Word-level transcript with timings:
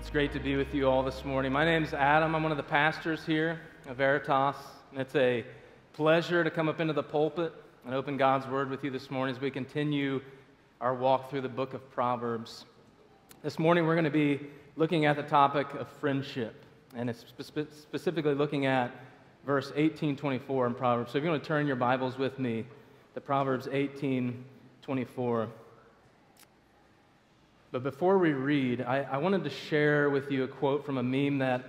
It's 0.00 0.08
great 0.08 0.32
to 0.32 0.40
be 0.40 0.56
with 0.56 0.74
you 0.74 0.88
all 0.88 1.02
this 1.02 1.26
morning. 1.26 1.52
My 1.52 1.66
name 1.66 1.84
is 1.84 1.92
Adam. 1.92 2.34
I'm 2.34 2.42
one 2.42 2.50
of 2.50 2.56
the 2.56 2.62
pastors 2.62 3.26
here 3.26 3.60
at 3.86 3.96
Veritas, 3.96 4.56
and 4.92 4.98
it's 4.98 5.14
a 5.14 5.44
pleasure 5.92 6.42
to 6.42 6.50
come 6.50 6.70
up 6.70 6.80
into 6.80 6.94
the 6.94 7.02
pulpit 7.02 7.52
and 7.84 7.94
open 7.94 8.16
God's 8.16 8.46
Word 8.46 8.70
with 8.70 8.82
you 8.82 8.90
this 8.90 9.10
morning 9.10 9.34
as 9.34 9.42
we 9.42 9.50
continue 9.50 10.22
our 10.80 10.94
walk 10.94 11.28
through 11.28 11.42
the 11.42 11.50
book 11.50 11.74
of 11.74 11.90
Proverbs. 11.90 12.64
This 13.42 13.58
morning, 13.58 13.86
we're 13.86 13.94
going 13.94 14.06
to 14.06 14.10
be 14.10 14.40
looking 14.76 15.04
at 15.04 15.16
the 15.16 15.22
topic 15.22 15.66
of 15.74 15.86
friendship, 15.86 16.64
and 16.96 17.10
it's 17.10 17.26
spe- 17.36 17.70
specifically 17.70 18.34
looking 18.34 18.64
at 18.64 18.92
verse 19.44 19.66
1824 19.66 20.68
in 20.68 20.74
Proverbs. 20.74 21.12
So 21.12 21.18
if 21.18 21.24
you 21.24 21.28
want 21.28 21.42
to 21.42 21.46
turn 21.46 21.66
your 21.66 21.76
Bibles 21.76 22.16
with 22.16 22.38
me 22.38 22.64
the 23.12 23.20
Proverbs 23.20 23.66
1824. 23.66 25.48
But 27.72 27.82
before 27.84 28.18
we 28.18 28.32
read, 28.32 28.80
I, 28.80 29.02
I, 29.02 29.18
wanted 29.18 29.44
to 29.44 29.50
share 29.50 30.10
with 30.10 30.30
you 30.30 30.42
a 30.42 30.48
quote 30.48 30.84
from 30.84 30.98
a 30.98 31.02
meme 31.02 31.38
that 31.38 31.62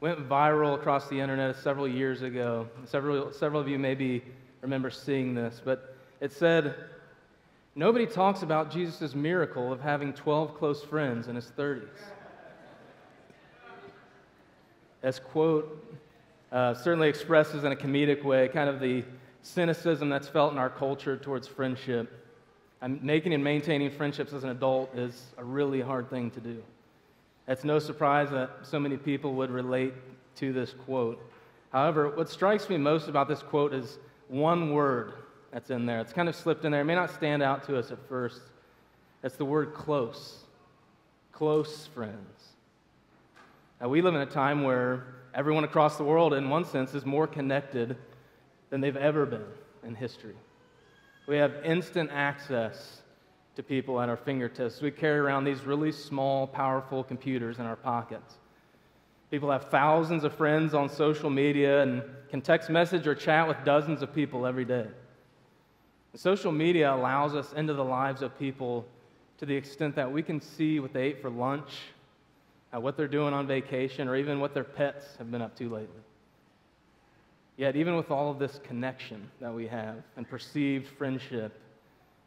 went 0.00 0.28
viral 0.28 0.74
across 0.74 1.08
the 1.08 1.18
internet 1.18 1.56
several 1.56 1.88
years 1.88 2.22
ago. 2.22 2.68
Several, 2.84 3.32
several 3.32 3.60
of 3.60 3.66
you 3.66 3.76
maybe 3.76 4.22
remember 4.60 4.88
seeing 4.88 5.34
this, 5.34 5.60
but 5.64 5.96
it 6.20 6.32
said, 6.32 6.76
Nobody 7.74 8.06
talks 8.06 8.42
about 8.42 8.72
Jesus' 8.72 9.14
miracle 9.14 9.72
of 9.72 9.80
having 9.80 10.12
12 10.12 10.58
close 10.58 10.82
friends 10.82 11.28
in 11.28 11.36
his 11.36 11.52
30s. 11.56 11.86
This 15.00 15.20
quote 15.20 15.96
uh, 16.50 16.74
certainly 16.74 17.08
expresses 17.08 17.62
in 17.62 17.70
a 17.70 17.76
comedic 17.76 18.24
way 18.24 18.48
kind 18.48 18.68
of 18.68 18.80
the 18.80 19.04
cynicism 19.42 20.08
that's 20.08 20.26
felt 20.26 20.50
in 20.50 20.58
our 20.58 20.70
culture 20.70 21.16
towards 21.16 21.46
friendship. 21.46 22.17
And 22.80 23.02
making 23.02 23.34
and 23.34 23.42
maintaining 23.42 23.90
friendships 23.90 24.32
as 24.32 24.44
an 24.44 24.50
adult 24.50 24.94
is 24.94 25.26
a 25.36 25.44
really 25.44 25.80
hard 25.80 26.08
thing 26.10 26.30
to 26.32 26.40
do. 26.40 26.62
It's 27.48 27.64
no 27.64 27.78
surprise 27.78 28.30
that 28.30 28.50
so 28.62 28.78
many 28.78 28.96
people 28.96 29.34
would 29.34 29.50
relate 29.50 29.94
to 30.36 30.52
this 30.52 30.74
quote. 30.84 31.20
However, 31.72 32.10
what 32.10 32.28
strikes 32.28 32.68
me 32.68 32.76
most 32.76 33.08
about 33.08 33.28
this 33.28 33.42
quote 33.42 33.74
is 33.74 33.98
one 34.28 34.72
word 34.72 35.14
that's 35.50 35.70
in 35.70 35.86
there. 35.86 36.00
It's 36.00 36.12
kind 36.12 36.28
of 36.28 36.36
slipped 36.36 36.64
in 36.64 36.72
there. 36.72 36.82
It 36.82 36.84
may 36.84 36.94
not 36.94 37.10
stand 37.10 37.42
out 37.42 37.64
to 37.64 37.78
us 37.78 37.90
at 37.90 37.98
first. 38.08 38.42
It's 39.24 39.36
the 39.36 39.44
word 39.44 39.74
close. 39.74 40.44
Close 41.32 41.86
friends. 41.86 42.44
Now, 43.80 43.88
we 43.88 44.02
live 44.02 44.14
in 44.14 44.20
a 44.20 44.26
time 44.26 44.62
where 44.62 45.04
everyone 45.34 45.64
across 45.64 45.96
the 45.96 46.04
world, 46.04 46.34
in 46.34 46.50
one 46.50 46.64
sense, 46.64 46.94
is 46.94 47.06
more 47.06 47.26
connected 47.26 47.96
than 48.70 48.80
they've 48.80 48.96
ever 48.96 49.24
been 49.24 49.46
in 49.84 49.94
history. 49.94 50.34
We 51.28 51.36
have 51.36 51.52
instant 51.62 52.08
access 52.10 53.02
to 53.54 53.62
people 53.62 54.00
at 54.00 54.08
our 54.08 54.16
fingertips. 54.16 54.80
We 54.80 54.90
carry 54.90 55.18
around 55.18 55.44
these 55.44 55.62
really 55.62 55.92
small, 55.92 56.46
powerful 56.46 57.04
computers 57.04 57.58
in 57.58 57.66
our 57.66 57.76
pockets. 57.76 58.36
People 59.30 59.50
have 59.50 59.64
thousands 59.64 60.24
of 60.24 60.34
friends 60.34 60.72
on 60.72 60.88
social 60.88 61.28
media 61.28 61.82
and 61.82 62.02
can 62.30 62.40
text 62.40 62.70
message 62.70 63.06
or 63.06 63.14
chat 63.14 63.46
with 63.46 63.58
dozens 63.62 64.00
of 64.00 64.14
people 64.14 64.46
every 64.46 64.64
day. 64.64 64.86
Social 66.14 66.50
media 66.50 66.94
allows 66.94 67.34
us 67.34 67.52
into 67.52 67.74
the 67.74 67.84
lives 67.84 68.22
of 68.22 68.36
people 68.38 68.86
to 69.36 69.44
the 69.44 69.54
extent 69.54 69.94
that 69.96 70.10
we 70.10 70.22
can 70.22 70.40
see 70.40 70.80
what 70.80 70.94
they 70.94 71.02
ate 71.02 71.20
for 71.20 71.28
lunch, 71.28 71.70
uh, 72.74 72.80
what 72.80 72.96
they're 72.96 73.06
doing 73.06 73.34
on 73.34 73.46
vacation, 73.46 74.08
or 74.08 74.16
even 74.16 74.40
what 74.40 74.54
their 74.54 74.64
pets 74.64 75.04
have 75.18 75.30
been 75.30 75.42
up 75.42 75.54
to 75.56 75.64
lately. 75.68 76.00
Yet, 77.58 77.74
even 77.74 77.96
with 77.96 78.12
all 78.12 78.30
of 78.30 78.38
this 78.38 78.60
connection 78.62 79.28
that 79.40 79.52
we 79.52 79.66
have 79.66 79.96
and 80.16 80.26
perceived 80.26 80.86
friendship, 80.86 81.60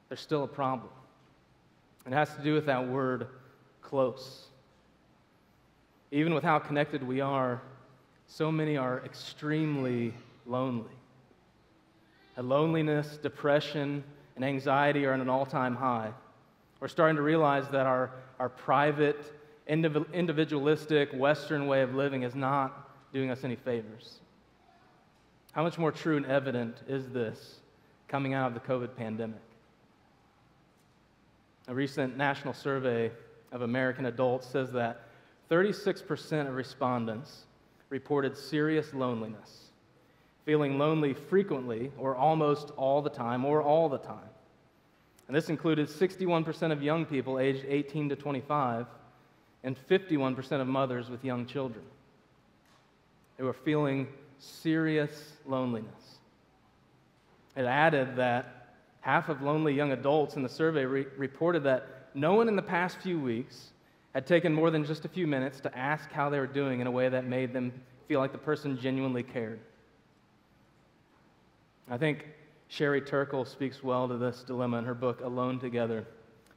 there's 0.10 0.20
still 0.20 0.44
a 0.44 0.48
problem. 0.48 0.92
It 2.06 2.12
has 2.12 2.36
to 2.36 2.44
do 2.44 2.54
with 2.54 2.66
that 2.66 2.86
word 2.86 3.28
close. 3.82 4.48
Even 6.12 6.34
with 6.34 6.44
how 6.44 6.60
connected 6.60 7.02
we 7.02 7.22
are, 7.22 7.62
so 8.28 8.52
many 8.52 8.76
are 8.76 9.02
extremely 9.06 10.14
lonely. 10.46 10.92
And 12.36 12.50
loneliness, 12.50 13.18
depression, 13.18 14.04
and 14.36 14.44
anxiety 14.44 15.06
are 15.06 15.14
at 15.14 15.22
an 15.22 15.30
all 15.30 15.46
time 15.46 15.78
high. 15.78 16.12
We're 16.82 16.90
starting 16.90 17.16
to 17.16 17.22
realize 17.22 17.70
that 17.70 17.86
our, 17.86 18.12
our 18.38 18.50
private, 18.50 19.34
individualistic, 19.66 21.10
Western 21.14 21.68
way 21.68 21.84
of 21.84 21.96
living 21.96 22.24
is 22.24 22.36
not 22.36 23.14
doing 23.14 23.32
us 23.32 23.46
any 23.46 23.56
favors. 23.56 24.20
How 25.52 25.64
much 25.64 25.78
more 25.78 25.92
true 25.92 26.18
and 26.18 26.26
evident 26.26 26.78
is 26.88 27.10
this 27.10 27.60
coming 28.08 28.34
out 28.34 28.48
of 28.48 28.54
the 28.54 28.62
COVID 28.62 28.96
pandemic? 28.96 29.42
A 31.68 31.74
recent 31.74 32.18
national 32.18 32.54
survey 32.54 33.12
of 33.52 33.62
American 33.62 34.06
adults 34.06 34.48
says 34.48 34.72
that 34.72 35.08
36% 35.50 36.48
of 36.48 36.56
respondents 36.56 37.44
reported 37.90 38.38
serious 38.38 38.94
loneliness, 38.94 39.66
feeling 40.46 40.80
lonely 40.80 41.14
frequently 41.14 41.92
or 41.98 42.16
almost 42.16 42.72
all 42.78 43.02
the 43.02 43.10
time 43.10 43.44
or 43.44 43.62
all 43.62 43.90
the 43.90 43.98
time. 43.98 44.30
And 45.28 45.36
this 45.36 45.50
included 45.50 45.88
61% 45.88 46.72
of 46.72 46.82
young 46.82 47.06
people 47.06 47.40
aged 47.40 47.66
18 47.68 48.10
to 48.10 48.16
25 48.16 48.86
and 49.64 49.78
51% 49.90 50.62
of 50.62 50.68
mothers 50.68 51.10
with 51.10 51.24
young 51.24 51.46
children 51.46 51.84
who 53.38 53.46
were 53.46 53.54
feeling 53.54 54.08
serious 54.42 55.34
loneliness. 55.46 56.20
It 57.56 57.66
added 57.66 58.16
that 58.16 58.76
half 59.02 59.30
of 59.30 59.42
lonely 59.42 59.74
young 59.74 59.92
adults 59.92 60.36
in 60.36 60.44
the 60.44 60.50
survey 60.50 60.86
re- 60.86 61.06
reported 61.16 61.64
that 61.64 62.10
no 62.14 62.34
one 62.34 62.48
in 62.48 62.56
the 62.56 62.62
past 62.62 62.98
few 62.98 63.20
weeks 63.20 63.72
had 64.14 64.26
taken 64.26 64.54
more 64.54 64.72
than 64.72 64.84
just 64.84 65.06
a 65.06 65.08
few 65.08 65.28
minutes 65.28 65.60
to 65.62 65.78
ask 65.78 66.12
how 66.12 66.30
they 66.30 66.40
were 66.40 66.48
doing 66.48 66.82
in 66.82 66.88
a 66.88 66.92
way 66.92 67.08
that 67.08 67.26
made 67.26 67.54
them 67.54 67.72
feel 68.08 68.20
like 68.20 68.32
the 68.32 68.38
person 68.38 68.78
genuinely 68.78 69.24
cared. 69.24 69.60
I 71.90 71.98
think 71.98 72.28
Sherry 72.68 73.02
Turkle 73.02 73.46
speaks 73.46 73.84
well 73.84 74.08
to 74.08 74.18
this 74.18 74.44
dilemma 74.44 74.78
in 74.78 74.86
her 74.86 74.94
book, 74.94 75.22
Alone 75.22 75.60
Together, 75.60 76.06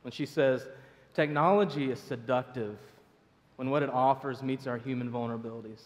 when 0.03 0.13
she 0.13 0.27
says, 0.27 0.67
Technology 1.13 1.91
is 1.91 2.01
seductive 2.01 2.77
when 3.57 3.71
what 3.71 3.83
it 3.83 3.91
offers 3.91 4.43
meets 4.43 4.67
our 4.67 4.79
human 4.79 5.11
vulnerabilities. 5.11 5.83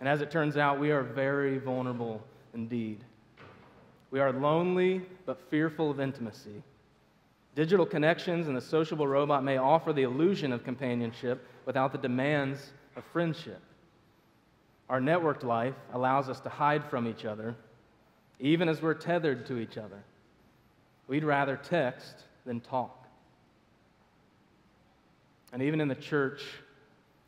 And 0.00 0.08
as 0.08 0.20
it 0.20 0.30
turns 0.30 0.56
out, 0.56 0.78
we 0.78 0.90
are 0.90 1.02
very 1.02 1.58
vulnerable 1.58 2.22
indeed. 2.54 3.02
We 4.10 4.20
are 4.20 4.32
lonely 4.32 5.02
but 5.24 5.40
fearful 5.50 5.90
of 5.90 6.00
intimacy. 6.00 6.62
Digital 7.54 7.86
connections 7.86 8.48
and 8.48 8.56
the 8.56 8.60
sociable 8.60 9.08
robot 9.08 9.42
may 9.42 9.56
offer 9.56 9.92
the 9.92 10.02
illusion 10.02 10.52
of 10.52 10.62
companionship 10.62 11.46
without 11.64 11.92
the 11.92 11.98
demands 11.98 12.72
of 12.96 13.04
friendship. 13.12 13.60
Our 14.88 15.00
networked 15.00 15.42
life 15.42 15.74
allows 15.92 16.28
us 16.28 16.40
to 16.40 16.48
hide 16.48 16.84
from 16.84 17.08
each 17.08 17.24
other, 17.24 17.56
even 18.38 18.68
as 18.68 18.82
we're 18.82 18.94
tethered 18.94 19.46
to 19.46 19.58
each 19.58 19.78
other. 19.78 20.02
We'd 21.08 21.24
rather 21.24 21.56
text 21.56 22.24
than 22.44 22.60
talk. 22.60 23.06
And 25.52 25.62
even 25.62 25.80
in 25.80 25.88
the 25.88 25.94
church, 25.94 26.42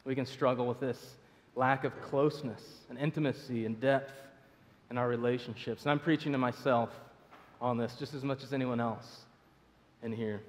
we 0.04 0.14
can 0.14 0.26
struggle 0.26 0.66
with 0.66 0.80
this 0.80 1.14
lack 1.58 1.82
of 1.82 2.00
closeness 2.00 2.62
and 2.88 2.96
intimacy 2.98 3.66
and 3.66 3.80
depth 3.80 4.12
in 4.90 4.96
our 4.96 5.08
relationships. 5.08 5.82
And 5.82 5.90
I'm 5.90 5.98
preaching 5.98 6.30
to 6.32 6.38
myself 6.38 6.90
on 7.60 7.76
this 7.76 7.96
just 7.98 8.14
as 8.14 8.22
much 8.22 8.44
as 8.44 8.52
anyone 8.52 8.80
else 8.80 9.22
in 10.04 10.12
here. 10.12 10.40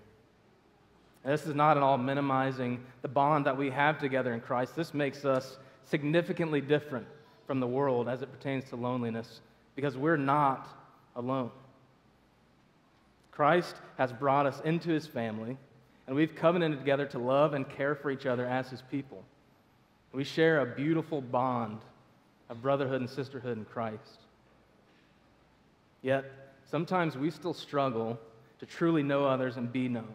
And 1.24 1.34
this 1.34 1.47
is 1.47 1.56
not 1.56 1.78
at 1.78 1.84
all 1.84 1.97
minimizing 1.97 2.84
the 3.02 3.08
bond 3.08 3.47
that 3.47 3.58
we 3.58 3.72
have 3.72 3.97
together 3.97 4.34
in 4.34 4.40
Christ. 4.40 4.75
This 4.75 4.94
makes 4.94 5.25
us 5.25 5.58
significantly 5.84 6.62
different 6.62 7.08
from 7.47 7.59
the 7.59 7.68
world 7.68 8.08
as 8.08 8.22
it 8.22 8.31
pertains 8.31 8.70
to 8.70 8.76
loneliness 8.76 9.41
because 9.76 9.97
we're 9.97 10.16
not 10.16 10.68
alone. 11.16 11.50
Christ 13.32 13.76
has 13.97 14.14
brought 14.14 14.46
us 14.46 14.62
into 14.64 14.90
his 14.90 15.08
family, 15.08 15.58
and 16.05 16.16
we've 16.16 16.35
covenanted 16.35 16.78
together 16.78 17.08
to 17.08 17.20
love 17.20 17.55
and 17.55 17.67
care 17.67 17.96
for 17.96 18.12
each 18.12 18.28
other 18.28 18.46
as 18.46 18.70
his 18.70 18.84
people. 18.84 19.23
We 20.11 20.23
share 20.23 20.61
a 20.61 20.66
beautiful 20.66 21.22
bond 21.22 21.79
of 22.50 22.61
brotherhood 22.61 23.02
and 23.02 23.09
sisterhood 23.09 23.58
in 23.58 23.66
Christ. 23.66 24.20
Yet, 26.02 26.26
sometimes 26.66 27.17
we 27.17 27.29
still 27.29 27.53
struggle 27.53 28.20
to 28.59 28.66
truly 28.66 29.03
know 29.03 29.26
others 29.26 29.58
and 29.58 29.72
be 29.72 29.88
known. 29.88 30.14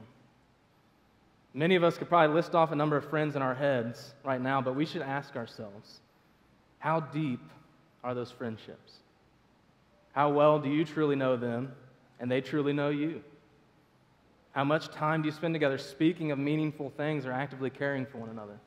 Many 1.52 1.76
of 1.76 1.84
us 1.84 1.96
could 1.96 2.08
probably 2.08 2.34
list 2.34 2.54
off 2.54 2.72
a 2.72 2.76
number 2.76 2.96
of 2.96 3.08
friends 3.08 3.36
in 3.36 3.42
our 3.42 3.54
heads 3.54 4.14
right 4.24 4.40
now, 4.40 4.60
but 4.60 4.74
we 4.74 4.84
should 4.84 5.02
ask 5.02 5.36
ourselves 5.36 6.00
how 6.80 7.00
deep 7.00 7.40
are 8.02 8.14
those 8.14 8.30
friendships? 8.30 8.92
How 10.12 10.30
well 10.30 10.58
do 10.58 10.68
you 10.68 10.84
truly 10.84 11.16
know 11.16 11.36
them 11.36 11.72
and 12.20 12.30
they 12.30 12.40
truly 12.40 12.72
know 12.72 12.90
you? 12.90 13.22
How 14.52 14.64
much 14.64 14.88
time 14.88 15.22
do 15.22 15.26
you 15.26 15.32
spend 15.32 15.54
together 15.54 15.78
speaking 15.78 16.30
of 16.30 16.38
meaningful 16.38 16.90
things 16.90 17.26
or 17.26 17.32
actively 17.32 17.70
caring 17.70 18.04
for 18.06 18.18
one 18.18 18.28
another? 18.28 18.58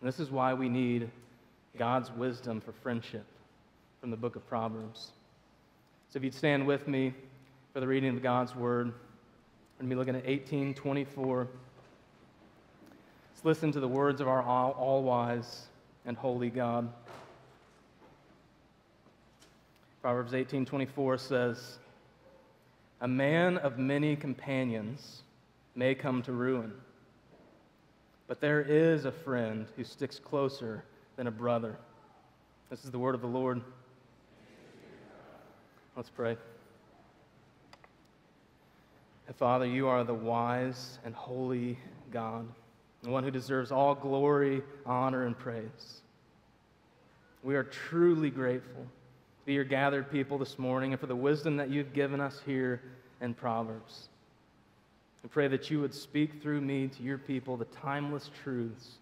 And 0.00 0.08
this 0.08 0.20
is 0.20 0.30
why 0.30 0.54
we 0.54 0.68
need 0.68 1.10
God's 1.78 2.10
wisdom 2.12 2.60
for 2.60 2.72
friendship 2.72 3.24
from 4.00 4.10
the 4.10 4.16
book 4.16 4.36
of 4.36 4.46
Proverbs. 4.48 5.12
So 6.10 6.18
if 6.18 6.24
you'd 6.24 6.34
stand 6.34 6.66
with 6.66 6.86
me 6.86 7.14
for 7.72 7.80
the 7.80 7.86
reading 7.86 8.14
of 8.14 8.22
God's 8.22 8.54
word, 8.54 8.88
we're 8.88 9.86
going 9.86 9.90
to 9.90 9.94
be 9.94 9.98
looking 9.98 10.14
at 10.14 10.24
1824. 10.24 11.48
Let's 13.32 13.44
listen 13.44 13.72
to 13.72 13.80
the 13.80 13.88
words 13.88 14.20
of 14.20 14.28
our 14.28 14.42
all 14.42 15.02
wise 15.02 15.66
and 16.06 16.16
holy 16.16 16.50
God. 16.50 16.92
Proverbs 20.02 20.34
18:24 20.34 21.18
says, 21.18 21.78
"A 23.00 23.08
man 23.08 23.56
of 23.56 23.78
many 23.78 24.16
companions 24.16 25.22
may 25.74 25.94
come 25.94 26.22
to 26.22 26.32
ruin, 26.32 26.78
but 28.26 28.40
there 28.40 28.62
is 28.62 29.04
a 29.04 29.12
friend 29.12 29.66
who 29.76 29.84
sticks 29.84 30.18
closer 30.18 30.84
than 31.16 31.26
a 31.26 31.30
brother." 31.30 31.76
This 32.70 32.84
is 32.84 32.90
the 32.90 32.98
word 32.98 33.14
of 33.14 33.20
the 33.20 33.26
Lord. 33.26 33.62
Let's 35.96 36.10
pray. 36.10 36.36
Father, 39.34 39.66
you 39.66 39.88
are 39.88 40.04
the 40.04 40.14
wise 40.14 40.98
and 41.04 41.14
holy 41.14 41.78
God, 42.10 42.46
the 43.02 43.10
one 43.10 43.24
who 43.24 43.30
deserves 43.30 43.72
all 43.72 43.94
glory, 43.94 44.62
honor, 44.86 45.24
and 45.24 45.38
praise. 45.38 46.02
We 47.42 47.56
are 47.56 47.64
truly 47.64 48.30
grateful 48.30 48.82
to 48.82 49.46
be 49.46 49.54
your 49.54 49.64
gathered 49.64 50.10
people 50.10 50.38
this 50.38 50.58
morning 50.58 50.92
and 50.92 51.00
for 51.00 51.06
the 51.06 51.16
wisdom 51.16 51.56
that 51.56 51.68
you've 51.70 51.92
given 51.92 52.20
us 52.20 52.40
here 52.40 52.80
in 53.20 53.34
Proverbs. 53.34 54.08
We 55.24 55.30
pray 55.30 55.48
that 55.48 55.70
you 55.70 55.80
would 55.80 55.94
speak 55.94 56.42
through 56.42 56.60
me 56.60 56.86
to 56.86 57.02
your 57.02 57.16
people 57.16 57.56
the 57.56 57.64
timeless 57.64 58.30
truths 58.42 58.98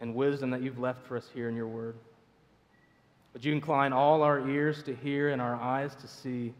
and 0.00 0.14
wisdom 0.14 0.50
that 0.50 0.62
you've 0.62 0.78
left 0.78 1.04
for 1.04 1.16
us 1.16 1.28
here 1.34 1.48
in 1.48 1.56
your 1.56 1.66
word. 1.66 1.96
Would 3.32 3.44
you 3.44 3.52
incline 3.52 3.92
all 3.92 4.22
our 4.22 4.48
ears 4.48 4.84
to 4.84 4.94
hear 4.94 5.30
and 5.30 5.42
our 5.42 5.56
eyes 5.56 5.96
to 5.96 6.06
see? 6.06 6.54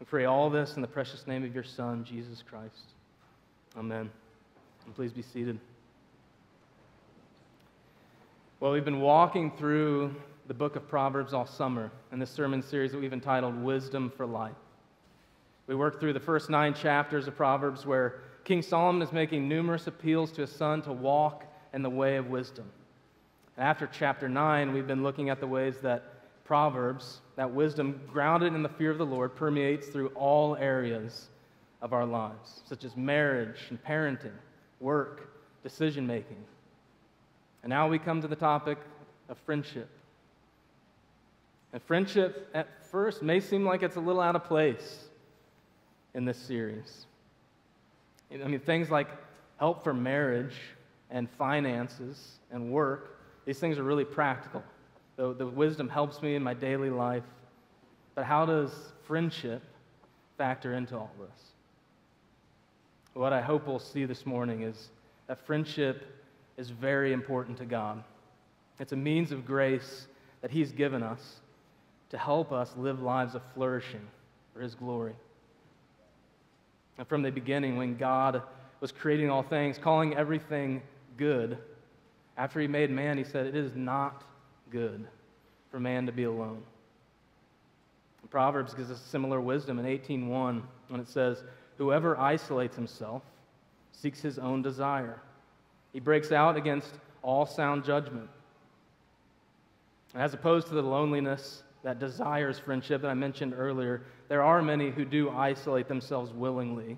We 0.00 0.06
pray 0.06 0.24
all 0.24 0.48
this 0.48 0.76
in 0.76 0.82
the 0.82 0.88
precious 0.88 1.26
name 1.26 1.44
of 1.44 1.54
your 1.54 1.64
Son, 1.64 2.02
Jesus 2.02 2.42
Christ. 2.42 2.94
Amen. 3.76 4.10
And 4.86 4.94
please 4.94 5.12
be 5.12 5.22
seated. 5.22 5.60
Well, 8.58 8.72
we've 8.72 8.86
been 8.86 9.02
walking 9.02 9.52
through 9.58 10.14
the 10.48 10.54
book 10.54 10.76
of 10.76 10.88
Proverbs 10.88 11.34
all 11.34 11.46
summer 11.46 11.90
in 12.10 12.18
this 12.18 12.30
sermon 12.30 12.62
series 12.62 12.92
that 12.92 13.00
we've 13.00 13.12
entitled 13.12 13.62
Wisdom 13.62 14.10
for 14.16 14.24
Life. 14.24 14.54
We 15.66 15.74
worked 15.74 16.00
through 16.00 16.12
the 16.12 16.20
first 16.20 16.48
nine 16.48 16.74
chapters 16.74 17.26
of 17.26 17.36
Proverbs 17.36 17.84
where 17.84 18.20
King 18.44 18.62
Solomon 18.62 19.02
is 19.02 19.12
making 19.12 19.48
numerous 19.48 19.86
appeals 19.86 20.30
to 20.32 20.42
his 20.42 20.52
son 20.52 20.82
to 20.82 20.92
walk 20.92 21.44
in 21.72 21.82
the 21.82 21.90
way 21.90 22.16
of 22.16 22.28
wisdom. 22.28 22.70
And 23.56 23.66
after 23.66 23.88
chapter 23.90 24.28
9, 24.28 24.72
we've 24.72 24.86
been 24.86 25.02
looking 25.02 25.28
at 25.28 25.40
the 25.40 25.46
ways 25.46 25.78
that 25.78 26.44
Proverbs, 26.44 27.20
that 27.34 27.50
wisdom 27.50 28.00
grounded 28.12 28.54
in 28.54 28.62
the 28.62 28.68
fear 28.68 28.92
of 28.92 28.98
the 28.98 29.06
Lord, 29.06 29.34
permeates 29.34 29.88
through 29.88 30.08
all 30.08 30.54
areas 30.56 31.26
of 31.82 31.92
our 31.92 32.06
lives, 32.06 32.62
such 32.66 32.84
as 32.84 32.96
marriage 32.96 33.58
and 33.70 33.82
parenting, 33.82 34.32
work, 34.78 35.28
decision 35.64 36.06
making. 36.06 36.36
And 37.64 37.70
now 37.70 37.88
we 37.88 37.98
come 37.98 38.22
to 38.22 38.28
the 38.28 38.36
topic 38.36 38.78
of 39.28 39.36
friendship. 39.38 39.88
And 41.72 41.82
friendship, 41.82 42.48
at 42.54 42.68
first, 42.86 43.22
may 43.22 43.40
seem 43.40 43.64
like 43.64 43.82
it's 43.82 43.96
a 43.96 44.00
little 44.00 44.22
out 44.22 44.36
of 44.36 44.44
place 44.44 45.08
in 46.16 46.24
this 46.24 46.38
series. 46.38 47.06
I 48.32 48.48
mean, 48.48 48.58
things 48.58 48.90
like 48.90 49.06
help 49.58 49.84
for 49.84 49.94
marriage 49.94 50.56
and 51.10 51.30
finances 51.30 52.38
and 52.50 52.72
work 52.72 53.16
these 53.46 53.60
things 53.60 53.78
are 53.78 53.84
really 53.84 54.04
practical. 54.04 54.62
The, 55.16 55.32
the 55.32 55.46
wisdom 55.46 55.88
helps 55.88 56.20
me 56.20 56.34
in 56.34 56.42
my 56.42 56.52
daily 56.52 56.90
life. 56.90 57.22
But 58.14 58.24
how 58.24 58.44
does 58.44 58.72
friendship 59.06 59.62
factor 60.36 60.74
into 60.74 60.96
all 60.96 61.12
this? 61.18 61.40
What 63.14 63.32
I 63.32 63.40
hope 63.40 63.66
we'll 63.66 63.78
see 63.78 64.04
this 64.04 64.26
morning 64.26 64.62
is 64.62 64.90
that 65.28 65.46
friendship 65.46 66.04
is 66.58 66.70
very 66.70 67.12
important 67.12 67.56
to 67.58 67.64
God. 67.64 68.02
It's 68.78 68.92
a 68.92 68.96
means 68.96 69.32
of 69.32 69.46
grace 69.46 70.06
that 70.42 70.50
He's 70.50 70.72
given 70.72 71.02
us 71.02 71.40
to 72.10 72.18
help 72.18 72.52
us 72.52 72.74
live 72.76 73.00
lives 73.00 73.34
of 73.34 73.42
flourishing 73.54 74.06
for 74.52 74.60
His 74.60 74.74
glory. 74.74 75.14
And 76.98 77.06
from 77.06 77.22
the 77.22 77.30
beginning, 77.30 77.76
when 77.76 77.96
God 77.96 78.42
was 78.80 78.92
creating 78.92 79.30
all 79.30 79.42
things, 79.42 79.78
calling 79.78 80.16
everything 80.16 80.82
good, 81.16 81.58
after 82.36 82.60
he 82.60 82.66
made 82.66 82.90
man, 82.90 83.16
he 83.16 83.24
said, 83.24 83.46
It 83.46 83.56
is 83.56 83.74
not 83.74 84.24
good 84.70 85.06
for 85.70 85.80
man 85.80 86.06
to 86.06 86.12
be 86.12 86.24
alone. 86.24 86.62
Proverbs 88.36 88.74
gives 88.74 88.90
us 88.90 89.00
similar 89.00 89.40
wisdom 89.40 89.78
in 89.78 89.86
18:1 89.86 90.62
when 90.88 91.00
it 91.00 91.08
says, 91.08 91.42
Whoever 91.78 92.18
isolates 92.18 92.76
himself 92.76 93.22
seeks 93.92 94.20
his 94.20 94.38
own 94.38 94.60
desire. 94.60 95.20
He 95.94 96.00
breaks 96.00 96.32
out 96.32 96.56
against 96.56 96.92
all 97.22 97.46
sound 97.46 97.82
judgment. 97.82 98.28
As 100.14 100.34
opposed 100.34 100.68
to 100.68 100.74
the 100.74 100.82
loneliness 100.82 101.62
that 101.82 101.98
desires 101.98 102.58
friendship 102.58 103.00
that 103.02 103.08
I 103.08 103.14
mentioned 103.14 103.54
earlier, 103.56 104.02
there 104.28 104.42
are 104.42 104.62
many 104.62 104.90
who 104.90 105.04
do 105.04 105.30
isolate 105.30 105.88
themselves 105.88 106.32
willingly 106.32 106.96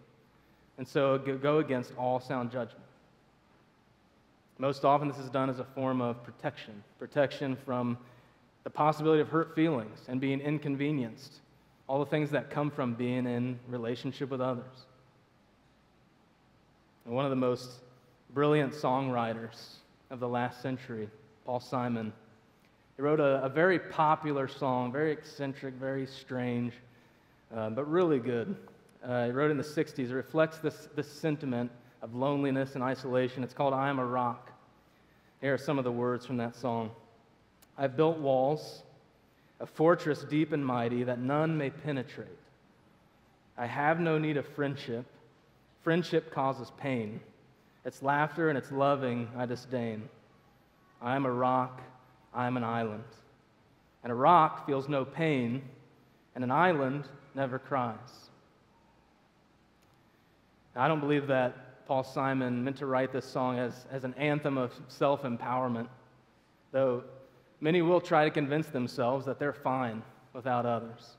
and 0.79 0.87
so 0.87 1.19
go 1.19 1.59
against 1.59 1.93
all 1.99 2.21
sound 2.21 2.53
judgment. 2.53 2.85
Most 4.59 4.85
often, 4.85 5.09
this 5.09 5.19
is 5.19 5.29
done 5.29 5.51
as 5.51 5.59
a 5.59 5.65
form 5.65 6.01
of 6.01 6.23
protection 6.25 6.83
protection 6.99 7.57
from 7.65 7.99
the 8.65 8.71
possibility 8.71 9.21
of 9.21 9.29
hurt 9.29 9.55
feelings 9.55 10.01
and 10.09 10.21
being 10.21 10.41
inconvenienced, 10.41 11.41
all 11.87 12.01
the 12.01 12.11
things 12.11 12.31
that 12.31 12.51
come 12.51 12.71
from 12.71 12.95
being 12.95 13.27
in 13.27 13.59
relationship 13.69 14.31
with 14.31 14.41
others. 14.41 14.87
And 17.05 17.15
one 17.15 17.25
of 17.25 17.31
the 17.31 17.37
most 17.37 17.71
brilliant 18.35 18.73
songwriters 18.73 19.75
of 20.11 20.21
the 20.21 20.29
last 20.29 20.61
century, 20.61 21.09
Paul 21.47 21.61
Simon, 21.61 22.13
he 22.97 23.03
wrote 23.03 23.21
a, 23.21 23.43
a 23.45 23.49
very 23.49 23.79
popular 23.79 24.49
song, 24.49 24.93
very 24.93 25.13
eccentric, 25.13 25.75
very 25.75 26.07
strange, 26.07 26.73
uh, 27.55 27.71
but 27.71 27.91
really 27.91 28.19
good. 28.19 28.57
Uh, 29.03 29.27
he 29.27 29.31
wrote 29.31 29.51
in 29.51 29.57
the 29.57 29.63
60s. 29.63 29.99
It 29.99 30.15
reflects 30.15 30.59
this, 30.59 30.89
this 30.95 31.11
sentiment 31.11 31.71
of 32.03 32.15
loneliness 32.15 32.75
and 32.75 32.83
isolation. 32.83 33.43
It's 33.43 33.55
called 33.55 33.75
I 33.75 33.89
Am 33.89 33.99
a 33.99 34.05
Rock. 34.05 34.53
Here 35.41 35.55
are 35.55 35.59
some 35.59 35.79
of 35.79 35.85
the 35.85 35.93
words 35.93 36.27
from 36.27 36.37
that 36.39 36.57
song 36.57 36.91
I've 37.77 37.97
built 37.97 38.19
walls, 38.19 38.83
a 39.61 39.67
fortress 39.67 40.25
deep 40.25 40.53
and 40.53 40.65
mighty 40.65 41.05
that 41.05 41.21
none 41.21 41.57
may 41.57 41.71
penetrate. 41.71 42.29
I 43.57 43.67
have 43.67 44.01
no 44.01 44.19
need 44.19 44.37
of 44.37 44.47
friendship. 44.47 45.07
Friendship 45.83 46.33
causes 46.33 46.73
pain. 46.77 47.21
Its 47.85 48.03
laughter 48.03 48.49
and 48.49 48.59
its 48.59 48.73
loving 48.73 49.29
I 49.37 49.47
disdain. 49.47 50.09
I 51.01 51.15
am 51.15 51.25
a 51.25 51.31
rock, 51.31 51.81
I 52.35 52.47
am 52.47 52.57
an 52.57 52.65
island. 52.65 53.05
And 54.03 54.13
a 54.13 54.15
rock 54.15 54.67
feels 54.67 54.89
no 54.89 55.05
pain, 55.05 55.63
and 56.35 56.43
an 56.43 56.51
island 56.51 57.05
never 57.39 57.59
cries. 57.59 58.31
I 60.75 60.89
don't 60.89 61.01
believe 61.01 61.29
that 61.29 61.87
Paul 61.87 62.03
Simon 62.03 62.63
meant 62.65 62.77
to 62.79 62.87
write 62.87 63.13
this 63.13 63.25
song 63.25 63.59
as, 63.59 63.87
as 63.91 64.05
an 64.05 64.13
anthem 64.15 64.59
of 64.59 64.73
self 64.89 65.23
empowerment, 65.23 65.89
though 66.73 67.05
many 67.61 67.81
will 67.81 68.01
try 68.01 68.25
to 68.25 68.31
convince 68.31 68.67
themselves 68.67 69.25
that 69.27 69.39
they're 69.39 69.53
fine 69.53 70.03
without 70.33 70.67
others. 70.67 71.17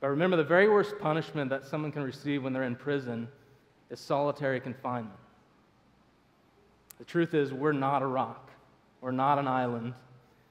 But 0.00 0.08
remember, 0.08 0.36
the 0.36 0.44
very 0.44 0.68
worst 0.68 0.98
punishment 0.98 1.50
that 1.50 1.66
someone 1.66 1.92
can 1.92 2.02
receive 2.02 2.42
when 2.42 2.52
they're 2.52 2.62
in 2.62 2.76
prison 2.76 3.28
is 3.90 4.00
solitary 4.00 4.60
confinement. 4.60 5.14
The 6.98 7.04
truth 7.04 7.34
is, 7.34 7.52
we're 7.52 7.72
not 7.72 8.02
a 8.02 8.06
rock, 8.06 8.50
we're 9.02 9.10
not 9.10 9.38
an 9.38 9.46
island. 9.46 9.92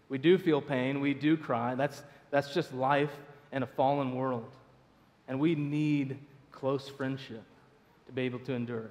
We 0.09 0.19
do 0.19 0.37
feel 0.37 0.61
pain, 0.61 1.01
we 1.01 1.13
do 1.13 1.35
cry. 1.35 1.75
That's, 1.75 2.03
that's 2.29 2.53
just 2.53 2.73
life 2.73 3.11
in 3.51 3.63
a 3.63 3.67
fallen 3.67 4.13
world. 4.15 4.51
And 5.27 5.39
we 5.39 5.55
need 5.55 6.17
close 6.51 6.87
friendship 6.87 7.43
to 8.07 8.11
be 8.11 8.23
able 8.23 8.39
to 8.39 8.53
endure. 8.53 8.89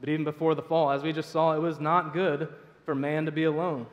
But 0.00 0.08
even 0.08 0.24
before 0.24 0.54
the 0.54 0.62
fall, 0.62 0.90
as 0.90 1.02
we 1.02 1.12
just 1.12 1.30
saw, 1.30 1.54
it 1.54 1.60
was 1.60 1.80
not 1.80 2.12
good 2.12 2.48
for 2.84 2.94
man 2.94 3.26
to 3.26 3.32
be 3.32 3.44
alone. 3.44 3.86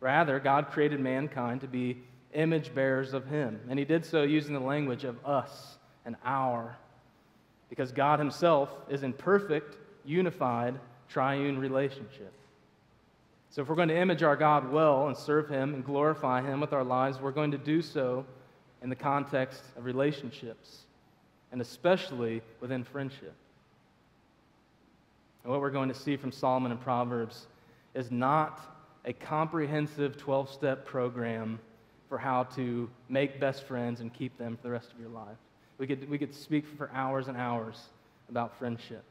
Rather, 0.00 0.38
God 0.40 0.70
created 0.70 1.00
mankind 1.00 1.60
to 1.60 1.66
be 1.66 1.98
image 2.32 2.74
bearers 2.74 3.14
of 3.14 3.26
Him. 3.26 3.60
And 3.68 3.78
He 3.78 3.84
did 3.84 4.04
so 4.04 4.22
using 4.22 4.54
the 4.54 4.60
language 4.60 5.04
of 5.04 5.24
us 5.24 5.78
and 6.04 6.16
our, 6.24 6.76
because 7.68 7.92
God 7.92 8.18
Himself 8.18 8.74
is 8.88 9.02
in 9.02 9.12
perfect, 9.12 9.76
unified, 10.04 10.74
triune 11.08 11.58
relationship. 11.58 12.32
So, 13.50 13.62
if 13.62 13.68
we're 13.68 13.74
going 13.74 13.88
to 13.88 13.98
image 13.98 14.22
our 14.22 14.36
God 14.36 14.70
well 14.70 15.08
and 15.08 15.16
serve 15.16 15.48
Him 15.48 15.74
and 15.74 15.84
glorify 15.84 16.42
Him 16.42 16.60
with 16.60 16.72
our 16.72 16.84
lives, 16.84 17.20
we're 17.20 17.32
going 17.32 17.50
to 17.50 17.58
do 17.58 17.82
so 17.82 18.24
in 18.82 18.88
the 18.88 18.96
context 18.96 19.62
of 19.76 19.84
relationships 19.84 20.84
and 21.52 21.60
especially 21.60 22.42
within 22.60 22.84
friendship. 22.84 23.34
And 25.42 25.50
what 25.50 25.60
we're 25.60 25.70
going 25.70 25.88
to 25.88 25.94
see 25.94 26.16
from 26.16 26.32
Solomon 26.32 26.70
and 26.70 26.80
Proverbs 26.80 27.46
is 27.94 28.10
not 28.10 28.60
a 29.04 29.12
comprehensive 29.12 30.16
12 30.16 30.50
step 30.50 30.84
program 30.84 31.58
for 32.08 32.18
how 32.18 32.44
to 32.44 32.88
make 33.08 33.40
best 33.40 33.64
friends 33.64 34.00
and 34.00 34.12
keep 34.12 34.36
them 34.36 34.56
for 34.56 34.62
the 34.62 34.70
rest 34.70 34.92
of 34.92 35.00
your 35.00 35.08
life. 35.08 35.36
We 35.78 35.86
could, 35.86 36.08
we 36.10 36.18
could 36.18 36.34
speak 36.34 36.66
for 36.76 36.90
hours 36.92 37.28
and 37.28 37.36
hours 37.36 37.86
about 38.28 38.58
friendship. 38.58 39.02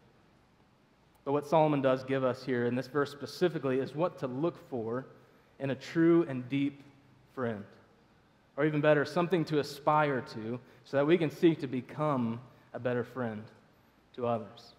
But 1.25 1.33
what 1.33 1.47
Solomon 1.47 1.81
does 1.81 2.03
give 2.03 2.23
us 2.23 2.43
here 2.43 2.65
in 2.65 2.75
this 2.75 2.87
verse 2.87 3.11
specifically 3.11 3.79
is 3.79 3.95
what 3.95 4.19
to 4.19 4.27
look 4.27 4.57
for 4.69 5.05
in 5.59 5.71
a 5.71 5.75
true 5.75 6.25
and 6.29 6.47
deep 6.49 6.81
friend. 7.33 7.63
Or 8.59 8.65
even 8.65 8.81
better, 8.81 9.05
something 9.05 9.45
to 9.45 9.59
aspire 9.59 10.19
to 10.33 10.59
so 10.83 10.97
that 10.97 11.05
we 11.07 11.17
can 11.17 11.31
seek 11.31 11.61
to 11.61 11.67
become 11.67 12.41
a 12.73 12.79
better 12.79 13.05
friend 13.05 13.41
to 14.17 14.27
others. 14.27 14.73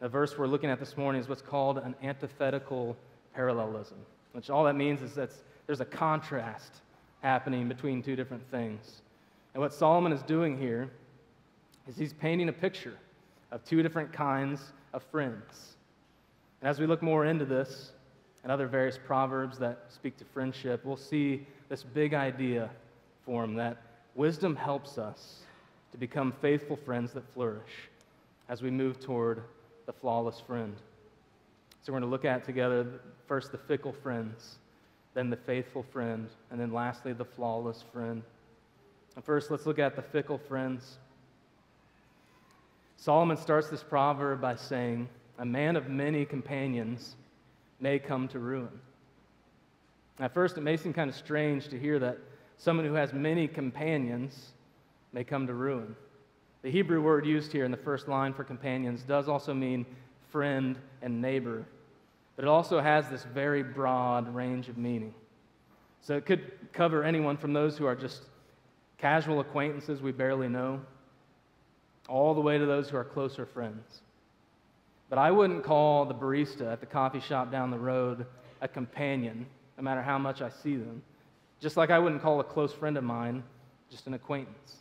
The 0.00 0.08
verse 0.08 0.36
we're 0.36 0.48
looking 0.48 0.68
at 0.68 0.80
this 0.80 0.96
morning 0.96 1.20
is 1.20 1.28
what's 1.28 1.40
called 1.40 1.78
an 1.78 1.94
antithetical 2.02 2.96
parallelism, 3.32 3.98
which 4.32 4.50
all 4.50 4.64
that 4.64 4.74
means 4.74 5.02
is 5.02 5.14
that 5.14 5.30
there's 5.68 5.78
a 5.78 5.84
contrast 5.84 6.80
happening 7.20 7.68
between 7.68 8.02
two 8.02 8.16
different 8.16 8.42
things. 8.50 9.02
And 9.54 9.60
what 9.62 9.72
Solomon 9.72 10.10
is 10.10 10.22
doing 10.22 10.58
here 10.58 10.90
is 11.86 11.96
he's 11.96 12.12
painting 12.12 12.48
a 12.48 12.52
picture 12.52 12.98
of 13.52 13.64
two 13.64 13.84
different 13.84 14.12
kinds 14.12 14.72
of 14.92 15.04
friends. 15.12 15.76
And 16.60 16.68
as 16.68 16.80
we 16.80 16.88
look 16.88 17.02
more 17.02 17.24
into 17.24 17.44
this 17.44 17.92
and 18.42 18.50
other 18.50 18.66
various 18.66 18.98
proverbs 18.98 19.58
that 19.58 19.84
speak 19.88 20.16
to 20.18 20.24
friendship, 20.24 20.84
we'll 20.84 20.96
see 20.96 21.46
this 21.68 21.82
big 21.82 22.14
idea 22.14 22.70
form 23.24 23.54
that 23.54 23.82
wisdom 24.14 24.56
helps 24.56 24.98
us 24.98 25.40
to 25.92 25.98
become 25.98 26.32
faithful 26.40 26.76
friends 26.76 27.12
that 27.12 27.22
flourish 27.34 27.88
as 28.48 28.62
we 28.62 28.70
move 28.70 28.98
toward 28.98 29.42
the 29.86 29.92
flawless 29.92 30.40
friend. 30.40 30.74
So 31.82 31.92
we're 31.92 32.00
going 32.00 32.08
to 32.08 32.12
look 32.12 32.24
at 32.24 32.44
together 32.44 33.00
first 33.26 33.52
the 33.52 33.58
fickle 33.58 33.92
friends, 33.92 34.56
then 35.14 35.30
the 35.30 35.36
faithful 35.36 35.82
friend, 35.82 36.28
and 36.50 36.60
then 36.60 36.72
lastly 36.72 37.12
the 37.12 37.24
flawless 37.24 37.84
friend. 37.92 38.22
And 39.14 39.24
first, 39.24 39.50
let's 39.50 39.66
look 39.66 39.78
at 39.78 39.96
the 39.96 40.02
fickle 40.02 40.38
friends. 40.38 40.98
Solomon 42.96 43.36
starts 43.36 43.68
this 43.68 43.82
proverb 43.82 44.40
by 44.40 44.56
saying, 44.56 45.08
A 45.38 45.44
man 45.44 45.76
of 45.76 45.88
many 45.88 46.24
companions 46.24 47.16
may 47.82 47.98
come 47.98 48.28
to 48.28 48.38
ruin. 48.38 48.80
At 50.20 50.32
first, 50.32 50.56
it 50.56 50.62
may 50.62 50.76
seem 50.76 50.92
kind 50.92 51.10
of 51.10 51.16
strange 51.16 51.68
to 51.68 51.78
hear 51.78 51.98
that 51.98 52.18
someone 52.56 52.86
who 52.86 52.94
has 52.94 53.12
many 53.12 53.48
companions 53.48 54.52
may 55.12 55.24
come 55.24 55.46
to 55.48 55.54
ruin. 55.54 55.96
The 56.62 56.70
Hebrew 56.70 57.02
word 57.02 57.26
used 57.26 57.50
here 57.50 57.64
in 57.64 57.72
the 57.72 57.76
first 57.76 58.06
line 58.06 58.32
for 58.32 58.44
companions 58.44 59.02
does 59.02 59.28
also 59.28 59.52
mean 59.52 59.84
friend 60.30 60.78
and 61.02 61.20
neighbor, 61.20 61.66
but 62.36 62.44
it 62.44 62.48
also 62.48 62.80
has 62.80 63.08
this 63.08 63.24
very 63.24 63.64
broad 63.64 64.32
range 64.32 64.68
of 64.68 64.78
meaning. 64.78 65.12
So 66.02 66.16
it 66.16 66.24
could 66.24 66.52
cover 66.72 67.02
anyone 67.02 67.36
from 67.36 67.52
those 67.52 67.76
who 67.76 67.86
are 67.86 67.96
just 67.96 68.22
casual 68.96 69.40
acquaintances 69.40 70.00
we 70.00 70.12
barely 70.12 70.48
know, 70.48 70.80
all 72.08 72.32
the 72.32 72.40
way 72.40 72.58
to 72.58 72.66
those 72.66 72.88
who 72.88 72.96
are 72.96 73.04
closer 73.04 73.44
friends. 73.44 74.02
But 75.12 75.18
I 75.18 75.30
wouldn't 75.30 75.62
call 75.62 76.06
the 76.06 76.14
barista 76.14 76.72
at 76.72 76.80
the 76.80 76.86
coffee 76.86 77.20
shop 77.20 77.52
down 77.52 77.70
the 77.70 77.78
road 77.78 78.24
a 78.62 78.66
companion, 78.66 79.44
no 79.76 79.84
matter 79.84 80.00
how 80.00 80.16
much 80.16 80.40
I 80.40 80.48
see 80.48 80.74
them, 80.74 81.02
just 81.60 81.76
like 81.76 81.90
I 81.90 81.98
wouldn't 81.98 82.22
call 82.22 82.40
a 82.40 82.44
close 82.44 82.72
friend 82.72 82.96
of 82.96 83.04
mine 83.04 83.42
just 83.90 84.06
an 84.06 84.14
acquaintance. 84.14 84.76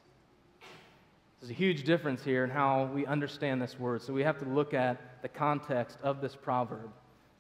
There's 1.42 1.52
a 1.52 1.54
huge 1.54 1.84
difference 1.84 2.24
here 2.24 2.46
in 2.46 2.50
how 2.50 2.86
we 2.94 3.06
understand 3.06 3.62
this 3.62 3.78
word. 3.78 4.04
So 4.04 4.14
we 4.14 4.24
have 4.24 4.40
to 4.40 4.46
look 4.46 4.74
at 4.74 5.22
the 5.22 5.28
context 5.28 5.98
of 6.02 6.22
this 6.22 6.34
proverb 6.34 6.90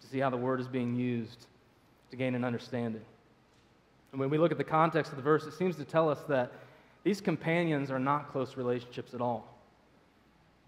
to 0.01 0.07
see 0.07 0.19
how 0.19 0.29
the 0.29 0.36
word 0.36 0.60
is 0.60 0.67
being 0.67 0.93
used 0.93 1.45
to 2.10 2.17
gain 2.17 2.36
an 2.36 2.43
understanding. 2.43 3.05
And 4.12 4.19
when 4.19 4.29
we 4.29 4.38
look 4.38 4.51
at 4.51 4.57
the 4.57 4.65
context 4.65 5.13
of 5.13 5.15
the 5.15 5.24
verse, 5.24 5.45
it 5.45 5.53
seems 5.53 5.77
to 5.77 5.86
tell 5.86 6.10
us 6.10 6.19
that 6.27 6.51
these 7.05 7.21
companions 7.21 7.89
are 7.89 8.00
not 8.00 8.33
close 8.33 8.57
relationships 8.57 9.13
at 9.13 9.21
all, 9.21 9.50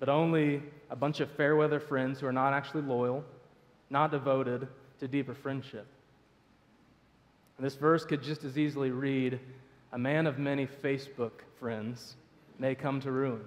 but 0.03 0.12
only 0.12 0.62
a 0.89 0.98
bunch 0.98 1.22
of 1.22 1.31
fair 1.31 1.55
weather 1.55 1.79
friends 1.79 2.19
who 2.19 2.27
are 2.27 2.33
not 2.33 2.51
actually 2.51 2.81
loyal, 2.81 3.24
not 3.89 4.12
devoted 4.12 4.67
to 5.00 5.07
deeper 5.07 5.33
friendship. 5.33 5.88
And 7.55 7.65
this 7.65 7.75
verse 7.75 8.03
could 8.03 8.22
just 8.22 8.43
as 8.43 8.57
easily 8.57 8.91
read, 8.91 9.39
A 9.93 9.98
man 9.98 10.27
of 10.27 10.38
many 10.38 10.67
Facebook 10.67 11.31
friends 11.57 12.17
may 12.60 12.75
come 12.75 13.00
to 13.00 13.13
ruin. 13.13 13.45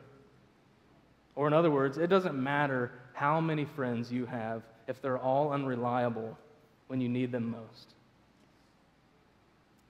Or, 1.34 1.46
in 1.46 1.52
other 1.52 1.70
words, 1.70 1.98
it 1.98 2.06
doesn't 2.06 2.42
matter 2.42 2.90
how 3.12 3.38
many 3.38 3.66
friends 3.66 4.10
you 4.10 4.24
have 4.24 4.62
if 4.88 5.02
they're 5.02 5.18
all 5.18 5.52
unreliable 5.52 6.38
when 6.86 7.02
you 7.02 7.08
need 7.10 7.32
them 7.32 7.50
most. 7.50 7.92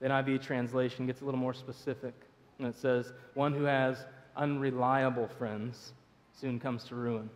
The 0.01 0.09
NIV 0.09 0.43
translation 0.43 1.07
gets 1.07 1.21
a 1.21 1.27
little 1.27 1.39
more 1.39 1.55
specific, 1.55 2.15
and 2.59 2.67
it 2.67 2.75
says, 2.75 3.13
One 3.35 3.53
who 3.53 3.63
has 3.63 4.05
unreliable 4.37 5.29
friends 5.29 5.93
soon 6.37 6.61
comes 6.61 6.85
to 6.85 6.95
ruin. 6.95 7.29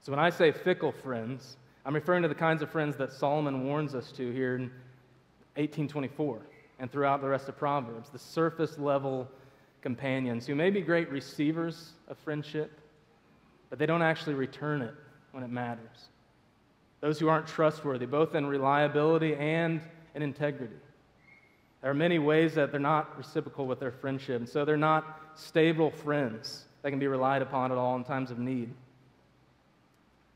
So, 0.00 0.10
when 0.10 0.18
I 0.18 0.30
say 0.30 0.50
fickle 0.50 0.92
friends, 0.92 1.58
I'm 1.84 1.94
referring 1.94 2.22
to 2.22 2.28
the 2.28 2.34
kinds 2.34 2.62
of 2.62 2.70
friends 2.70 2.96
that 2.96 3.12
Solomon 3.12 3.64
warns 3.64 3.94
us 3.94 4.10
to 4.12 4.32
here 4.32 4.56
in 4.56 4.62
1824 5.56 6.40
and 6.78 6.90
throughout 6.90 7.20
the 7.20 7.28
rest 7.28 7.48
of 7.48 7.58
Proverbs 7.58 8.08
the 8.10 8.18
surface 8.18 8.78
level 8.78 9.28
companions 9.82 10.46
who 10.46 10.54
may 10.54 10.70
be 10.70 10.80
great 10.80 11.10
receivers 11.10 11.92
of 12.08 12.16
friendship, 12.18 12.72
but 13.68 13.78
they 13.78 13.86
don't 13.86 14.02
actually 14.02 14.34
return 14.34 14.80
it 14.82 14.94
when 15.32 15.44
it 15.44 15.50
matters. 15.50 16.08
Those 17.00 17.18
who 17.18 17.28
aren't 17.28 17.46
trustworthy, 17.46 18.06
both 18.06 18.34
in 18.34 18.46
reliability 18.46 19.34
and 19.36 19.80
in 20.14 20.22
integrity. 20.22 20.74
There 21.82 21.90
are 21.90 21.94
many 21.94 22.18
ways 22.18 22.54
that 22.54 22.72
they're 22.72 22.80
not 22.80 23.16
reciprocal 23.16 23.66
with 23.66 23.78
their 23.78 23.92
friendship, 23.92 24.40
and 24.40 24.48
so 24.48 24.64
they're 24.64 24.76
not 24.76 25.20
stable 25.34 25.90
friends 25.90 26.67
that 26.88 26.92
can 26.92 26.98
be 26.98 27.06
relied 27.06 27.42
upon 27.42 27.70
at 27.70 27.76
all 27.76 27.96
in 27.96 28.04
times 28.04 28.30
of 28.30 28.38
need. 28.38 28.72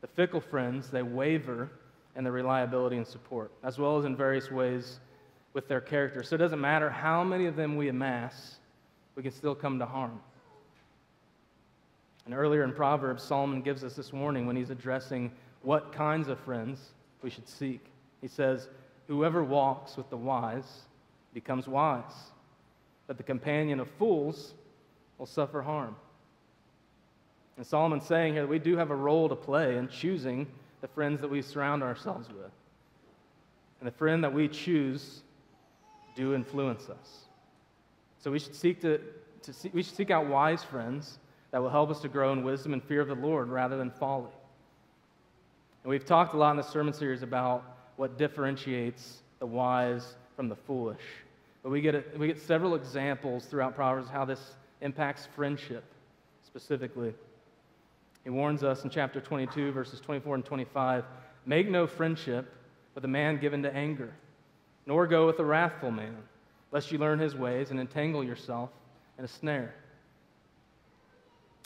The 0.01 0.07
fickle 0.07 0.39
friends, 0.39 0.91
they 0.91 1.01
waver 1.01 1.71
in 2.15 2.23
their 2.23 2.31
reliability 2.31 2.95
and 2.95 3.07
support, 3.07 3.51
as 3.63 3.79
well 3.79 3.97
as 3.97 4.05
in 4.05 4.15
various 4.15 4.51
ways 4.51 4.99
with 5.53 5.67
their 5.67 5.81
character. 5.81 6.21
So 6.21 6.35
it 6.35 6.37
doesn't 6.37 6.61
matter 6.61 6.91
how 6.91 7.23
many 7.23 7.47
of 7.47 7.55
them 7.55 7.75
we 7.75 7.89
amass, 7.89 8.57
we 9.15 9.23
can 9.23 9.31
still 9.31 9.55
come 9.55 9.79
to 9.79 9.87
harm. 9.87 10.21
And 12.27 12.35
earlier 12.35 12.63
in 12.63 12.71
Proverbs, 12.71 13.23
Solomon 13.23 13.63
gives 13.63 13.83
us 13.83 13.95
this 13.95 14.13
warning 14.13 14.45
when 14.45 14.55
he's 14.55 14.69
addressing 14.69 15.31
what 15.63 15.91
kinds 15.91 16.27
of 16.27 16.39
friends 16.39 16.91
we 17.23 17.31
should 17.31 17.49
seek. 17.49 17.83
He 18.21 18.27
says, 18.27 18.69
Whoever 19.07 19.43
walks 19.43 19.97
with 19.97 20.07
the 20.11 20.17
wise 20.17 20.81
becomes 21.33 21.67
wise, 21.67 22.29
but 23.07 23.17
the 23.17 23.23
companion 23.23 23.79
of 23.79 23.89
fools 23.97 24.53
will 25.17 25.25
suffer 25.25 25.59
harm. 25.63 25.95
And 27.57 27.65
Solomon's 27.65 28.05
saying 28.05 28.33
here 28.33 28.43
that 28.43 28.49
we 28.49 28.59
do 28.59 28.77
have 28.77 28.89
a 28.89 28.95
role 28.95 29.29
to 29.29 29.35
play 29.35 29.77
in 29.77 29.87
choosing 29.87 30.47
the 30.81 30.87
friends 30.87 31.21
that 31.21 31.29
we 31.29 31.41
surround 31.41 31.83
ourselves 31.83 32.27
with. 32.29 32.51
And 33.79 33.87
the 33.87 33.91
friend 33.91 34.23
that 34.23 34.33
we 34.33 34.47
choose 34.47 35.21
do 36.15 36.33
influence 36.33 36.89
us. 36.89 37.25
So 38.19 38.31
we 38.31 38.39
should 38.39 38.55
seek 38.55 38.81
to, 38.81 38.99
to 39.43 39.53
see, 39.53 39.69
we 39.73 39.83
should 39.83 39.95
seek 39.95 40.11
out 40.11 40.27
wise 40.27 40.63
friends 40.63 41.19
that 41.51 41.61
will 41.61 41.69
help 41.69 41.91
us 41.91 41.99
to 42.01 42.07
grow 42.07 42.33
in 42.33 42.43
wisdom 42.43 42.73
and 42.73 42.83
fear 42.83 43.01
of 43.01 43.07
the 43.07 43.15
Lord 43.15 43.49
rather 43.49 43.77
than 43.77 43.91
folly. 43.91 44.31
And 45.83 45.89
we've 45.89 46.05
talked 46.05 46.33
a 46.33 46.37
lot 46.37 46.51
in 46.51 46.57
the 46.57 46.63
sermon 46.63 46.93
series 46.93 47.21
about 47.21 47.63
what 47.97 48.17
differentiates 48.17 49.21
the 49.39 49.45
wise 49.45 50.15
from 50.35 50.49
the 50.49 50.55
foolish. 50.55 51.01
But 51.61 51.71
we 51.71 51.81
get, 51.81 51.95
a, 51.95 52.03
we 52.17 52.27
get 52.27 52.39
several 52.39 52.75
examples 52.75 53.45
throughout 53.45 53.75
Proverbs 53.75 54.09
how 54.09 54.25
this 54.25 54.55
impacts 54.81 55.27
friendship 55.35 55.83
specifically. 56.45 57.13
He 58.23 58.29
warns 58.29 58.63
us 58.63 58.83
in 58.83 58.89
chapter 58.89 59.19
22, 59.19 59.71
verses 59.71 59.99
24 59.99 60.35
and 60.35 60.45
25 60.45 61.03
Make 61.45 61.69
no 61.69 61.85
friendship 61.85 62.53
with 62.95 63.03
a 63.03 63.07
man 63.07 63.37
given 63.37 63.63
to 63.63 63.75
anger, 63.75 64.13
nor 64.85 65.07
go 65.07 65.25
with 65.25 65.39
a 65.39 65.45
wrathful 65.45 65.91
man 65.91 66.15
lest 66.73 66.91
you 66.91 66.97
learn 66.97 67.19
his 67.19 67.35
ways 67.35 67.71
and 67.71 67.79
entangle 67.79 68.23
yourself 68.23 68.71
in 69.17 69.23
a 69.23 69.27
snare. 69.27 69.75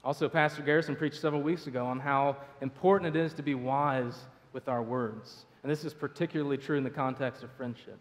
Also, 0.04 0.30
Pastor 0.30 0.62
Garrison 0.62 0.96
preached 0.96 1.20
several 1.20 1.42
weeks 1.42 1.66
ago 1.66 1.86
on 1.86 2.00
how 2.00 2.36
important 2.62 3.16
it 3.16 3.20
is 3.20 3.34
to 3.34 3.42
be 3.42 3.56
wise 3.56 4.26
with 4.54 4.68
our 4.68 4.84
words. 4.84 5.46
And 5.64 5.72
this 5.72 5.86
is 5.86 5.94
particularly 5.94 6.58
true 6.58 6.78
in 6.78 6.84
the 6.84 6.90
context 6.90 7.42
of 7.42 7.52
friendship. 7.54 7.98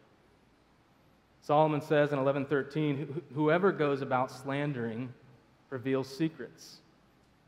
Solomon 1.42 1.80
says 1.80 2.12
in 2.12 2.18
11:13, 2.18 3.22
"Whoever 3.34 3.70
goes 3.70 4.02
about 4.02 4.30
slandering 4.30 5.14
reveals 5.70 6.08
secrets, 6.08 6.80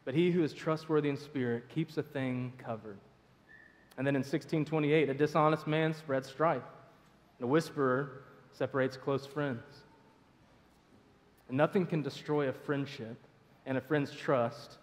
but 0.08 0.14
he 0.14 0.30
who 0.30 0.42
is 0.42 0.54
trustworthy 0.54 1.10
in 1.10 1.18
spirit 1.18 1.68
keeps 1.68 1.98
a 1.98 2.02
thing 2.02 2.50
covered." 2.56 2.96
And 3.98 4.06
then 4.06 4.16
in 4.16 4.22
1628, 4.22 5.10
a 5.10 5.12
dishonest 5.12 5.66
man 5.66 5.92
spreads 5.92 6.30
strife, 6.30 6.64
and 7.38 7.44
a 7.44 7.46
whisperer 7.46 8.22
separates 8.52 8.96
close 8.96 9.26
friends. 9.26 9.82
And 11.48 11.58
nothing 11.58 11.84
can 11.86 12.00
destroy 12.00 12.48
a 12.48 12.54
friendship 12.54 13.18
and 13.66 13.76
a 13.76 13.82
friend's 13.82 14.10
trust 14.10 14.78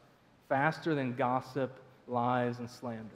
faster 0.47 0.93
than 0.93 1.15
gossip, 1.15 1.71
lies, 2.05 2.59
and 2.59 2.69
slander. 2.69 3.09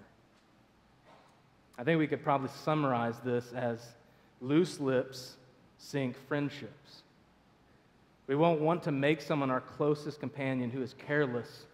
I 1.78 1.84
think 1.84 2.00
we 2.00 2.08
could 2.08 2.24
probably 2.24 2.50
summarize 2.50 3.20
this 3.20 3.54
as 3.54 3.94
loose 4.42 4.80
lips 4.80 5.38
sink 5.78 6.18
friendships. 6.28 7.04
We 8.26 8.36
won't 8.36 8.62
want 8.62 8.82
to 8.82 8.92
make 8.92 9.22
someone 9.22 9.52
our 9.52 9.62
closest 9.62 10.20
companion 10.20 10.72
who 10.72 10.82
is 10.82 10.96
careless 10.96 11.68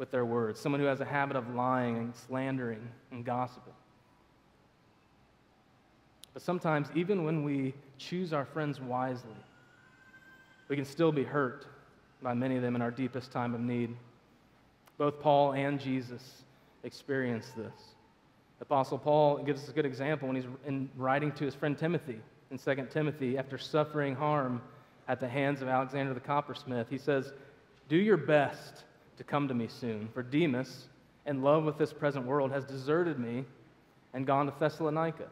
with 0.00 0.10
their 0.10 0.24
words, 0.24 0.58
someone 0.58 0.80
who 0.80 0.86
has 0.86 1.02
a 1.02 1.04
habit 1.04 1.36
of 1.36 1.54
lying 1.54 1.98
and 1.98 2.16
slandering 2.16 2.88
and 3.12 3.22
gossiping. 3.22 3.74
But 6.32 6.40
sometimes, 6.40 6.88
even 6.94 7.22
when 7.22 7.44
we 7.44 7.74
choose 7.98 8.32
our 8.32 8.46
friends 8.46 8.80
wisely, 8.80 9.36
we 10.68 10.76
can 10.76 10.86
still 10.86 11.12
be 11.12 11.22
hurt 11.22 11.66
by 12.22 12.32
many 12.32 12.56
of 12.56 12.62
them 12.62 12.74
in 12.76 12.80
our 12.80 12.90
deepest 12.90 13.30
time 13.30 13.54
of 13.54 13.60
need. 13.60 13.94
Both 14.96 15.20
Paul 15.20 15.52
and 15.52 15.78
Jesus 15.78 16.44
experienced 16.82 17.54
this. 17.54 17.94
Apostle 18.62 18.96
Paul 18.96 19.42
gives 19.42 19.64
us 19.64 19.68
a 19.68 19.72
good 19.72 19.86
example 19.86 20.28
when 20.28 20.36
he's 20.36 20.46
in 20.66 20.88
writing 20.96 21.30
to 21.32 21.44
his 21.44 21.54
friend 21.54 21.76
Timothy 21.76 22.20
in 22.50 22.56
2 22.58 22.86
Timothy 22.90 23.36
after 23.36 23.58
suffering 23.58 24.14
harm 24.14 24.62
at 25.08 25.20
the 25.20 25.28
hands 25.28 25.60
of 25.60 25.68
Alexander 25.68 26.14
the 26.14 26.20
coppersmith. 26.20 26.88
He 26.88 26.98
says, 26.98 27.34
Do 27.90 27.96
your 27.96 28.16
best 28.16 28.84
to 29.20 29.24
come 29.24 29.46
to 29.46 29.52
me 29.52 29.68
soon, 29.68 30.08
for 30.14 30.22
Demas, 30.22 30.86
in 31.26 31.42
love 31.42 31.64
with 31.64 31.76
this 31.76 31.92
present 31.92 32.24
world, 32.24 32.50
has 32.50 32.64
deserted 32.64 33.18
me 33.18 33.44
and 34.14 34.26
gone 34.26 34.46
to 34.46 34.54
Thessalonica. 34.58 35.26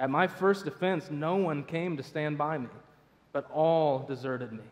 At 0.00 0.10
my 0.10 0.26
first 0.26 0.64
defense, 0.64 1.08
no 1.08 1.36
one 1.36 1.62
came 1.62 1.96
to 1.96 2.02
stand 2.02 2.36
by 2.36 2.58
me, 2.58 2.66
but 3.32 3.48
all 3.52 4.00
deserted 4.00 4.50
me. 4.50 4.64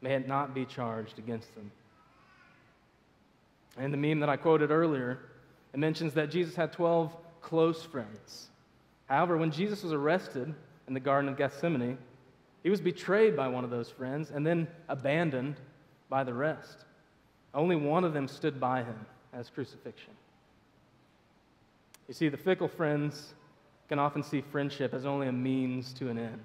May 0.00 0.14
it 0.14 0.26
not 0.26 0.52
be 0.52 0.64
charged 0.64 1.20
against 1.20 1.54
them. 1.54 1.70
And 3.78 3.92
the 3.92 3.96
meme 3.96 4.18
that 4.18 4.28
I 4.28 4.36
quoted 4.36 4.72
earlier, 4.72 5.20
it 5.72 5.78
mentions 5.78 6.12
that 6.14 6.28
Jesus 6.28 6.56
had 6.56 6.72
12 6.72 7.16
close 7.40 7.84
friends. 7.84 8.48
However, 9.06 9.36
when 9.36 9.52
Jesus 9.52 9.84
was 9.84 9.92
arrested 9.92 10.52
in 10.88 10.94
the 10.94 10.98
Garden 10.98 11.30
of 11.30 11.36
Gethsemane, 11.36 11.98
he 12.64 12.68
was 12.68 12.80
betrayed 12.80 13.36
by 13.36 13.46
one 13.46 13.62
of 13.62 13.70
those 13.70 13.90
friends 13.90 14.32
and 14.32 14.44
then 14.44 14.66
abandoned 14.88 15.54
by 16.10 16.24
the 16.24 16.34
rest. 16.34 16.84
Only 17.54 17.76
one 17.76 18.04
of 18.04 18.12
them 18.12 18.28
stood 18.28 18.60
by 18.60 18.82
him 18.82 19.06
as 19.32 19.48
crucifixion. 19.48 20.12
You 22.08 22.14
see, 22.14 22.28
the 22.28 22.36
fickle 22.36 22.68
friends 22.68 23.34
can 23.88 23.98
often 23.98 24.22
see 24.22 24.40
friendship 24.40 24.92
as 24.92 25.06
only 25.06 25.28
a 25.28 25.32
means 25.32 25.92
to 25.94 26.08
an 26.10 26.18
end. 26.18 26.42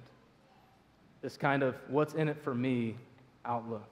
This 1.21 1.35
kind 1.35 1.63
of 1.63 1.75
what's 1.89 2.13
in 2.13 2.29
it 2.29 2.37
for 2.43 2.53
me 2.53 2.95
outlook. 3.43 3.89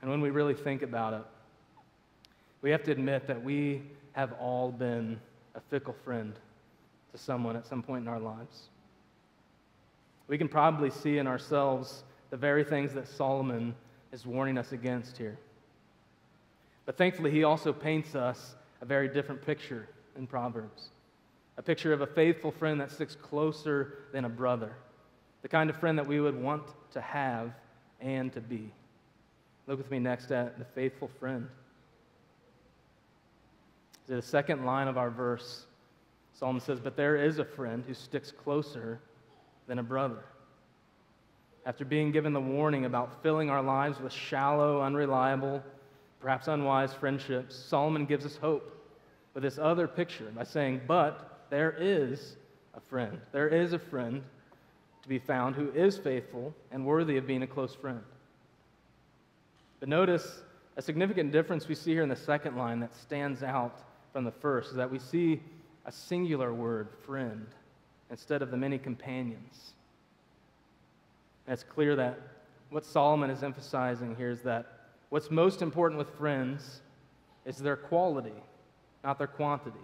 And 0.00 0.10
when 0.10 0.20
we 0.20 0.30
really 0.30 0.54
think 0.54 0.82
about 0.82 1.14
it, 1.14 1.24
we 2.62 2.70
have 2.70 2.82
to 2.84 2.92
admit 2.92 3.26
that 3.26 3.42
we 3.42 3.82
have 4.12 4.32
all 4.34 4.70
been 4.70 5.18
a 5.54 5.60
fickle 5.60 5.94
friend 6.04 6.34
to 7.12 7.18
someone 7.18 7.56
at 7.56 7.66
some 7.66 7.82
point 7.82 8.02
in 8.02 8.08
our 8.08 8.20
lives. 8.20 8.68
We 10.28 10.36
can 10.36 10.48
probably 10.48 10.90
see 10.90 11.18
in 11.18 11.26
ourselves 11.26 12.04
the 12.30 12.36
very 12.36 12.64
things 12.64 12.92
that 12.94 13.08
Solomon 13.08 13.74
is 14.12 14.26
warning 14.26 14.58
us 14.58 14.72
against 14.72 15.16
here. 15.16 15.38
But 16.86 16.96
thankfully, 16.96 17.30
he 17.30 17.44
also 17.44 17.72
paints 17.72 18.14
us 18.14 18.54
a 18.80 18.84
very 18.84 19.08
different 19.08 19.44
picture 19.44 19.88
in 20.16 20.26
Proverbs 20.26 20.90
a 21.58 21.62
picture 21.62 21.92
of 21.92 22.00
a 22.00 22.06
faithful 22.06 22.52
friend 22.52 22.80
that 22.80 22.90
sticks 22.90 23.16
closer 23.16 23.98
than 24.12 24.24
a 24.24 24.28
brother, 24.28 24.72
the 25.42 25.48
kind 25.48 25.68
of 25.68 25.76
friend 25.76 25.98
that 25.98 26.06
we 26.06 26.20
would 26.20 26.40
want 26.40 26.62
to 26.92 27.00
have 27.00 27.52
and 28.00 28.32
to 28.32 28.40
be. 28.40 28.70
Look 29.66 29.76
with 29.76 29.90
me 29.90 29.98
next 29.98 30.30
at 30.30 30.56
the 30.58 30.64
faithful 30.64 31.10
friend. 31.18 31.48
The 34.06 34.22
second 34.22 34.64
line 34.64 34.86
of 34.86 34.96
our 34.96 35.10
verse, 35.10 35.66
Solomon 36.32 36.62
says, 36.62 36.78
But 36.78 36.96
there 36.96 37.16
is 37.16 37.40
a 37.40 37.44
friend 37.44 37.84
who 37.86 37.92
sticks 37.92 38.30
closer 38.30 39.00
than 39.66 39.80
a 39.80 39.82
brother. 39.82 40.24
After 41.68 41.84
being 41.84 42.12
given 42.12 42.32
the 42.32 42.40
warning 42.40 42.86
about 42.86 43.22
filling 43.22 43.50
our 43.50 43.60
lives 43.60 44.00
with 44.00 44.10
shallow, 44.10 44.80
unreliable, 44.80 45.62
perhaps 46.18 46.48
unwise 46.48 46.94
friendships, 46.94 47.54
Solomon 47.54 48.06
gives 48.06 48.24
us 48.24 48.38
hope 48.38 48.74
with 49.34 49.42
this 49.42 49.58
other 49.58 49.86
picture 49.86 50.32
by 50.34 50.44
saying, 50.44 50.80
But 50.86 51.44
there 51.50 51.72
is 51.72 52.36
a 52.72 52.80
friend. 52.80 53.20
There 53.32 53.48
is 53.48 53.74
a 53.74 53.78
friend 53.78 54.22
to 55.02 55.08
be 55.10 55.18
found 55.18 55.56
who 55.56 55.70
is 55.72 55.98
faithful 55.98 56.54
and 56.70 56.86
worthy 56.86 57.18
of 57.18 57.26
being 57.26 57.42
a 57.42 57.46
close 57.46 57.74
friend. 57.74 58.00
But 59.78 59.90
notice 59.90 60.40
a 60.78 60.80
significant 60.80 61.32
difference 61.32 61.68
we 61.68 61.74
see 61.74 61.92
here 61.92 62.02
in 62.02 62.08
the 62.08 62.16
second 62.16 62.56
line 62.56 62.80
that 62.80 62.94
stands 62.94 63.42
out 63.42 63.82
from 64.14 64.24
the 64.24 64.32
first 64.32 64.70
is 64.70 64.76
that 64.76 64.90
we 64.90 64.98
see 64.98 65.42
a 65.84 65.92
singular 65.92 66.54
word, 66.54 66.88
friend, 67.04 67.46
instead 68.10 68.40
of 68.40 68.50
the 68.50 68.56
many 68.56 68.78
companions. 68.78 69.74
And 71.48 71.54
it's 71.54 71.64
clear 71.64 71.96
that 71.96 72.20
what 72.68 72.84
Solomon 72.84 73.30
is 73.30 73.42
emphasizing 73.42 74.14
here 74.16 74.28
is 74.28 74.42
that 74.42 74.66
what's 75.08 75.30
most 75.30 75.62
important 75.62 75.96
with 75.96 76.10
friends 76.10 76.82
is 77.46 77.56
their 77.56 77.74
quality, 77.74 78.34
not 79.02 79.16
their 79.16 79.28
quantity. 79.28 79.78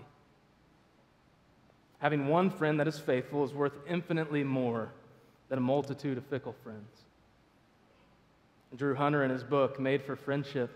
Having 2.00 2.28
one 2.28 2.50
friend 2.50 2.78
that 2.78 2.86
is 2.86 2.98
faithful 2.98 3.42
is 3.44 3.54
worth 3.54 3.72
infinitely 3.88 4.44
more 4.44 4.90
than 5.48 5.56
a 5.56 5.62
multitude 5.62 6.18
of 6.18 6.26
fickle 6.26 6.54
friends. 6.62 7.06
Drew 8.76 8.94
Hunter, 8.94 9.24
in 9.24 9.30
his 9.30 9.42
book, 9.42 9.80
Made 9.80 10.02
for 10.02 10.16
Friendship, 10.16 10.70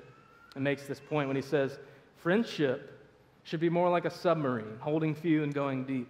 makes 0.56 0.84
this 0.84 1.00
point 1.00 1.28
when 1.28 1.36
he 1.36 1.42
says, 1.42 1.78
Friendship 2.16 2.98
should 3.42 3.60
be 3.60 3.68
more 3.68 3.90
like 3.90 4.06
a 4.06 4.10
submarine, 4.10 4.78
holding 4.80 5.14
few 5.14 5.42
and 5.42 5.52
going 5.52 5.84
deep. 5.84 6.08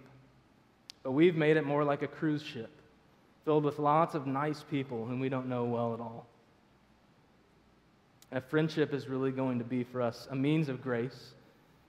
But 1.03 1.11
we've 1.11 1.35
made 1.35 1.57
it 1.57 1.65
more 1.65 1.83
like 1.83 2.01
a 2.01 2.07
cruise 2.07 2.41
ship 2.41 2.78
filled 3.49 3.63
with 3.63 3.79
lots 3.79 4.13
of 4.13 4.27
nice 4.27 4.61
people 4.61 5.07
whom 5.07 5.19
we 5.19 5.27
don't 5.27 5.49
know 5.49 5.63
well 5.63 5.91
at 5.95 5.99
all. 5.99 6.27
And 8.31 8.43
friendship 8.43 8.93
is 8.93 9.07
really 9.07 9.31
going 9.31 9.57
to 9.57 9.65
be 9.65 9.83
for 9.83 10.03
us 10.03 10.27
a 10.29 10.35
means 10.35 10.69
of 10.69 10.83
grace, 10.83 11.31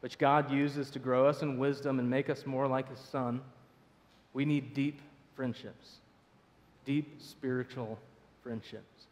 which 0.01 0.17
God 0.17 0.51
uses 0.51 0.89
to 0.89 0.99
grow 0.99 1.27
us 1.27 1.43
in 1.43 1.59
wisdom 1.59 1.99
and 1.99 2.09
make 2.09 2.31
us 2.31 2.47
more 2.47 2.67
like 2.67 2.89
His 2.89 2.99
Son. 2.99 3.43
We 4.33 4.47
need 4.47 4.73
deep 4.73 5.03
friendships, 5.37 5.97
deep 6.87 7.21
spiritual 7.21 7.99
friendships. 8.43 9.05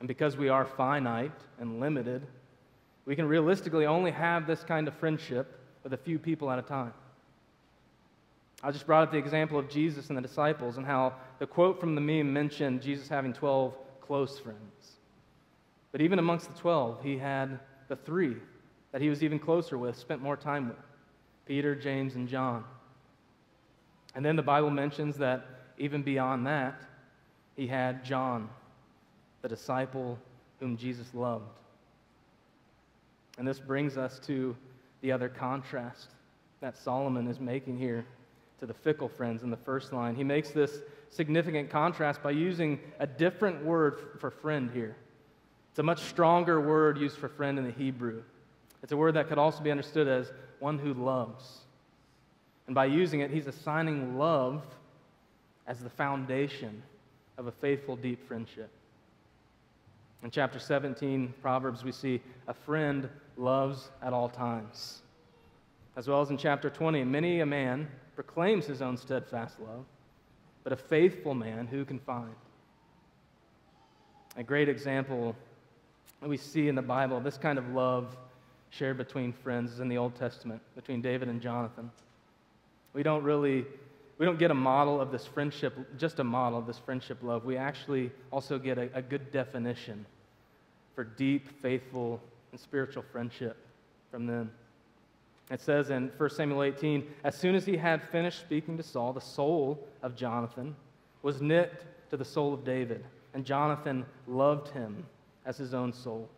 And 0.00 0.06
because 0.06 0.36
we 0.36 0.50
are 0.50 0.66
finite 0.66 1.32
and 1.60 1.80
limited, 1.80 2.26
we 3.06 3.16
can 3.16 3.26
realistically 3.26 3.86
only 3.86 4.10
have 4.10 4.46
this 4.46 4.62
kind 4.62 4.86
of 4.86 4.92
friendship 4.92 5.58
with 5.82 5.94
a 5.94 5.96
few 5.96 6.18
people 6.18 6.50
at 6.50 6.58
a 6.58 6.62
time. 6.62 6.92
I 8.64 8.70
just 8.70 8.86
brought 8.86 9.02
up 9.02 9.12
the 9.12 9.18
example 9.18 9.58
of 9.58 9.68
Jesus 9.68 10.08
and 10.08 10.16
the 10.16 10.22
disciples 10.22 10.78
and 10.78 10.86
how 10.86 11.12
the 11.38 11.46
quote 11.46 11.78
from 11.78 11.94
the 11.94 12.00
meme 12.00 12.32
mentioned 12.32 12.80
Jesus 12.80 13.08
having 13.08 13.34
12 13.34 13.74
close 14.00 14.38
friends. 14.38 14.96
But 15.92 16.00
even 16.00 16.18
amongst 16.18 16.50
the 16.52 16.58
12, 16.58 17.02
he 17.02 17.18
had 17.18 17.60
the 17.88 17.96
three 17.96 18.36
that 18.90 19.02
he 19.02 19.10
was 19.10 19.22
even 19.22 19.38
closer 19.38 19.76
with, 19.76 19.98
spent 19.98 20.22
more 20.22 20.36
time 20.36 20.68
with 20.68 20.78
Peter, 21.46 21.74
James, 21.74 22.14
and 22.14 22.26
John. 22.26 22.64
And 24.14 24.24
then 24.24 24.34
the 24.34 24.42
Bible 24.42 24.70
mentions 24.70 25.18
that 25.18 25.44
even 25.76 26.02
beyond 26.02 26.46
that, 26.46 26.80
he 27.56 27.66
had 27.66 28.02
John, 28.02 28.48
the 29.42 29.48
disciple 29.48 30.18
whom 30.58 30.78
Jesus 30.78 31.12
loved. 31.12 31.58
And 33.36 33.46
this 33.46 33.60
brings 33.60 33.98
us 33.98 34.18
to 34.20 34.56
the 35.02 35.12
other 35.12 35.28
contrast 35.28 36.08
that 36.62 36.78
Solomon 36.78 37.26
is 37.26 37.40
making 37.40 37.78
here 37.78 38.06
to 38.64 38.72
the 38.72 38.78
fickle 38.78 39.10
friends 39.10 39.42
in 39.42 39.50
the 39.50 39.58
first 39.58 39.92
line. 39.92 40.14
He 40.14 40.24
makes 40.24 40.48
this 40.48 40.80
significant 41.10 41.68
contrast 41.68 42.22
by 42.22 42.30
using 42.30 42.80
a 42.98 43.06
different 43.06 43.62
word 43.62 43.98
for 44.18 44.30
friend 44.30 44.70
here. 44.72 44.96
It's 45.70 45.80
a 45.80 45.82
much 45.82 46.00
stronger 46.00 46.62
word 46.62 46.96
used 46.96 47.18
for 47.18 47.28
friend 47.28 47.58
in 47.58 47.66
the 47.66 47.72
Hebrew. 47.72 48.22
It's 48.82 48.92
a 48.92 48.96
word 48.96 49.12
that 49.14 49.28
could 49.28 49.36
also 49.36 49.62
be 49.62 49.70
understood 49.70 50.08
as 50.08 50.32
one 50.60 50.78
who 50.78 50.94
loves. 50.94 51.58
And 52.66 52.74
by 52.74 52.86
using 52.86 53.20
it, 53.20 53.30
he's 53.30 53.46
assigning 53.46 54.16
love 54.16 54.62
as 55.66 55.80
the 55.80 55.90
foundation 55.90 56.82
of 57.36 57.48
a 57.48 57.52
faithful, 57.52 57.96
deep 57.96 58.26
friendship. 58.26 58.70
In 60.22 60.30
chapter 60.30 60.58
17, 60.58 61.34
Proverbs, 61.42 61.84
we 61.84 61.92
see 61.92 62.22
a 62.48 62.54
friend 62.54 63.10
loves 63.36 63.90
at 64.02 64.14
all 64.14 64.30
times. 64.30 65.02
As 65.96 66.08
well 66.08 66.22
as 66.22 66.30
in 66.30 66.38
chapter 66.38 66.70
20, 66.70 67.04
many 67.04 67.40
a 67.40 67.46
man 67.46 67.88
proclaims 68.14 68.66
his 68.66 68.82
own 68.82 68.96
steadfast 68.96 69.60
love, 69.60 69.84
but 70.62 70.72
a 70.72 70.76
faithful 70.76 71.34
man 71.34 71.66
who 71.66 71.84
can 71.84 71.98
find? 71.98 72.34
A 74.36 74.42
great 74.42 74.68
example 74.68 75.36
that 76.20 76.28
we 76.28 76.36
see 76.36 76.68
in 76.68 76.74
the 76.74 76.82
Bible, 76.82 77.20
this 77.20 77.38
kind 77.38 77.58
of 77.58 77.68
love 77.70 78.16
shared 78.70 78.96
between 78.96 79.32
friends 79.32 79.72
is 79.72 79.80
in 79.80 79.88
the 79.88 79.98
Old 79.98 80.16
Testament, 80.16 80.60
between 80.74 81.00
David 81.00 81.28
and 81.28 81.40
Jonathan. 81.40 81.90
We 82.92 83.02
don't 83.02 83.22
really 83.22 83.64
we 84.18 84.26
don't 84.26 84.38
get 84.38 84.50
a 84.50 84.54
model 84.54 85.00
of 85.00 85.10
this 85.10 85.26
friendship, 85.26 85.74
just 85.98 86.20
a 86.20 86.24
model 86.24 86.58
of 86.58 86.66
this 86.66 86.78
friendship 86.78 87.18
love. 87.22 87.44
We 87.44 87.56
actually 87.56 88.12
also 88.30 88.58
get 88.58 88.78
a, 88.78 88.88
a 88.94 89.02
good 89.02 89.32
definition 89.32 90.06
for 90.94 91.02
deep, 91.02 91.48
faithful, 91.60 92.20
and 92.52 92.60
spiritual 92.60 93.04
friendship 93.10 93.56
from 94.10 94.26
them. 94.26 94.52
It 95.50 95.60
says 95.60 95.90
in 95.90 96.10
1 96.16 96.30
Samuel 96.30 96.62
18, 96.62 97.06
as 97.22 97.36
soon 97.36 97.54
as 97.54 97.66
he 97.66 97.76
had 97.76 98.02
finished 98.10 98.40
speaking 98.40 98.76
to 98.76 98.82
Saul, 98.82 99.12
the 99.12 99.20
soul 99.20 99.86
of 100.02 100.16
Jonathan 100.16 100.74
was 101.22 101.42
knit 101.42 101.84
to 102.10 102.16
the 102.16 102.24
soul 102.24 102.54
of 102.54 102.64
David, 102.64 103.04
and 103.34 103.44
Jonathan 103.44 104.06
loved 104.26 104.68
him 104.68 105.04
as 105.44 105.56
his 105.56 105.74
own 105.74 105.92
soul. 105.92 106.28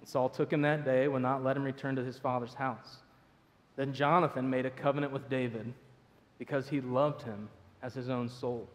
And 0.00 0.08
Saul 0.08 0.28
took 0.28 0.52
him 0.52 0.62
that 0.62 0.84
day, 0.84 1.08
would 1.08 1.22
not 1.22 1.44
let 1.44 1.56
him 1.56 1.64
return 1.64 1.96
to 1.96 2.04
his 2.04 2.18
father's 2.18 2.54
house. 2.54 2.98
Then 3.76 3.92
Jonathan 3.92 4.48
made 4.48 4.64
a 4.64 4.70
covenant 4.70 5.12
with 5.12 5.28
David 5.28 5.72
because 6.38 6.68
he 6.68 6.80
loved 6.80 7.22
him 7.22 7.48
as 7.82 7.94
his 7.94 8.08
own 8.08 8.28
soul. 8.28 8.66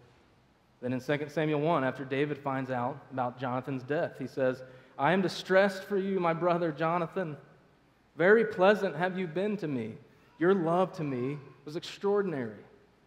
Then 0.82 0.94
in 0.94 1.00
2 1.00 1.30
Samuel 1.30 1.62
1, 1.62 1.84
after 1.84 2.04
David 2.04 2.38
finds 2.38 2.72
out 2.72 2.98
about 3.12 3.40
Jonathan's 3.40 3.84
death, 3.84 4.14
he 4.20 4.28
says, 4.28 4.64
I 4.98 5.14
am 5.14 5.22
distressed 5.22 5.84
for 5.84 5.98
you, 5.98 6.20
my 6.20 6.34
brother 6.34 6.72
Jonathan. 6.72 7.38
Very 8.22 8.46
pleasant 8.46 8.96
have 8.96 9.18
you 9.18 9.26
been 9.26 9.58
to 9.58 9.68
me. 9.68 9.96
Your 10.38 10.54
love 10.54 10.94
to 10.98 11.04
me 11.04 11.40
was 11.66 11.76
extraordinary, 11.76 12.64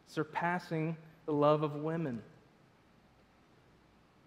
surpassing 0.09 0.97
the 1.27 1.33
love 1.33 1.63
of 1.63 1.77
women. 1.77 2.21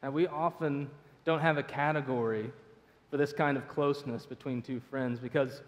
Now, 0.01 0.11
we 0.11 0.27
often 0.27 0.89
don't 1.25 1.41
have 1.41 1.57
a 1.57 1.63
category 1.63 2.49
for 3.11 3.17
this 3.17 3.33
kind 3.33 3.57
of 3.57 3.67
closeness 3.67 4.25
between 4.25 4.61
two 4.61 4.79
friends 4.79 5.19
because 5.19 5.61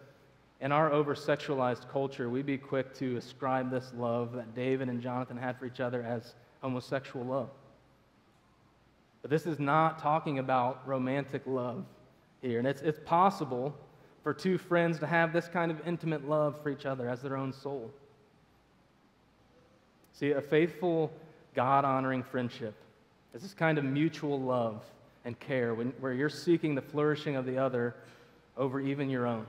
in 0.62 0.72
our 0.72 0.90
over 0.90 1.16
sexualized 1.16 1.90
culture, 1.92 2.30
we'd 2.30 2.46
be 2.46 2.58
quick 2.58 2.94
to 3.00 3.18
ascribe 3.18 3.70
this 3.70 3.92
love 3.98 4.32
that 4.32 4.56
David 4.56 4.88
and 4.88 5.02
Jonathan 5.02 5.36
had 5.36 5.60
for 5.60 5.66
each 5.66 5.82
other 5.82 6.02
as 6.02 6.36
homosexual 6.62 7.26
love. 7.26 7.50
But 9.22 9.32
this 9.32 9.46
is 9.46 9.60
not 9.60 10.00
talking 10.00 10.40
about 10.40 10.88
romantic 10.88 11.42
love 11.46 11.84
here. 12.42 12.58
And 12.58 12.66
it's, 12.66 12.82
it's 12.82 13.02
possible 13.04 13.76
for 14.24 14.34
two 14.34 14.58
friends 14.58 15.00
to 15.00 15.08
have 15.08 15.34
this 15.34 15.48
kind 15.48 15.72
of 15.72 15.88
intimate 15.88 16.28
love 16.28 16.62
for 16.62 16.70
each 16.70 16.86
other 16.86 17.10
as 17.10 17.22
their 17.22 17.38
own 17.38 17.54
soul. 17.54 17.92
See, 20.14 20.32
a 20.32 20.42
faithful, 20.42 21.12
God 21.56 21.86
honoring 21.86 22.24
friendship 22.24 22.76
is 23.34 23.42
this 23.42 23.54
kind 23.54 23.78
of 23.78 23.86
mutual 23.86 24.40
love 24.40 24.84
and 25.26 25.40
care 25.40 25.74
when, 25.74 25.94
where 26.00 26.14
you're 26.14 26.30
seeking 26.30 26.76
the 26.76 26.82
flourishing 26.82 27.36
of 27.36 27.46
the 27.46 27.58
other 27.58 27.96
over 28.58 28.82
even 28.82 29.10
your 29.10 29.28
own. 29.28 29.46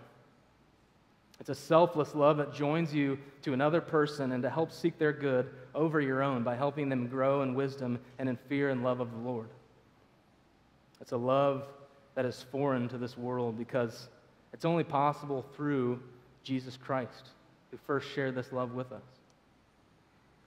It's 1.40 1.48
a 1.48 1.54
selfless 1.54 2.14
love 2.14 2.36
that 2.36 2.52
joins 2.52 2.94
you 2.94 3.18
to 3.42 3.54
another 3.54 3.80
person 3.80 4.32
and 4.32 4.42
to 4.42 4.50
help 4.50 4.70
seek 4.70 4.98
their 4.98 5.12
good 5.12 5.50
over 5.74 6.00
your 6.00 6.22
own 6.22 6.42
by 6.44 6.54
helping 6.54 6.90
them 6.90 7.08
grow 7.08 7.42
in 7.42 7.54
wisdom 7.54 7.98
and 8.18 8.28
in 8.28 8.36
fear 8.48 8.68
and 8.68 8.84
love 8.84 9.00
of 9.00 9.10
the 9.10 9.18
Lord. 9.18 9.48
It's 11.00 11.12
a 11.12 11.16
love 11.16 11.64
that 12.14 12.26
is 12.26 12.44
foreign 12.52 12.88
to 12.90 12.98
this 12.98 13.16
world 13.16 13.56
because 13.56 14.08
it's 14.60 14.66
only 14.66 14.84
possible 14.84 15.42
through 15.56 15.98
Jesus 16.42 16.76
Christ, 16.76 17.30
who 17.70 17.78
first 17.86 18.10
shared 18.10 18.34
this 18.34 18.52
love 18.52 18.74
with 18.74 18.92
us. 18.92 19.00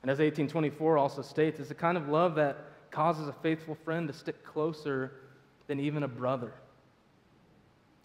And 0.04 0.12
as 0.12 0.20
1824 0.20 1.00
also 1.00 1.24
states, 1.24 1.60
it's 1.60 1.72
a 1.72 1.74
kind 1.74 1.98
of 1.98 2.10
love 2.10 2.36
that 2.36 2.58
causes 2.92 3.28
a 3.28 3.34
faithful 3.34 3.74
friend 3.74 4.08
to 4.08 4.14
stick 4.14 4.46
closer 4.46 5.14
than 5.66 5.80
even 5.80 6.04
a 6.04 6.08
brother. 6.08 6.54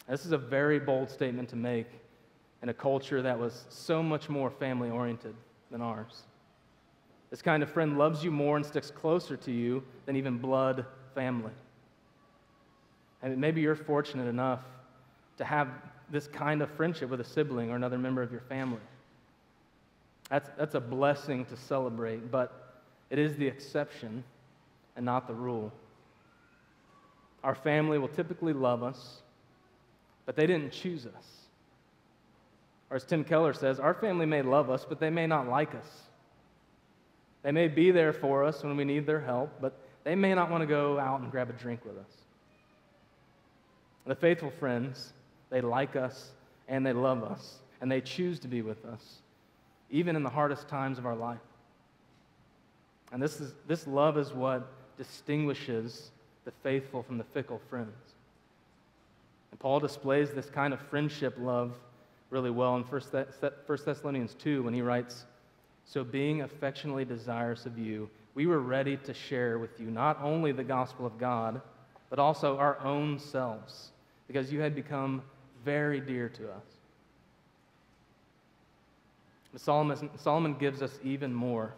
This 0.08 0.24
is 0.24 0.32
a 0.32 0.38
very 0.38 0.78
bold 0.78 1.10
statement 1.10 1.50
to 1.50 1.56
make 1.56 1.88
in 2.62 2.70
a 2.70 2.74
culture 2.74 3.20
that 3.20 3.38
was 3.38 3.66
so 3.68 4.02
much 4.02 4.30
more 4.30 4.48
family 4.48 4.88
oriented 4.88 5.34
than 5.70 5.82
ours. 5.82 6.22
This 7.28 7.42
kind 7.42 7.62
of 7.62 7.70
friend 7.70 7.98
loves 7.98 8.24
you 8.24 8.30
more 8.30 8.56
and 8.56 8.64
sticks 8.64 8.90
closer 8.90 9.36
to 9.36 9.52
you 9.52 9.84
than 10.06 10.16
even 10.16 10.38
blood 10.38 10.86
family. 11.14 11.52
And 13.20 13.36
maybe 13.36 13.60
you're 13.60 13.76
fortunate 13.76 14.26
enough 14.26 14.60
to 15.36 15.44
have 15.44 15.68
this 16.10 16.26
kind 16.26 16.62
of 16.62 16.70
friendship 16.70 17.10
with 17.10 17.20
a 17.20 17.24
sibling 17.24 17.70
or 17.70 17.76
another 17.76 17.98
member 17.98 18.22
of 18.22 18.32
your 18.32 18.40
family. 18.42 18.80
That's, 20.30 20.50
that's 20.58 20.74
a 20.74 20.80
blessing 20.80 21.44
to 21.46 21.56
celebrate, 21.56 22.30
but 22.30 22.82
it 23.10 23.18
is 23.18 23.36
the 23.36 23.46
exception 23.46 24.24
and 24.96 25.04
not 25.04 25.26
the 25.26 25.34
rule. 25.34 25.72
Our 27.44 27.54
family 27.54 27.98
will 27.98 28.08
typically 28.08 28.52
love 28.52 28.82
us, 28.82 29.22
but 30.26 30.36
they 30.36 30.46
didn't 30.46 30.72
choose 30.72 31.06
us. 31.06 31.26
Or 32.90 32.96
as 32.96 33.04
Tim 33.04 33.24
Keller 33.24 33.52
says, 33.52 33.80
our 33.80 33.94
family 33.94 34.26
may 34.26 34.42
love 34.42 34.70
us, 34.70 34.84
but 34.88 34.98
they 34.98 35.10
may 35.10 35.26
not 35.26 35.48
like 35.48 35.74
us. 35.74 36.02
They 37.42 37.52
may 37.52 37.68
be 37.68 37.90
there 37.90 38.12
for 38.12 38.44
us 38.44 38.62
when 38.62 38.76
we 38.76 38.84
need 38.84 39.06
their 39.06 39.20
help, 39.20 39.50
but 39.60 39.78
they 40.04 40.14
may 40.14 40.34
not 40.34 40.50
want 40.50 40.62
to 40.62 40.66
go 40.66 40.98
out 40.98 41.20
and 41.20 41.30
grab 41.30 41.50
a 41.50 41.52
drink 41.52 41.84
with 41.84 41.96
us. 41.96 42.12
The 44.06 44.14
faithful 44.14 44.50
friends, 44.50 45.12
they 45.50 45.60
like 45.60 45.96
us 45.96 46.30
and 46.68 46.84
they 46.84 46.92
love 46.92 47.22
us, 47.22 47.60
and 47.80 47.90
they 47.90 48.00
choose 48.00 48.38
to 48.40 48.48
be 48.48 48.60
with 48.60 48.84
us, 48.84 49.18
even 49.90 50.16
in 50.16 50.22
the 50.22 50.28
hardest 50.28 50.68
times 50.68 50.98
of 50.98 51.06
our 51.06 51.16
life. 51.16 51.38
And 53.10 53.22
this, 53.22 53.40
is, 53.40 53.54
this 53.66 53.86
love 53.86 54.18
is 54.18 54.32
what 54.32 54.70
distinguishes 54.98 56.10
the 56.44 56.50
faithful 56.62 57.02
from 57.02 57.16
the 57.16 57.24
fickle 57.24 57.60
friends. 57.70 57.96
And 59.50 59.58
Paul 59.60 59.80
displays 59.80 60.30
this 60.30 60.50
kind 60.50 60.74
of 60.74 60.80
friendship 60.80 61.36
love 61.38 61.72
really 62.30 62.50
well 62.50 62.76
in 62.76 62.82
1 62.82 63.02
Thessalonians 63.84 64.34
2 64.34 64.62
when 64.62 64.74
he 64.74 64.82
writes, 64.82 65.24
So 65.86 66.04
being 66.04 66.42
affectionately 66.42 67.06
desirous 67.06 67.64
of 67.64 67.78
you, 67.78 68.10
we 68.34 68.46
were 68.46 68.60
ready 68.60 68.98
to 68.98 69.14
share 69.14 69.58
with 69.58 69.80
you 69.80 69.90
not 69.90 70.18
only 70.22 70.52
the 70.52 70.64
gospel 70.64 71.06
of 71.06 71.18
God, 71.18 71.62
but 72.10 72.18
also 72.18 72.58
our 72.58 72.78
own 72.80 73.18
selves 73.18 73.90
because 74.26 74.52
you 74.52 74.60
had 74.60 74.74
become 74.74 75.22
very 75.64 76.00
dear 76.00 76.28
to 76.28 76.50
us. 76.50 76.64
But 79.52 79.60
Solomon, 79.60 80.10
Solomon 80.16 80.54
gives 80.54 80.82
us 80.82 80.98
even 81.02 81.32
more 81.32 81.74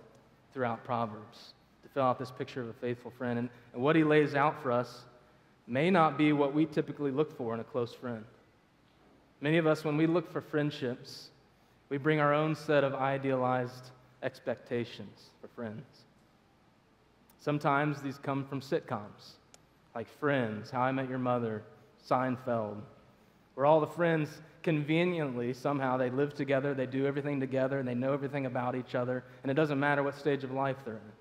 throughout 0.52 0.84
Proverbs 0.84 1.54
to 1.82 1.88
fill 1.88 2.02
out 2.02 2.18
this 2.18 2.30
picture 2.30 2.60
of 2.60 2.68
a 2.68 2.72
faithful 2.74 3.12
friend. 3.16 3.38
And, 3.38 3.48
and 3.72 3.82
what 3.82 3.96
he 3.96 4.04
lays 4.04 4.34
out 4.34 4.62
for 4.62 4.72
us 4.72 5.04
may 5.66 5.90
not 5.90 6.18
be 6.18 6.32
what 6.32 6.52
we 6.52 6.66
typically 6.66 7.10
look 7.10 7.36
for 7.36 7.54
in 7.54 7.60
a 7.60 7.64
close 7.64 7.94
friend. 7.94 8.24
Many 9.40 9.56
of 9.56 9.66
us, 9.66 9.84
when 9.84 9.96
we 9.96 10.06
look 10.06 10.30
for 10.30 10.40
friendships, 10.40 11.30
we 11.88 11.96
bring 11.96 12.20
our 12.20 12.34
own 12.34 12.54
set 12.54 12.84
of 12.84 12.94
idealized 12.94 13.90
expectations 14.22 15.30
for 15.40 15.48
friends. 15.48 15.84
Sometimes 17.38 18.02
these 18.02 18.18
come 18.18 18.44
from 18.44 18.60
sitcoms 18.60 19.36
like 19.94 20.06
Friends, 20.18 20.70
How 20.70 20.82
I 20.82 20.92
Met 20.92 21.08
Your 21.08 21.18
Mother, 21.18 21.62
Seinfeld, 22.08 22.80
where 23.60 23.66
all 23.66 23.78
the 23.80 23.86
friends 23.86 24.30
conveniently 24.62 25.52
somehow 25.52 25.98
they 25.98 26.08
live 26.08 26.32
together, 26.32 26.72
they 26.72 26.86
do 26.86 27.04
everything 27.04 27.38
together, 27.38 27.78
and 27.78 27.86
they 27.86 27.94
know 27.94 28.14
everything 28.14 28.46
about 28.46 28.74
each 28.74 28.94
other, 28.94 29.22
and 29.42 29.50
it 29.50 29.54
doesn't 29.54 29.78
matter 29.78 30.02
what 30.02 30.18
stage 30.18 30.42
of 30.44 30.50
life 30.50 30.78
they're 30.82 30.94
in. 30.94 31.12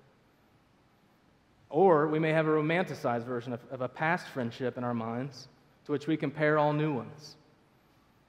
Or 1.68 2.08
we 2.08 2.18
may 2.18 2.30
have 2.30 2.46
a 2.46 2.50
romanticized 2.50 3.26
version 3.26 3.52
of, 3.52 3.60
of 3.70 3.82
a 3.82 3.88
past 3.88 4.26
friendship 4.28 4.78
in 4.78 4.84
our 4.84 4.94
minds 4.94 5.48
to 5.84 5.92
which 5.92 6.06
we 6.06 6.16
compare 6.16 6.58
all 6.58 6.72
new 6.72 6.94
ones. 6.94 7.36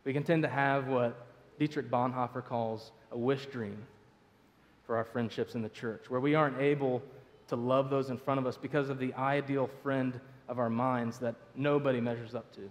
We 0.03 0.11
can 0.11 0.23
tend 0.23 0.43
to 0.43 0.49
have 0.49 0.87
what 0.89 1.15
Dietrich 1.57 1.89
Bonhoeffer 1.89 2.43
calls 2.43 2.91
a 3.13 3.17
wish 3.17 3.45
dream 3.45 3.77
for 4.85 4.97
our 4.97 5.05
friendships 5.05 5.55
in 5.55 5.61
the 5.61 5.69
church, 5.69 6.09
where 6.09 6.19
we 6.19 6.35
aren't 6.35 6.59
able 6.59 7.01
to 7.47 7.55
love 7.55 7.89
those 7.89 8.09
in 8.09 8.17
front 8.17 8.41
of 8.41 8.45
us 8.45 8.57
because 8.57 8.89
of 8.89 8.99
the 8.99 9.13
ideal 9.13 9.69
friend 9.81 10.19
of 10.49 10.59
our 10.59 10.69
minds 10.69 11.17
that 11.19 11.35
nobody 11.55 12.01
measures 12.01 12.35
up 12.35 12.53
to. 12.55 12.69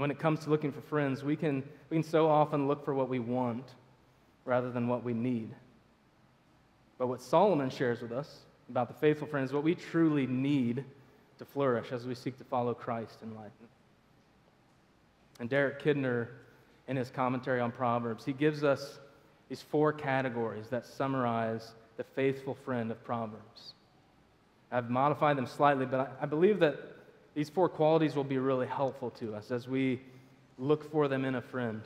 When 0.00 0.10
it 0.10 0.18
comes 0.18 0.40
to 0.40 0.50
looking 0.50 0.72
for 0.72 0.80
friends, 0.80 1.22
we 1.22 1.36
can, 1.36 1.62
we 1.90 1.98
can 1.98 2.02
so 2.02 2.26
often 2.26 2.66
look 2.66 2.86
for 2.86 2.94
what 2.94 3.10
we 3.10 3.18
want 3.18 3.66
rather 4.46 4.70
than 4.70 4.88
what 4.88 5.04
we 5.04 5.12
need. 5.12 5.50
But 6.96 7.08
what 7.08 7.20
Solomon 7.20 7.68
shares 7.68 8.00
with 8.00 8.10
us 8.10 8.38
about 8.70 8.88
the 8.88 8.94
faithful 8.94 9.26
friends, 9.26 9.52
what 9.52 9.62
we 9.62 9.74
truly 9.74 10.26
need 10.26 10.86
to 11.36 11.44
flourish 11.44 11.92
as 11.92 12.06
we 12.06 12.14
seek 12.14 12.38
to 12.38 12.44
follow 12.44 12.72
Christ 12.72 13.18
in 13.22 13.34
life. 13.34 13.52
And 15.38 15.50
Derek 15.50 15.82
Kidner, 15.82 16.28
in 16.88 16.96
his 16.96 17.10
commentary 17.10 17.60
on 17.60 17.70
Proverbs, 17.70 18.24
he 18.24 18.32
gives 18.32 18.64
us 18.64 19.00
these 19.50 19.60
four 19.60 19.92
categories 19.92 20.68
that 20.70 20.86
summarize 20.86 21.72
the 21.98 22.04
faithful 22.04 22.54
friend 22.54 22.90
of 22.90 23.04
Proverbs. 23.04 23.74
I've 24.72 24.88
modified 24.88 25.36
them 25.36 25.46
slightly, 25.46 25.84
but 25.84 26.16
I, 26.22 26.24
believe 26.24 26.58
that 26.60 26.89
these 27.34 27.48
four 27.48 27.68
qualities 27.68 28.16
will 28.16 28.24
be 28.24 28.38
really 28.38 28.66
helpful 28.66 29.10
to 29.10 29.34
us 29.34 29.50
as 29.50 29.68
we 29.68 30.00
look 30.58 30.90
for 30.90 31.08
them 31.08 31.24
in 31.24 31.36
a 31.36 31.42
friend. 31.42 31.82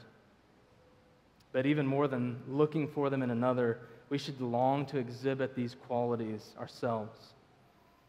But 1.52 1.66
even 1.66 1.86
more 1.86 2.08
than 2.08 2.42
looking 2.48 2.88
for 2.88 3.10
them 3.10 3.22
in 3.22 3.30
another, 3.30 3.78
we 4.08 4.18
should 4.18 4.40
long 4.40 4.86
to 4.86 4.98
exhibit 4.98 5.54
these 5.54 5.74
qualities 5.86 6.54
ourselves 6.58 7.34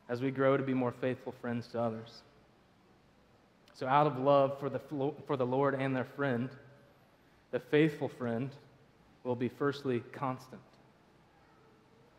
as 0.09 0.21
we 0.21 0.31
grow 0.31 0.57
to 0.57 0.63
be 0.63 0.73
more 0.73 0.91
faithful 0.91 1.33
friends 1.41 1.67
to 1.67 1.79
others. 1.79 2.21
So, 3.73 3.87
out 3.87 4.07
of 4.07 4.17
love 4.17 4.59
for 4.59 4.69
the, 4.69 4.79
for 5.27 5.35
the 5.35 5.45
Lord 5.45 5.75
and 5.75 5.95
their 5.95 6.05
friend, 6.05 6.49
the 7.51 7.59
faithful 7.59 8.07
friend 8.07 8.49
will 9.23 9.35
be 9.35 9.49
firstly 9.49 10.01
constant. 10.11 10.61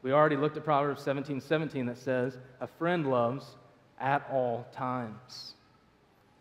We 0.02 0.12
already 0.12 0.36
looked 0.36 0.56
at 0.56 0.64
Proverbs 0.64 1.02
17 1.02 1.40
17 1.40 1.86
that 1.86 1.98
says, 1.98 2.36
A 2.60 2.66
friend 2.66 3.10
loves 3.10 3.56
at 4.00 4.26
all 4.30 4.66
times. 4.72 5.54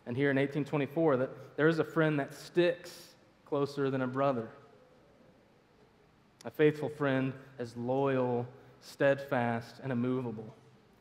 And 0.06 0.16
here 0.16 0.30
in 0.30 0.38
1824, 0.38 1.18
that 1.18 1.58
there 1.58 1.68
is 1.68 1.80
a 1.80 1.84
friend 1.84 2.20
that 2.20 2.34
sticks 2.34 3.16
closer 3.46 3.90
than 3.90 4.02
a 4.02 4.08
brother. 4.08 4.50
A 6.46 6.52
faithful 6.52 6.90
friend 6.90 7.34
is 7.60 7.76
loyal, 7.76 8.46
steadfast, 8.82 9.80
and 9.82 9.92
immovable. 9.92 10.54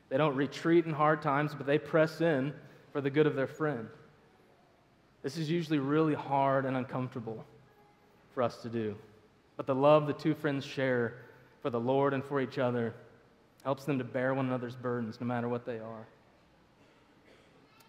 They 0.09 0.17
don't 0.17 0.37
retreat 0.37 0.87
in 0.87 0.93
hard 0.93 1.21
times, 1.21 1.55
but 1.55 1.67
they 1.67 1.79
press 1.79 2.21
in 2.21 2.55
for 2.93 3.01
the 3.01 3.11
good 3.11 3.27
of 3.27 3.35
their 3.35 3.47
friend. 3.47 3.89
This 5.23 5.37
is 5.37 5.51
usually 5.51 5.79
really 5.79 6.15
hard 6.15 6.67
and 6.67 6.77
uncomfortable 6.77 7.45
for 8.33 8.43
us 8.43 8.59
to 8.63 8.69
do. 8.69 8.97
But 9.57 9.67
the 9.67 9.75
love 9.75 10.07
the 10.07 10.13
two 10.13 10.35
friends 10.35 10.65
share 10.65 11.15
for 11.63 11.71
the 11.71 11.81
Lord 11.81 12.15
and 12.15 12.25
for 12.25 12.41
each 12.41 12.59
other 12.59 12.95
helps 13.65 13.85
them 13.85 13.99
to 13.99 14.05
bear 14.05 14.35
one 14.35 14.47
another's 14.47 14.77
burdens 14.77 15.21
no 15.21 15.27
matter 15.27 15.49
what 15.49 15.65
they 15.65 15.79
are. 15.79 16.07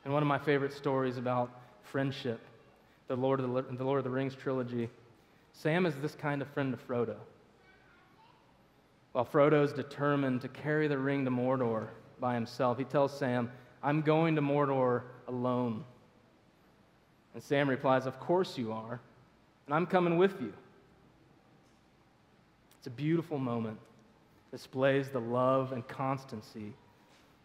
And 0.06 0.13
one 0.13 0.22
of 0.22 0.28
my 0.28 0.38
favorite 0.38 0.72
stories 0.72 1.18
about 1.18 1.50
friendship, 1.82 2.39
the 3.08 3.15
Lord 3.15 3.39
of 3.39 3.52
the, 3.52 3.76
the, 3.76 3.84
Lord 3.84 3.98
of 3.98 4.04
the 4.04 4.10
Rings 4.12 4.36
trilogy, 4.36 4.88
Sam 5.52 5.88
is 5.88 5.96
this 5.96 6.13
kind 6.13 6.41
of 6.44 6.48
friend 6.50 6.72
to 6.72 6.78
Frodo. 6.78 7.15
While 9.13 9.26
Frodo 9.26 9.63
is 9.63 9.74
determined 9.74 10.41
to 10.41 10.48
carry 10.48 10.88
the 10.88 10.98
ring 10.98 11.26
to 11.26 11.32
Mordor 11.32 11.88
by 12.20 12.36
himself, 12.36 12.78
he 12.78 12.84
tells 12.84 13.18
Sam, 13.18 13.52
I'm 13.82 14.02
going 14.02 14.36
to 14.36 14.41
Mordor 14.41 15.04
alone. 15.28 15.84
And 17.34 17.41
Sam 17.41 17.68
replies, 17.68 18.06
Of 18.06 18.20
course 18.20 18.58
you 18.58 18.74
are, 18.74 19.00
and 19.65 19.74
I'm 19.74 19.88
coming 19.88 20.18
with 20.18 20.39
you. 20.39 20.54
It's 22.78 22.88
a 22.88 22.91
beautiful 22.91 23.39
moment, 23.39 23.80
displays 24.52 25.10
the 25.10 25.20
love 25.20 25.72
and 25.72 25.88
constancy 25.88 26.74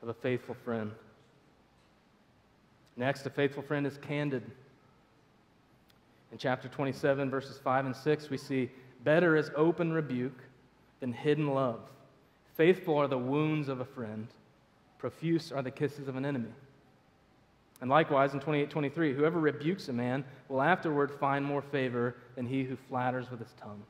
of 0.03 0.09
a 0.09 0.15
faithful 0.15 0.57
friend. 0.63 0.91
Next, 2.97 3.25
a 3.27 3.31
faithful 3.31 3.63
friend 3.63 3.87
is 3.87 3.99
candid. 3.99 4.43
In 6.33 6.39
chapter 6.39 6.69
27, 6.69 7.31
verses 7.31 7.59
5 7.59 7.87
and 7.87 7.97
6, 7.97 8.31
we 8.31 8.37
see 8.37 8.71
better 9.05 9.37
is 9.37 9.51
open 9.57 9.93
rebuke 9.93 10.39
than 11.01 11.13
hidden 11.13 11.55
love. 11.55 11.81
Faithful 12.57 12.97
are 12.99 13.09
the 13.09 13.19
wounds 13.19 13.69
of 13.69 13.81
a 13.81 13.85
friend, 13.85 14.29
profuse 14.99 15.51
are 15.51 15.63
the 15.63 15.71
kisses 15.71 16.09
of 16.09 16.17
an 16.17 16.25
enemy. 16.25 16.53
And 17.81 17.89
likewise, 17.89 18.35
in 18.35 18.41
28 18.41 18.69
23, 18.69 19.15
whoever 19.15 19.41
rebukes 19.41 19.89
a 19.89 19.93
man 19.93 20.25
will 20.49 20.61
afterward 20.61 21.11
find 21.11 21.45
more 21.45 21.63
favor 21.63 22.17
than 22.37 22.47
he 22.47 22.63
who 22.63 22.77
flatters 22.77 23.31
with 23.31 23.41
his 23.41 23.55
tongue. 23.61 23.83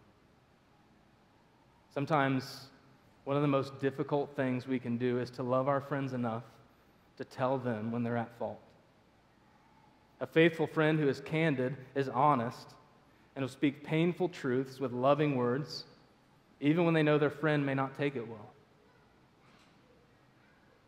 Sometimes, 1.93 2.69
one 3.25 3.37
of 3.37 3.43
the 3.43 3.49
most 3.49 3.81
difficult 3.81 4.35
things 4.37 4.69
we 4.69 4.79
can 4.79 4.97
do 4.97 5.19
is 5.19 5.31
to 5.31 5.43
love 5.43 5.67
our 5.67 5.81
friends 5.81 6.13
enough 6.13 6.45
to 7.19 7.25
tell 7.25 7.59
them 7.59 7.91
when 7.91 8.05
they're 8.05 8.17
at 8.17 8.31
fault. 8.39 8.61
A 10.21 10.27
faithful 10.27 10.67
friend 10.67 10.99
who 10.99 11.09
is 11.09 11.21
candid 11.21 11.77
is 11.95 12.09
honest 12.09 12.75
and 13.35 13.43
will 13.43 13.49
speak 13.49 13.85
painful 13.85 14.29
truths 14.29 14.79
with 14.79 14.93
loving 14.93 15.35
words, 15.35 15.85
even 16.61 16.85
when 16.85 16.95
they 16.95 17.03
know 17.03 17.17
their 17.17 17.31
friend 17.31 17.65
may 17.65 17.75
not 17.75 17.97
take 17.97 18.17
it 18.17 18.29
well. 18.29 18.51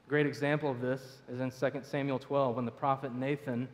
A 0.06 0.10
great 0.10 0.26
example 0.26 0.70
of 0.70 0.80
this 0.80 1.18
is 1.30 1.40
in 1.40 1.50
2 1.50 1.80
Samuel 1.82 2.18
12 2.18 2.56
when 2.56 2.66
the 2.66 2.70
prophet 2.70 3.14
Nathan 3.14 3.68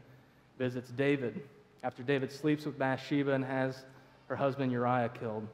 visits 0.58 0.90
David 0.90 1.42
after 1.82 2.02
David 2.02 2.30
sleeps 2.30 2.64
with 2.64 2.78
Bathsheba 2.78 3.32
and 3.32 3.44
has 3.44 3.84
her 4.28 4.36
husband 4.36 4.70
Uriah 4.70 5.08
killed. 5.08 5.46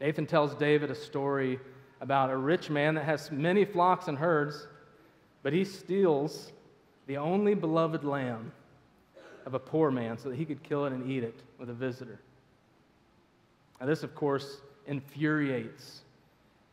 Nathan 0.00 0.26
tells 0.26 0.54
David 0.54 0.90
a 0.90 0.94
story 0.94 1.58
about 2.00 2.30
a 2.30 2.36
rich 2.36 2.70
man 2.70 2.94
that 2.94 3.04
has 3.04 3.30
many 3.30 3.64
flocks 3.64 4.08
and 4.08 4.18
herds, 4.18 4.66
but 5.42 5.52
he 5.52 5.64
steals 5.64 6.52
the 7.06 7.16
only 7.16 7.54
beloved 7.54 8.04
lamb 8.04 8.52
of 9.46 9.54
a 9.54 9.58
poor 9.58 9.90
man 9.90 10.18
so 10.18 10.30
that 10.30 10.36
he 10.36 10.44
could 10.44 10.62
kill 10.62 10.86
it 10.86 10.92
and 10.92 11.10
eat 11.10 11.22
it 11.22 11.38
with 11.58 11.68
a 11.68 11.74
visitor. 11.74 12.18
Now, 13.80 13.86
this, 13.86 14.02
of 14.02 14.14
course, 14.14 14.58
infuriates 14.86 16.02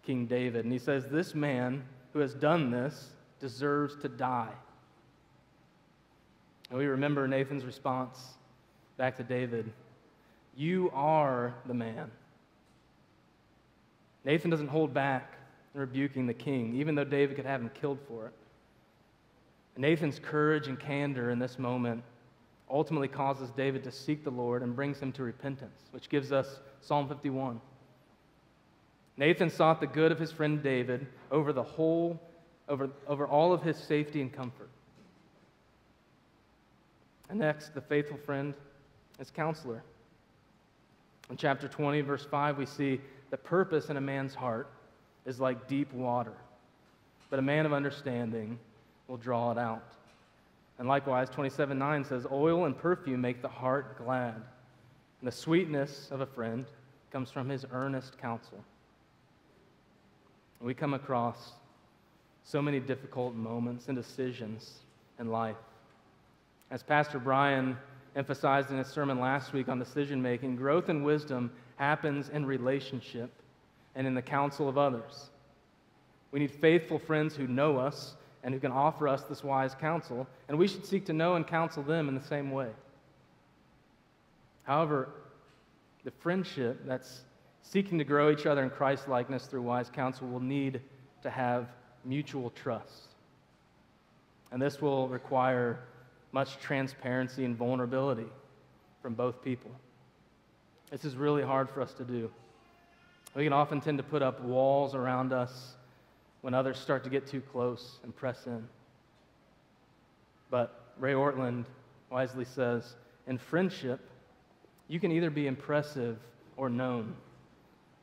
King 0.03 0.25
David. 0.25 0.63
And 0.63 0.71
he 0.71 0.79
says, 0.79 1.05
This 1.07 1.35
man 1.35 1.83
who 2.13 2.19
has 2.19 2.33
done 2.33 2.71
this 2.71 3.09
deserves 3.39 3.95
to 3.97 4.09
die. 4.09 4.53
And 6.69 6.79
we 6.79 6.85
remember 6.85 7.27
Nathan's 7.27 7.65
response 7.65 8.17
back 8.97 9.17
to 9.17 9.23
David 9.23 9.71
You 10.55 10.91
are 10.93 11.53
the 11.65 11.73
man. 11.73 12.09
Nathan 14.23 14.49
doesn't 14.49 14.67
hold 14.67 14.93
back 14.93 15.33
in 15.73 15.81
rebuking 15.81 16.27
the 16.27 16.33
king, 16.33 16.75
even 16.75 16.95
though 16.95 17.03
David 17.03 17.35
could 17.35 17.45
have 17.45 17.61
him 17.61 17.71
killed 17.73 17.99
for 18.07 18.27
it. 18.27 18.33
Nathan's 19.77 20.19
courage 20.19 20.67
and 20.67 20.79
candor 20.79 21.29
in 21.29 21.39
this 21.39 21.57
moment 21.57 22.03
ultimately 22.69 23.07
causes 23.07 23.51
David 23.51 23.83
to 23.83 23.91
seek 23.91 24.23
the 24.23 24.31
Lord 24.31 24.63
and 24.63 24.75
brings 24.75 24.99
him 24.99 25.11
to 25.13 25.23
repentance, 25.23 25.89
which 25.91 26.09
gives 26.09 26.31
us 26.31 26.59
Psalm 26.81 27.07
51. 27.07 27.59
Nathan 29.17 29.49
sought 29.49 29.79
the 29.79 29.87
good 29.87 30.11
of 30.11 30.19
his 30.19 30.31
friend 30.31 30.63
David 30.63 31.05
over 31.31 31.53
the 31.53 31.63
whole, 31.63 32.19
over, 32.69 32.89
over 33.07 33.27
all 33.27 33.53
of 33.53 33.61
his 33.61 33.77
safety 33.77 34.21
and 34.21 34.31
comfort. 34.31 34.69
And 37.29 37.39
next, 37.39 37.73
the 37.73 37.81
faithful 37.81 38.17
friend 38.17 38.53
is 39.19 39.29
counselor. 39.29 39.83
In 41.29 41.37
chapter 41.37 41.67
20, 41.67 42.01
verse 42.01 42.25
5, 42.25 42.57
we 42.57 42.65
see 42.65 42.99
the 43.29 43.37
purpose 43.37 43.89
in 43.89 43.97
a 43.97 44.01
man's 44.01 44.35
heart 44.35 44.69
is 45.25 45.39
like 45.39 45.67
deep 45.67 45.93
water, 45.93 46.33
but 47.29 47.39
a 47.39 47.41
man 47.41 47.65
of 47.65 47.73
understanding 47.73 48.59
will 49.07 49.17
draw 49.17 49.51
it 49.51 49.57
out. 49.57 49.93
And 50.79 50.87
likewise, 50.87 51.29
27 51.29 51.77
9 51.77 52.05
says, 52.05 52.25
Oil 52.31 52.65
and 52.65 52.77
perfume 52.77 53.21
make 53.21 53.41
the 53.41 53.47
heart 53.47 53.97
glad, 53.97 54.35
and 54.35 55.27
the 55.27 55.31
sweetness 55.31 56.09
of 56.11 56.21
a 56.21 56.25
friend 56.25 56.65
comes 57.11 57.29
from 57.29 57.49
his 57.49 57.65
earnest 57.71 58.17
counsel. 58.17 58.63
We 60.59 60.73
come 60.73 60.93
across 60.93 61.53
so 62.43 62.61
many 62.61 62.79
difficult 62.79 63.35
moments 63.35 63.87
and 63.87 63.97
decisions 63.97 64.79
in 65.19 65.29
life. 65.29 65.55
As 66.69 66.83
Pastor 66.83 67.19
Brian 67.19 67.77
emphasized 68.15 68.71
in 68.71 68.77
his 68.77 68.87
sermon 68.87 69.19
last 69.19 69.53
week 69.53 69.69
on 69.69 69.79
decision 69.79 70.21
making, 70.21 70.55
growth 70.55 70.89
and 70.89 71.03
wisdom 71.03 71.51
happens 71.77 72.29
in 72.29 72.45
relationship 72.45 73.31
and 73.95 74.05
in 74.05 74.13
the 74.13 74.21
counsel 74.21 74.69
of 74.69 74.77
others. 74.77 75.29
We 76.31 76.39
need 76.39 76.51
faithful 76.51 76.99
friends 76.99 77.35
who 77.35 77.47
know 77.47 77.77
us 77.77 78.15
and 78.43 78.53
who 78.53 78.59
can 78.59 78.71
offer 78.71 79.07
us 79.07 79.23
this 79.23 79.43
wise 79.43 79.75
counsel, 79.75 80.27
and 80.47 80.57
we 80.57 80.67
should 80.67 80.85
seek 80.85 81.05
to 81.05 81.13
know 81.13 81.35
and 81.35 81.45
counsel 81.45 81.83
them 81.83 82.09
in 82.09 82.15
the 82.15 82.23
same 82.23 82.51
way. 82.51 82.69
However, 84.63 85.09
the 86.03 86.11
friendship 86.11 86.81
that's 86.85 87.21
seeking 87.61 87.97
to 87.97 88.03
grow 88.03 88.31
each 88.31 88.45
other 88.45 88.63
in 88.63 88.69
Christ 88.69 89.07
likeness 89.07 89.45
through 89.45 89.61
wise 89.61 89.89
counsel 89.89 90.27
will 90.27 90.39
need 90.39 90.81
to 91.21 91.29
have 91.29 91.67
mutual 92.03 92.49
trust. 92.51 93.09
And 94.51 94.61
this 94.61 94.81
will 94.81 95.07
require 95.07 95.79
much 96.31 96.57
transparency 96.59 97.45
and 97.45 97.55
vulnerability 97.55 98.27
from 99.01 99.13
both 99.13 99.43
people. 99.43 99.71
This 100.89 101.05
is 101.05 101.15
really 101.15 101.43
hard 101.43 101.69
for 101.69 101.81
us 101.81 101.93
to 101.93 102.03
do. 102.03 102.29
We 103.35 103.43
can 103.43 103.53
often 103.53 103.79
tend 103.79 103.97
to 103.97 104.03
put 104.03 104.21
up 104.21 104.41
walls 104.41 104.93
around 104.93 105.31
us 105.31 105.75
when 106.41 106.53
others 106.53 106.77
start 106.77 107.03
to 107.03 107.09
get 107.09 107.27
too 107.27 107.41
close 107.41 107.99
and 108.03 108.15
press 108.15 108.47
in. 108.47 108.67
But 110.49 110.93
Ray 110.99 111.13
Ortlund 111.13 111.65
wisely 112.09 112.45
says 112.45 112.95
in 113.27 113.37
friendship, 113.37 113.99
you 114.87 114.99
can 114.99 115.11
either 115.11 115.29
be 115.29 115.47
impressive 115.47 116.17
or 116.57 116.69
known, 116.69 117.15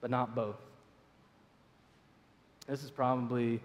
but 0.00 0.10
not 0.10 0.34
both. 0.34 0.56
This 2.66 2.82
is 2.82 2.90
probably 2.90 3.60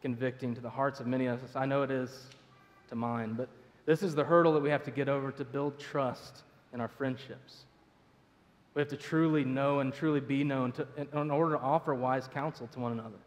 convicting 0.00 0.54
to 0.54 0.60
the 0.60 0.70
hearts 0.70 1.00
of 1.00 1.06
many 1.06 1.26
of 1.26 1.42
us. 1.42 1.56
I 1.56 1.66
know 1.66 1.82
it 1.82 1.90
is 1.90 2.26
to 2.88 2.94
mine, 2.94 3.34
but 3.34 3.48
this 3.86 4.02
is 4.02 4.14
the 4.14 4.24
hurdle 4.24 4.52
that 4.54 4.62
we 4.62 4.70
have 4.70 4.84
to 4.84 4.90
get 4.90 5.08
over 5.08 5.32
to 5.32 5.44
build 5.44 5.78
trust 5.78 6.42
in 6.72 6.80
our 6.80 6.88
friendships. 6.88 7.64
We 8.74 8.80
have 8.80 8.88
to 8.88 8.96
truly 8.96 9.44
know 9.44 9.80
and 9.80 9.92
truly 9.92 10.20
be 10.20 10.44
known 10.44 10.72
to, 10.72 10.86
in 10.96 11.30
order 11.30 11.56
to 11.56 11.60
offer 11.60 11.94
wise 11.94 12.28
counsel 12.28 12.68
to 12.68 12.80
one 12.80 12.92
another. 12.92 13.18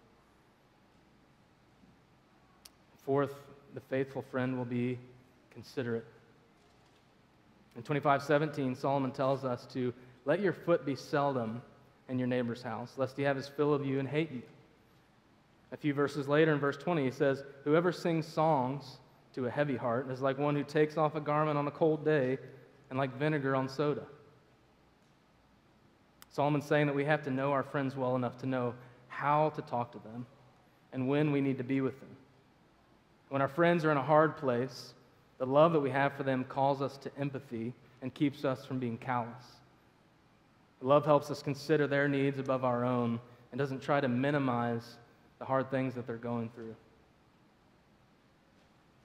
Fourth, 3.05 3.33
the 3.73 3.81
faithful 3.81 4.23
friend 4.31 4.57
will 4.57 4.65
be 4.65 4.97
considerate. 5.51 6.05
In 7.75 7.83
25:17, 7.83 8.75
Solomon 8.75 9.11
tells 9.11 9.45
us 9.45 9.65
to 9.67 9.93
let 10.25 10.39
your 10.39 10.53
foot 10.53 10.85
be 10.85 10.95
seldom 10.95 11.61
in 12.09 12.17
your 12.17 12.27
neighbor's 12.27 12.61
house, 12.61 12.97
lest 12.97 13.17
he 13.17 13.23
have 13.23 13.35
his 13.35 13.47
fill 13.47 13.73
of 13.73 13.85
you 13.85 13.99
and 13.99 14.07
hate 14.07 14.31
you. 14.31 14.41
A 15.71 15.77
few 15.77 15.93
verses 15.93 16.27
later, 16.27 16.53
in 16.53 16.59
verse 16.59 16.77
20, 16.77 17.03
he 17.03 17.11
says, 17.11 17.43
Whoever 17.63 17.91
sings 17.91 18.25
songs 18.25 18.97
to 19.33 19.45
a 19.45 19.51
heavy 19.51 19.75
heart 19.75 20.09
is 20.09 20.21
like 20.21 20.37
one 20.37 20.55
who 20.55 20.63
takes 20.63 20.97
off 20.97 21.15
a 21.15 21.19
garment 21.19 21.57
on 21.57 21.67
a 21.67 21.71
cold 21.71 22.05
day 22.05 22.37
and 22.89 22.97
like 22.97 23.17
vinegar 23.17 23.55
on 23.55 23.67
soda. 23.67 24.03
Solomon's 26.31 26.65
saying 26.65 26.87
that 26.87 26.95
we 26.95 27.05
have 27.05 27.23
to 27.23 27.31
know 27.31 27.51
our 27.51 27.63
friends 27.63 27.95
well 27.95 28.15
enough 28.15 28.37
to 28.39 28.45
know 28.45 28.73
how 29.07 29.49
to 29.51 29.61
talk 29.61 29.91
to 29.91 29.99
them 29.99 30.25
and 30.93 31.07
when 31.07 31.31
we 31.31 31.41
need 31.41 31.57
to 31.57 31.63
be 31.63 31.81
with 31.81 31.99
them. 31.99 32.09
When 33.29 33.41
our 33.41 33.47
friends 33.47 33.83
are 33.85 33.91
in 33.91 33.97
a 33.97 34.03
hard 34.03 34.37
place, 34.37 34.93
the 35.37 35.45
love 35.45 35.73
that 35.73 35.79
we 35.79 35.89
have 35.89 36.13
for 36.13 36.23
them 36.23 36.43
calls 36.43 36.81
us 36.81 36.97
to 36.97 37.11
empathy 37.19 37.73
and 38.01 38.13
keeps 38.13 38.45
us 38.45 38.65
from 38.65 38.79
being 38.79 38.97
callous. 38.97 39.45
Love 40.81 41.05
helps 41.05 41.31
us 41.31 41.41
consider 41.41 41.87
their 41.87 42.07
needs 42.07 42.37
above 42.37 42.63
our 42.63 42.85
own 42.85 43.19
and 43.51 43.59
doesn't 43.59 43.81
try 43.81 43.99
to 43.99 44.07
minimize 44.07 44.97
the 45.39 45.45
hard 45.45 45.69
things 45.71 45.95
that 45.95 46.05
they're 46.05 46.17
going 46.17 46.49
through. 46.49 46.75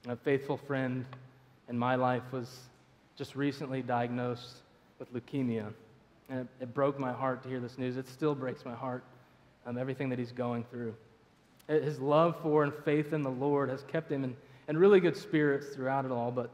A 0.09 0.17
faithful 0.17 0.57
friend 0.57 1.05
in 1.69 1.79
my 1.79 1.95
life 1.95 2.23
was 2.33 2.61
just 3.17 3.37
recently 3.37 3.83
diagnosed 3.83 4.57
with 4.99 5.13
leukemia. 5.15 5.73
And 6.29 6.41
it, 6.41 6.47
it 6.63 6.75
broke 6.75 6.99
my 6.99 7.13
heart 7.13 7.43
to 7.43 7.49
hear 7.49 7.61
this 7.61 7.79
news. 7.79 7.97
It 7.97 8.09
still 8.09 8.35
breaks 8.35 8.65
my 8.65 8.75
heart, 8.75 9.05
um, 9.67 9.77
everything 9.79 10.09
that 10.11 10.19
he's 10.19 10.33
going 10.33 10.65
through. 10.65 10.95
His 11.71 12.01
love 12.01 12.37
for 12.43 12.65
and 12.65 12.75
faith 12.85 13.13
in 13.13 13.23
the 13.23 13.31
Lord 13.31 13.69
has 13.69 13.85
kept 13.85 14.11
him 14.11 14.25
in, 14.25 14.37
in 14.69 14.77
really 14.77 14.99
good 14.99 15.17
spirits 15.17 15.69
throughout 15.69 16.05
it 16.05 16.11
all. 16.11 16.33
But 16.33 16.51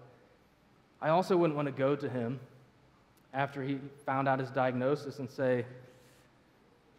I 1.01 1.09
also 1.09 1.37
wouldn't 1.37 1.57
want 1.57 1.67
to 1.67 1.73
go 1.73 1.97
to 1.97 2.09
him 2.09 2.39
after 3.33 3.63
he 3.63 3.79
found 4.05 4.29
out 4.29 4.39
his 4.39 4.51
diagnosis 4.51 5.19
and 5.19 5.31
say, 5.31 5.65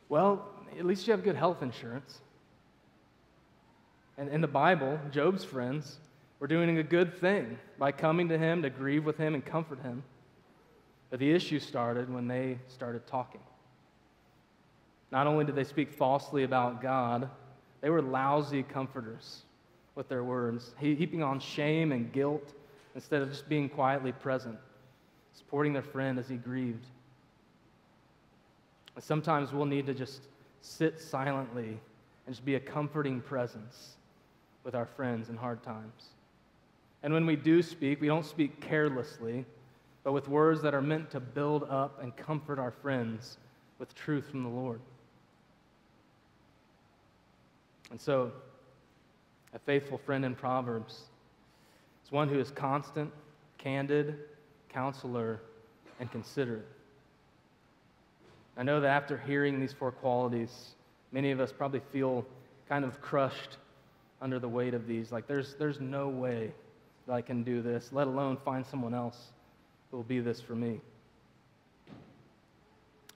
Well, 0.09 0.47
at 0.77 0.85
least 0.85 1.05
you 1.05 1.11
have 1.11 1.23
good 1.23 1.35
health 1.35 1.61
insurance. 1.61 2.21
And 4.17 4.29
in 4.29 4.41
the 4.41 4.47
Bible, 4.47 4.99
Job's 5.11 5.43
friends 5.43 5.97
were 6.39 6.47
doing 6.47 6.75
a 6.77 6.83
good 6.83 7.13
thing 7.19 7.59
by 7.77 7.91
coming 7.91 8.29
to 8.29 8.37
him 8.37 8.63
to 8.63 8.69
grieve 8.71 9.05
with 9.05 9.17
him 9.17 9.35
and 9.35 9.45
comfort 9.45 9.81
him. 9.81 10.03
But 11.11 11.19
the 11.19 11.31
issue 11.31 11.59
started 11.59 12.11
when 12.11 12.27
they 12.27 12.57
started 12.67 13.05
talking. 13.05 13.41
Not 15.11 15.27
only 15.27 15.45
did 15.45 15.55
they 15.55 15.63
speak 15.63 15.91
falsely 15.91 16.43
about 16.43 16.81
God, 16.81 17.29
they 17.81 17.89
were 17.89 18.01
lousy 18.01 18.63
comforters 18.63 19.43
with 19.95 20.09
their 20.09 20.23
words, 20.23 20.73
heaping 20.79 21.23
on 21.23 21.39
shame 21.39 21.91
and 21.91 22.11
guilt 22.11 22.53
instead 22.95 23.21
of 23.21 23.29
just 23.29 23.47
being 23.49 23.69
quietly 23.69 24.11
present, 24.11 24.57
supporting 25.33 25.73
their 25.73 25.81
friend 25.81 26.17
as 26.19 26.27
he 26.27 26.35
grieved. 26.35 26.85
And 28.95 29.03
sometimes 29.03 29.51
we'll 29.51 29.65
need 29.65 29.85
to 29.87 29.93
just 29.93 30.21
sit 30.61 30.99
silently 30.99 31.79
and 32.25 32.35
just 32.35 32.45
be 32.45 32.55
a 32.55 32.59
comforting 32.59 33.21
presence 33.21 33.95
with 34.63 34.75
our 34.75 34.85
friends 34.85 35.29
in 35.29 35.37
hard 35.37 35.63
times. 35.63 36.09
And 37.03 37.13
when 37.13 37.25
we 37.25 37.35
do 37.35 37.61
speak, 37.61 38.01
we 38.01 38.07
don't 38.07 38.25
speak 38.25 38.59
carelessly, 38.59 39.45
but 40.03 40.11
with 40.11 40.27
words 40.27 40.61
that 40.63 40.73
are 40.73 40.81
meant 40.81 41.11
to 41.11 41.19
build 41.19 41.63
up 41.69 42.01
and 42.01 42.15
comfort 42.15 42.59
our 42.59 42.71
friends 42.71 43.37
with 43.79 43.93
truth 43.95 44.29
from 44.29 44.43
the 44.43 44.49
Lord. 44.49 44.81
And 47.89 47.99
so, 47.99 48.31
a 49.53 49.59
faithful 49.59 49.97
friend 49.97 50.25
in 50.25 50.35
Proverbs 50.35 51.03
is 52.05 52.11
one 52.11 52.27
who 52.27 52.39
is 52.39 52.51
constant, 52.51 53.11
candid, 53.57 54.19
counselor, 54.69 55.41
and 55.99 56.11
considerate. 56.11 56.67
I 58.57 58.63
know 58.63 58.81
that 58.81 58.89
after 58.89 59.17
hearing 59.17 59.59
these 59.59 59.73
four 59.73 59.91
qualities, 59.91 60.73
many 61.11 61.31
of 61.31 61.39
us 61.39 61.51
probably 61.51 61.81
feel 61.91 62.25
kind 62.67 62.83
of 62.83 63.01
crushed 63.01 63.57
under 64.21 64.39
the 64.39 64.49
weight 64.49 64.73
of 64.73 64.87
these. 64.87 65.11
Like, 65.11 65.27
there's, 65.27 65.55
there's 65.55 65.79
no 65.79 66.09
way 66.09 66.51
that 67.05 67.13
I 67.13 67.21
can 67.21 67.43
do 67.43 67.61
this, 67.61 67.93
let 67.93 68.07
alone 68.07 68.37
find 68.43 68.65
someone 68.65 68.93
else 68.93 69.31
who 69.89 69.97
will 69.97 70.03
be 70.03 70.19
this 70.19 70.41
for 70.41 70.55
me. 70.55 70.81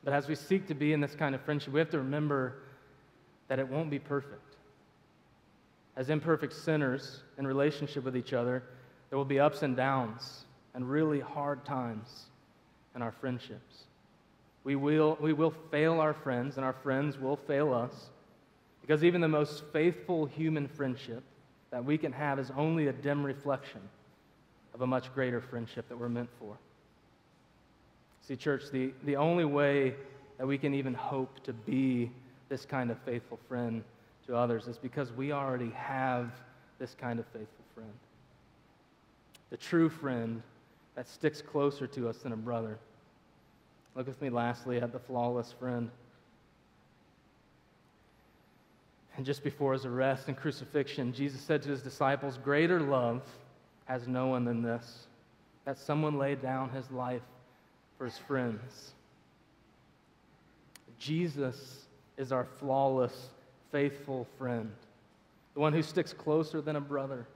But 0.03 0.13
as 0.13 0.27
we 0.27 0.36
seek 0.36 0.67
to 0.67 0.73
be 0.73 0.93
in 0.93 1.01
this 1.01 1.15
kind 1.15 1.36
of 1.36 1.41
friendship, 1.41 1.73
we 1.73 1.79
have 1.79 1.89
to 1.89 1.97
remember 1.97 2.63
that 3.47 3.60
it 3.60 3.67
won't 3.67 3.89
be 3.89 3.99
perfect 3.99 4.51
as 5.95 6.10
imperfect 6.10 6.54
sinners 6.54 7.21
in 7.38 7.45
relationship 7.45 8.04
with 8.04 8.15
each 8.15 8.34
other, 8.34 8.63
there 9.10 9.17
will 9.17 9.25
be 9.25 9.39
ups 9.39 9.62
and 9.62 9.75
downs 9.75 10.45
and 10.73 10.89
really 10.89 11.19
hard 11.19 11.65
times 11.65 12.25
in 12.95 13.01
our 13.01 13.12
friendships. 13.12 13.84
We 14.63 14.75
will, 14.75 15.17
we 15.19 15.34
will 15.34 15.54
fail 15.71 15.99
our 15.99 16.13
friends, 16.13 16.58
and 16.58 16.65
our 16.65 16.73
friends 16.73 17.17
will 17.17 17.36
fail 17.36 17.73
us, 17.73 18.10
because 18.82 19.04
even 19.04 19.19
the 19.21 19.27
most 19.27 19.63
faithful 19.73 20.25
human 20.25 20.67
friendship 20.67 21.23
that 21.71 21.84
we 21.84 21.97
can 21.97 22.12
have 22.12 22.39
is 22.39 22.51
only 22.56 22.88
a 22.88 22.93
dim 22.93 23.23
reflection 23.23 23.82
of 24.73 24.82
a 24.82 24.88
much 24.88 25.13
greater 25.13 25.41
friendship 25.41 25.88
that 25.89 25.97
we're 25.97 26.10
meant 26.10 26.30
for. 26.39 26.58
See, 28.21 28.36
church, 28.36 28.63
the, 28.71 28.93
the 29.04 29.15
only 29.15 29.45
way 29.45 29.95
that 30.38 30.45
we 30.45 30.58
can 30.58 30.73
even 30.73 30.93
hope 30.93 31.43
to 31.43 31.54
be 31.54 32.12
this 32.49 32.65
kind 32.65 32.91
of 32.91 32.99
faithful 32.99 33.39
friend 33.47 33.84
to 34.32 34.38
others 34.38 34.67
is 34.67 34.78
because 34.78 35.12
we 35.12 35.34
already 35.34 35.72
have 35.72 36.32
this 36.80 36.96
kind 37.00 37.20
of 37.20 37.26
faithful 37.28 37.65
friend. 37.76 37.91
The 39.50 39.58
true 39.58 39.89
friend 39.89 40.41
that 40.96 41.08
sticks 41.08 41.41
closer 41.41 41.86
to 41.88 42.08
us 42.08 42.20
than 42.20 42.32
a 42.32 42.38
brother. 42.38 42.78
Look 43.94 44.08
with 44.08 44.22
me 44.22 44.30
lastly 44.30 44.78
at 44.78 44.94
the 44.94 45.00
flawless 45.00 45.54
friend. 45.60 45.91
And 49.17 49.26
just 49.26 49.44
before 49.44 49.74
his 49.74 49.86
arrest 49.86 50.30
and 50.30 50.38
crucifixion, 50.38 51.12
Jesus 51.12 51.41
said 51.41 51.62
to 51.63 51.70
his 51.70 51.82
disciples, 51.82 52.39
Greater 52.41 52.80
love 52.80 53.24
has 53.86 54.08
no 54.08 54.28
one 54.28 54.46
than 54.46 54.62
this, 54.62 55.08
that 55.65 55.78
someone 55.78 56.17
laid 56.17 56.41
down 56.41 56.70
his 56.70 56.89
life 56.89 57.22
for 57.98 58.06
his 58.06 58.17
friends. 58.17 58.94
Jesus 60.98 61.86
is 62.17 62.32
our 62.32 62.46
flawless 62.60 63.28
faithful 63.71 64.27
friend, 64.38 64.71
the 65.53 65.60
one 65.60 65.73
who 65.73 65.81
sticks 65.81 66.13
closer 66.13 66.62
than 66.62 66.75
a 66.75 66.81
brother, 66.81 67.27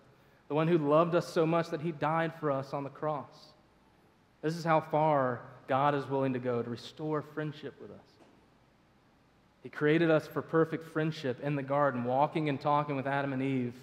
the 0.48 0.56
one 0.56 0.68
who 0.68 0.78
loved 0.78 1.16
us 1.16 1.28
so 1.28 1.46
much 1.46 1.70
that 1.70 1.82
he 1.82 1.92
died 1.92 2.34
for 2.40 2.52
us 2.52 2.74
on 2.74 2.84
the 2.84 2.90
cross. 2.90 3.54
This 4.42 4.56
is 4.56 4.64
how 4.64 4.80
far 4.80 5.42
God 5.68 5.96
is 5.96 6.08
willing 6.08 6.34
to 6.34 6.40
go 6.40 6.62
to 6.62 6.70
restore 6.70 7.22
friendship 7.22 7.74
with 7.82 7.92
us. 7.92 8.06
He 9.64 9.70
created 9.70 10.12
us 10.12 10.28
for 10.28 10.44
perfect 10.44 10.86
friendship 10.86 11.42
in 11.42 11.56
the 11.56 11.64
garden, 11.64 12.04
walking 12.04 12.50
and 12.50 12.62
talking 12.62 12.96
with 12.96 13.08
Adam 13.08 13.34
and 13.34 13.42
Eve. 13.42 13.74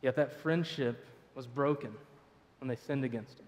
Yet 0.00 0.14
that 0.14 0.40
friendship 0.40 1.04
was 1.34 1.46
broken 1.46 1.92
when 2.60 2.68
they 2.68 2.76
sinned 2.76 3.04
against 3.04 3.40
him. 3.40 3.46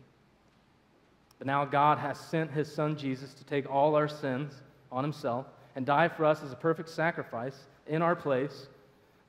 But 1.39 1.47
now 1.47 1.65
God 1.65 1.99
has 1.99 2.19
sent 2.19 2.51
his 2.51 2.73
son 2.73 2.97
Jesus 2.97 3.33
to 3.35 3.45
take 3.45 3.71
all 3.71 3.95
our 3.95 4.09
sins 4.09 4.53
on 4.91 5.05
himself 5.05 5.47
and 5.77 5.87
die 5.87 6.09
for 6.09 6.25
us 6.25 6.43
as 6.43 6.53
a 6.53 6.57
perfect 6.57 6.89
sacrifice 6.89 7.57
in 7.87 8.03
our 8.03 8.17
place 8.17 8.69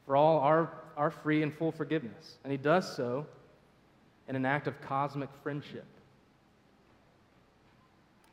for 0.05 0.15
all 0.15 0.39
our, 0.39 0.71
our 0.97 1.11
free 1.11 1.43
and 1.43 1.53
full 1.53 1.71
forgiveness. 1.71 2.37
And 2.43 2.51
he 2.51 2.57
does 2.57 2.95
so 2.95 3.25
in 4.27 4.35
an 4.35 4.45
act 4.45 4.67
of 4.67 4.79
cosmic 4.81 5.29
friendship. 5.43 5.85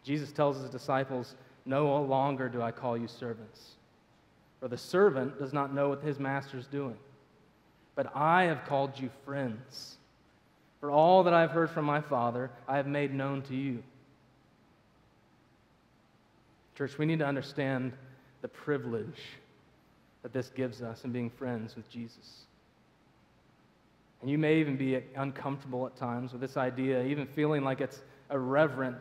Jesus 0.02 0.32
tells 0.32 0.60
his 0.60 0.70
disciples, 0.70 1.34
No 1.66 2.00
longer 2.02 2.48
do 2.48 2.62
I 2.62 2.70
call 2.70 2.96
you 2.96 3.08
servants, 3.08 3.72
for 4.60 4.68
the 4.68 4.78
servant 4.78 5.38
does 5.38 5.52
not 5.52 5.74
know 5.74 5.90
what 5.90 6.02
his 6.02 6.18
master 6.18 6.56
is 6.56 6.66
doing. 6.66 6.96
But 7.94 8.14
I 8.14 8.44
have 8.44 8.64
called 8.64 8.98
you 8.98 9.10
friends. 9.24 9.96
For 10.80 10.90
all 10.90 11.24
that 11.24 11.34
I've 11.34 11.50
heard 11.50 11.70
from 11.70 11.84
my 11.84 12.00
Father, 12.00 12.50
I 12.68 12.76
have 12.76 12.86
made 12.86 13.12
known 13.12 13.42
to 13.42 13.54
you. 13.56 13.82
Church, 16.78 16.96
we 16.96 17.06
need 17.06 17.18
to 17.18 17.26
understand 17.26 17.92
the 18.40 18.46
privilege 18.46 19.20
that 20.22 20.32
this 20.32 20.48
gives 20.48 20.80
us 20.80 21.02
in 21.02 21.10
being 21.10 21.28
friends 21.28 21.74
with 21.74 21.90
Jesus. 21.90 22.44
And 24.20 24.30
you 24.30 24.38
may 24.38 24.60
even 24.60 24.76
be 24.76 25.02
uncomfortable 25.16 25.86
at 25.86 25.96
times 25.96 26.30
with 26.30 26.40
this 26.40 26.56
idea, 26.56 27.02
even 27.02 27.26
feeling 27.26 27.64
like 27.64 27.80
it's 27.80 28.02
irreverent 28.30 28.98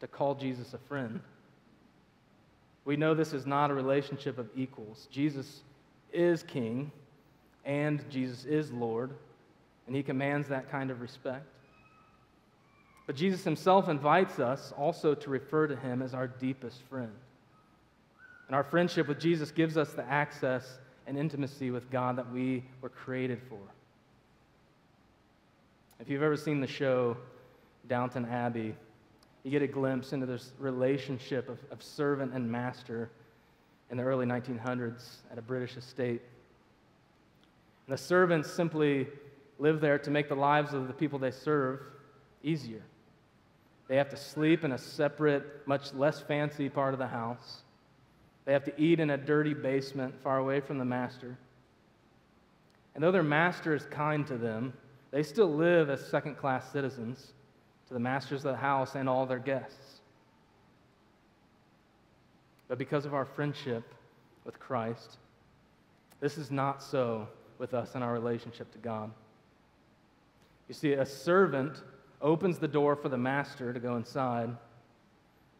to 0.00 0.06
call 0.06 0.34
Jesus 0.34 0.72
a 0.72 0.78
friend. 0.78 1.20
We 2.86 2.96
know 2.96 3.12
this 3.12 3.34
is 3.34 3.44
not 3.44 3.70
a 3.70 3.74
relationship 3.74 4.38
of 4.38 4.48
equals. 4.56 5.06
Jesus 5.10 5.60
is 6.14 6.42
king 6.42 6.90
and 7.66 8.02
Jesus 8.08 8.46
is 8.46 8.72
Lord, 8.72 9.10
and 9.86 9.94
he 9.94 10.02
commands 10.02 10.48
that 10.48 10.70
kind 10.70 10.90
of 10.90 11.02
respect. 11.02 11.44
But 13.10 13.16
Jesus 13.16 13.42
himself 13.42 13.88
invites 13.88 14.38
us 14.38 14.72
also 14.78 15.16
to 15.16 15.30
refer 15.30 15.66
to 15.66 15.74
him 15.74 16.00
as 16.00 16.14
our 16.14 16.28
deepest 16.28 16.80
friend. 16.84 17.10
And 18.46 18.54
our 18.54 18.62
friendship 18.62 19.08
with 19.08 19.18
Jesus 19.18 19.50
gives 19.50 19.76
us 19.76 19.92
the 19.94 20.04
access 20.04 20.78
and 21.08 21.18
intimacy 21.18 21.72
with 21.72 21.90
God 21.90 22.14
that 22.18 22.32
we 22.32 22.62
were 22.80 22.88
created 22.88 23.40
for. 23.48 23.58
If 25.98 26.08
you've 26.08 26.22
ever 26.22 26.36
seen 26.36 26.60
the 26.60 26.68
show 26.68 27.16
Downton 27.88 28.26
Abbey, 28.26 28.76
you 29.42 29.50
get 29.50 29.62
a 29.62 29.66
glimpse 29.66 30.12
into 30.12 30.26
this 30.26 30.52
relationship 30.60 31.48
of, 31.48 31.58
of 31.72 31.82
servant 31.82 32.32
and 32.32 32.48
master 32.48 33.10
in 33.90 33.96
the 33.96 34.04
early 34.04 34.24
1900s 34.24 35.16
at 35.32 35.36
a 35.36 35.42
British 35.42 35.76
estate. 35.76 36.22
And 37.88 37.92
the 37.92 38.00
servants 38.00 38.48
simply 38.48 39.08
live 39.58 39.80
there 39.80 39.98
to 39.98 40.12
make 40.12 40.28
the 40.28 40.36
lives 40.36 40.74
of 40.74 40.86
the 40.86 40.94
people 40.94 41.18
they 41.18 41.32
serve 41.32 41.80
easier. 42.44 42.82
They 43.90 43.96
have 43.96 44.10
to 44.10 44.16
sleep 44.16 44.62
in 44.62 44.70
a 44.70 44.78
separate, 44.78 45.66
much 45.66 45.92
less 45.94 46.20
fancy 46.20 46.68
part 46.68 46.92
of 46.94 47.00
the 47.00 47.08
house. 47.08 47.62
They 48.44 48.52
have 48.52 48.62
to 48.66 48.80
eat 48.80 49.00
in 49.00 49.10
a 49.10 49.16
dirty 49.16 49.52
basement 49.52 50.14
far 50.22 50.38
away 50.38 50.60
from 50.60 50.78
the 50.78 50.84
master. 50.84 51.36
And 52.94 53.02
though 53.02 53.10
their 53.10 53.24
master 53.24 53.74
is 53.74 53.86
kind 53.86 54.24
to 54.28 54.38
them, 54.38 54.74
they 55.10 55.24
still 55.24 55.52
live 55.52 55.90
as 55.90 56.06
second 56.06 56.36
class 56.36 56.70
citizens 56.70 57.32
to 57.88 57.94
the 57.94 57.98
masters 57.98 58.44
of 58.44 58.52
the 58.52 58.58
house 58.58 58.94
and 58.94 59.08
all 59.08 59.26
their 59.26 59.40
guests. 59.40 60.02
But 62.68 62.78
because 62.78 63.06
of 63.06 63.12
our 63.12 63.24
friendship 63.24 63.92
with 64.44 64.60
Christ, 64.60 65.18
this 66.20 66.38
is 66.38 66.52
not 66.52 66.80
so 66.80 67.26
with 67.58 67.74
us 67.74 67.96
in 67.96 68.04
our 68.04 68.12
relationship 68.12 68.70
to 68.70 68.78
God. 68.78 69.10
You 70.68 70.74
see, 70.74 70.92
a 70.92 71.04
servant 71.04 71.82
opens 72.22 72.58
the 72.58 72.68
door 72.68 72.96
for 72.96 73.08
the 73.08 73.16
master 73.16 73.72
to 73.72 73.80
go 73.80 73.96
inside, 73.96 74.50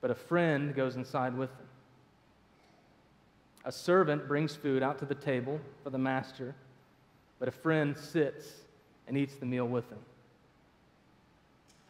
but 0.01 0.11
a 0.11 0.15
friend 0.15 0.75
goes 0.75 0.97
inside 0.97 1.37
with 1.37 1.51
him. 1.51 1.67
A 3.65 3.73
servant 3.73 4.27
brings 4.27 4.55
food 4.55 4.83
out 4.83 4.99
to 4.99 5.05
the 5.05 5.15
table 5.15 5.61
for 5.83 5.91
the 5.91 5.99
master, 5.99 6.55
but 7.39 7.49
a 7.49 7.53
friend 7.53 7.97
sits 7.97 8.47
and 9.07 9.17
eats 9.17 9.35
the 9.37 9.47
meal 9.47 9.67
with 9.67 9.89
him. 9.91 9.99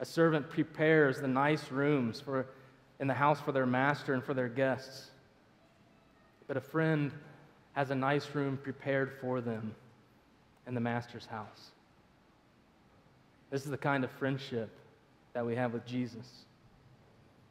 A 0.00 0.04
servant 0.04 0.48
prepares 0.48 1.20
the 1.20 1.28
nice 1.28 1.70
rooms 1.70 2.20
for, 2.20 2.46
in 2.98 3.06
the 3.06 3.14
house 3.14 3.40
for 3.40 3.52
their 3.52 3.66
master 3.66 4.14
and 4.14 4.24
for 4.24 4.34
their 4.34 4.48
guests, 4.48 5.10
but 6.48 6.56
a 6.56 6.60
friend 6.60 7.12
has 7.74 7.90
a 7.90 7.94
nice 7.94 8.34
room 8.34 8.56
prepared 8.56 9.12
for 9.20 9.40
them 9.40 9.74
in 10.66 10.74
the 10.74 10.80
master's 10.80 11.26
house. 11.26 11.70
This 13.50 13.64
is 13.64 13.70
the 13.70 13.78
kind 13.78 14.04
of 14.04 14.10
friendship 14.12 14.70
that 15.32 15.44
we 15.44 15.56
have 15.56 15.72
with 15.72 15.84
Jesus. 15.86 16.44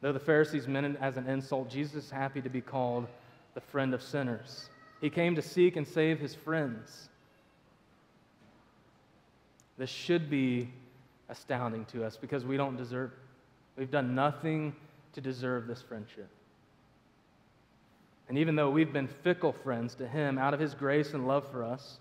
Though 0.02 0.14
the 0.14 0.20
Pharisees 0.20 0.68
meant 0.68 0.86
it 0.86 0.98
as 1.02 1.18
an 1.18 1.28
insult, 1.28 1.70
Jesus 1.70 2.06
is 2.06 2.12
happy 2.12 2.42
to 2.42 2.50
be 2.50 2.62
called 2.62 3.08
the 3.54 3.62
friend 3.62 3.94
of 3.94 4.02
sinners. 4.02 4.70
He 5.02 5.10
came 5.10 5.36
to 5.36 5.42
seek 5.42 5.76
and 5.76 5.88
save 5.88 6.20
his 6.20 6.36
friends. 6.36 7.10
This 9.78 9.90
should 9.90 10.30
be 10.30 10.70
astounding 11.30 11.86
to 11.86 12.04
us 12.06 12.18
because 12.18 12.46
we 12.46 12.58
don't 12.58 12.76
deserve. 12.76 13.12
We've 13.78 13.92
done 13.92 14.16
nothing 14.16 14.76
to 15.14 15.22
deserve 15.22 15.68
this 15.68 15.82
friendship. 15.82 16.30
And 18.28 18.38
even 18.38 18.56
though 18.56 18.70
we've 18.70 18.94
been 18.94 19.08
fickle 19.08 19.54
friends 19.54 19.96
to 19.96 20.08
him 20.08 20.38
out 20.38 20.54
of 20.54 20.60
his 20.60 20.74
grace 20.74 21.14
and 21.14 21.28
love 21.28 21.50
for 21.50 21.64
us, 21.64 21.98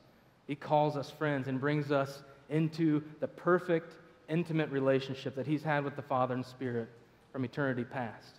he 0.46 0.54
calls 0.54 0.96
us 0.96 1.10
friends 1.10 1.48
and 1.48 1.60
brings 1.60 1.90
us 1.90 2.22
into 2.48 3.02
the 3.20 3.28
perfect, 3.28 3.94
intimate 4.28 4.70
relationship 4.70 5.34
that 5.34 5.46
he's 5.46 5.62
had 5.62 5.84
with 5.84 5.96
the 5.96 6.02
Father 6.02 6.34
and 6.34 6.44
Spirit 6.44 6.88
from 7.32 7.44
eternity 7.44 7.84
past. 7.84 8.36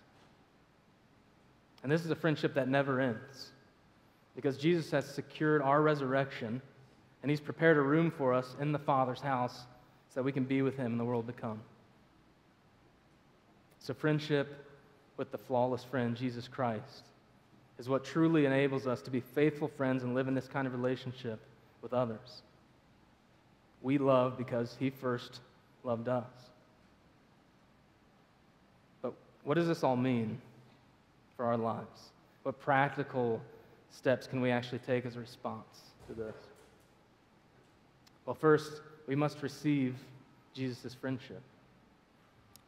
And 1.83 1.91
this 1.91 2.03
is 2.03 2.11
a 2.11 2.15
friendship 2.15 2.53
that 2.55 2.67
never 2.67 2.99
ends 2.99 3.51
because 4.35 4.57
Jesus 4.57 4.91
has 4.91 5.05
secured 5.05 5.61
our 5.61 5.81
resurrection 5.81 6.61
and 7.21 7.29
he's 7.29 7.41
prepared 7.41 7.77
a 7.77 7.81
room 7.81 8.11
for 8.11 8.33
us 8.33 8.55
in 8.59 8.71
the 8.71 8.79
Father's 8.79 9.21
house 9.21 9.65
so 10.09 10.15
that 10.15 10.23
we 10.23 10.31
can 10.31 10.43
be 10.43 10.61
with 10.61 10.77
him 10.77 10.93
in 10.93 10.97
the 10.97 11.05
world 11.05 11.27
to 11.27 11.33
come. 11.33 11.61
So, 13.79 13.93
friendship 13.93 14.65
with 15.17 15.31
the 15.31 15.37
flawless 15.37 15.83
friend, 15.83 16.15
Jesus 16.15 16.47
Christ, 16.47 17.03
is 17.77 17.87
what 17.87 18.03
truly 18.03 18.45
enables 18.45 18.87
us 18.87 19.01
to 19.03 19.11
be 19.11 19.21
faithful 19.21 19.67
friends 19.67 20.03
and 20.03 20.13
live 20.13 20.27
in 20.27 20.33
this 20.33 20.47
kind 20.47 20.67
of 20.67 20.73
relationship 20.73 21.39
with 21.81 21.93
others. 21.93 22.43
We 23.81 23.97
love 23.97 24.37
because 24.37 24.75
he 24.79 24.89
first 24.89 25.39
loved 25.83 26.07
us. 26.07 26.25
But 29.01 29.13
what 29.43 29.55
does 29.55 29.67
this 29.67 29.83
all 29.83 29.95
mean 29.95 30.41
for 31.37 31.45
our 31.45 31.57
lives? 31.57 32.09
What 32.43 32.59
practical 32.59 33.41
steps 33.91 34.27
can 34.27 34.41
we 34.41 34.51
actually 34.51 34.79
take 34.79 35.05
as 35.05 35.15
a 35.15 35.19
response 35.19 35.81
to 36.07 36.13
this? 36.13 36.35
Well, 38.25 38.35
first, 38.35 38.81
we 39.07 39.15
must 39.15 39.41
receive 39.41 39.95
Jesus' 40.53 40.93
friendship. 40.93 41.41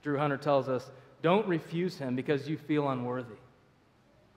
Drew 0.01 0.17
Hunter 0.17 0.37
tells 0.37 0.69
us 0.69 0.89
don't 1.21 1.47
refuse 1.47 1.97
him 1.97 2.15
because 2.15 2.47
you 2.47 2.57
feel 2.57 2.89
unworthy. 2.89 3.35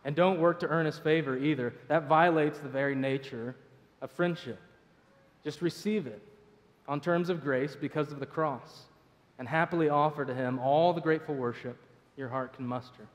And 0.05 0.15
don't 0.15 0.39
work 0.39 0.61
to 0.61 0.69
earn 0.69 0.85
his 0.85 0.99
favor 0.99 1.37
either. 1.37 1.73
That 1.89 2.09
violates 2.09 2.59
the 2.59 2.69
very 2.69 2.95
nature 2.95 3.57
of 4.03 4.11
friendship. 4.11 4.61
Just 5.43 5.63
receive 5.63 6.07
it 6.07 6.21
on 6.87 7.01
terms 7.01 7.29
of 7.29 7.43
grace 7.43 7.77
because 7.81 8.13
of 8.13 8.21
the 8.21 8.27
cross 8.27 8.83
and 9.39 9.49
happily 9.49 9.89
offer 9.89 10.25
to 10.25 10.35
him 10.35 10.59
all 10.59 10.93
the 10.93 11.01
grateful 11.01 11.35
worship 11.35 11.77
your 12.17 12.29
heart 12.29 12.55
can 12.55 12.67
muster. 12.67 13.07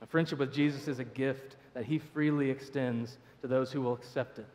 A 0.00 0.06
friendship 0.06 0.38
with 0.38 0.52
Jesus 0.52 0.88
is 0.88 0.98
a 0.98 1.04
gift 1.04 1.56
that 1.74 1.84
he 1.84 1.98
freely 1.98 2.50
extends 2.50 3.18
to 3.40 3.46
those 3.46 3.70
who 3.70 3.80
will 3.80 3.94
accept 3.94 4.38
it 4.38 4.48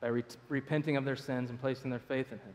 by 0.00 0.08
re- 0.08 0.24
repenting 0.48 0.96
of 0.96 1.04
their 1.04 1.16
sins 1.16 1.50
and 1.50 1.60
placing 1.60 1.90
their 1.90 1.98
faith 2.00 2.26
in 2.30 2.38
him. 2.38 2.54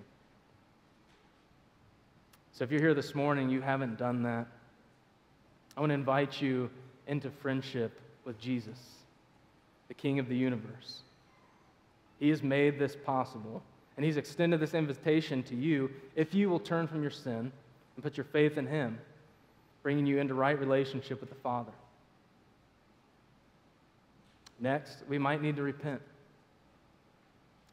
So 2.54 2.64
if 2.64 2.72
you're 2.72 2.82
here 2.82 2.94
this 2.94 3.16
morning, 3.16 3.50
you 3.50 3.62
haven't 3.62 3.98
done 3.98 4.24
that, 4.24 4.48
I 5.76 5.80
want 5.80 5.90
to 5.90 5.96
invite 5.96 6.40
you 6.40 6.70
into 7.08 7.32
friendship 7.32 8.00
with 8.26 8.40
Jesus, 8.40 8.78
the 9.88 9.96
King 9.96 10.20
of 10.20 10.30
the 10.30 10.38
universe. 10.38 11.02
He 12.24 12.30
has 12.30 12.42
made 12.42 12.80
this 12.80 12.96
possible, 12.96 13.62
and 13.98 14.06
He's 14.06 14.16
extended 14.16 14.62
this 14.62 14.74
invitation 14.74 15.44
to 15.44 15.56
you 15.56 15.92
if 16.16 16.34
you 16.34 16.50
will 16.50 16.62
turn 16.62 16.88
from 16.88 17.02
your 17.02 17.12
sin 17.12 17.52
and 17.96 18.02
put 18.02 18.16
your 18.16 18.24
faith 18.24 18.58
in 18.58 18.66
Him, 18.66 18.98
bringing 19.82 20.06
you 20.06 20.20
into 20.20 20.34
right 20.34 20.58
relationship 20.58 21.20
with 21.20 21.28
the 21.28 21.36
Father. 21.36 21.74
Next, 24.58 25.00
we 25.10 25.18
might 25.18 25.42
need 25.42 25.58
to 25.58 25.64
repent. 25.64 26.02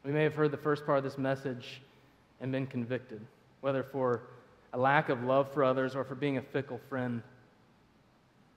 We 0.03 0.11
may 0.11 0.23
have 0.23 0.35
heard 0.35 0.51
the 0.51 0.57
first 0.57 0.85
part 0.85 0.97
of 0.97 1.05
this 1.05 1.17
message 1.17 1.81
and 2.41 2.51
been 2.51 2.67
convicted, 2.67 3.21
whether 3.61 3.83
for 3.83 4.23
a 4.73 4.77
lack 4.77 5.07
of 5.07 5.23
love 5.23 5.49
for 5.53 5.63
others 5.63 5.95
or 5.95 6.03
for 6.03 6.15
being 6.15 6.37
a 6.37 6.41
fickle 6.41 6.81
friend. 6.89 7.21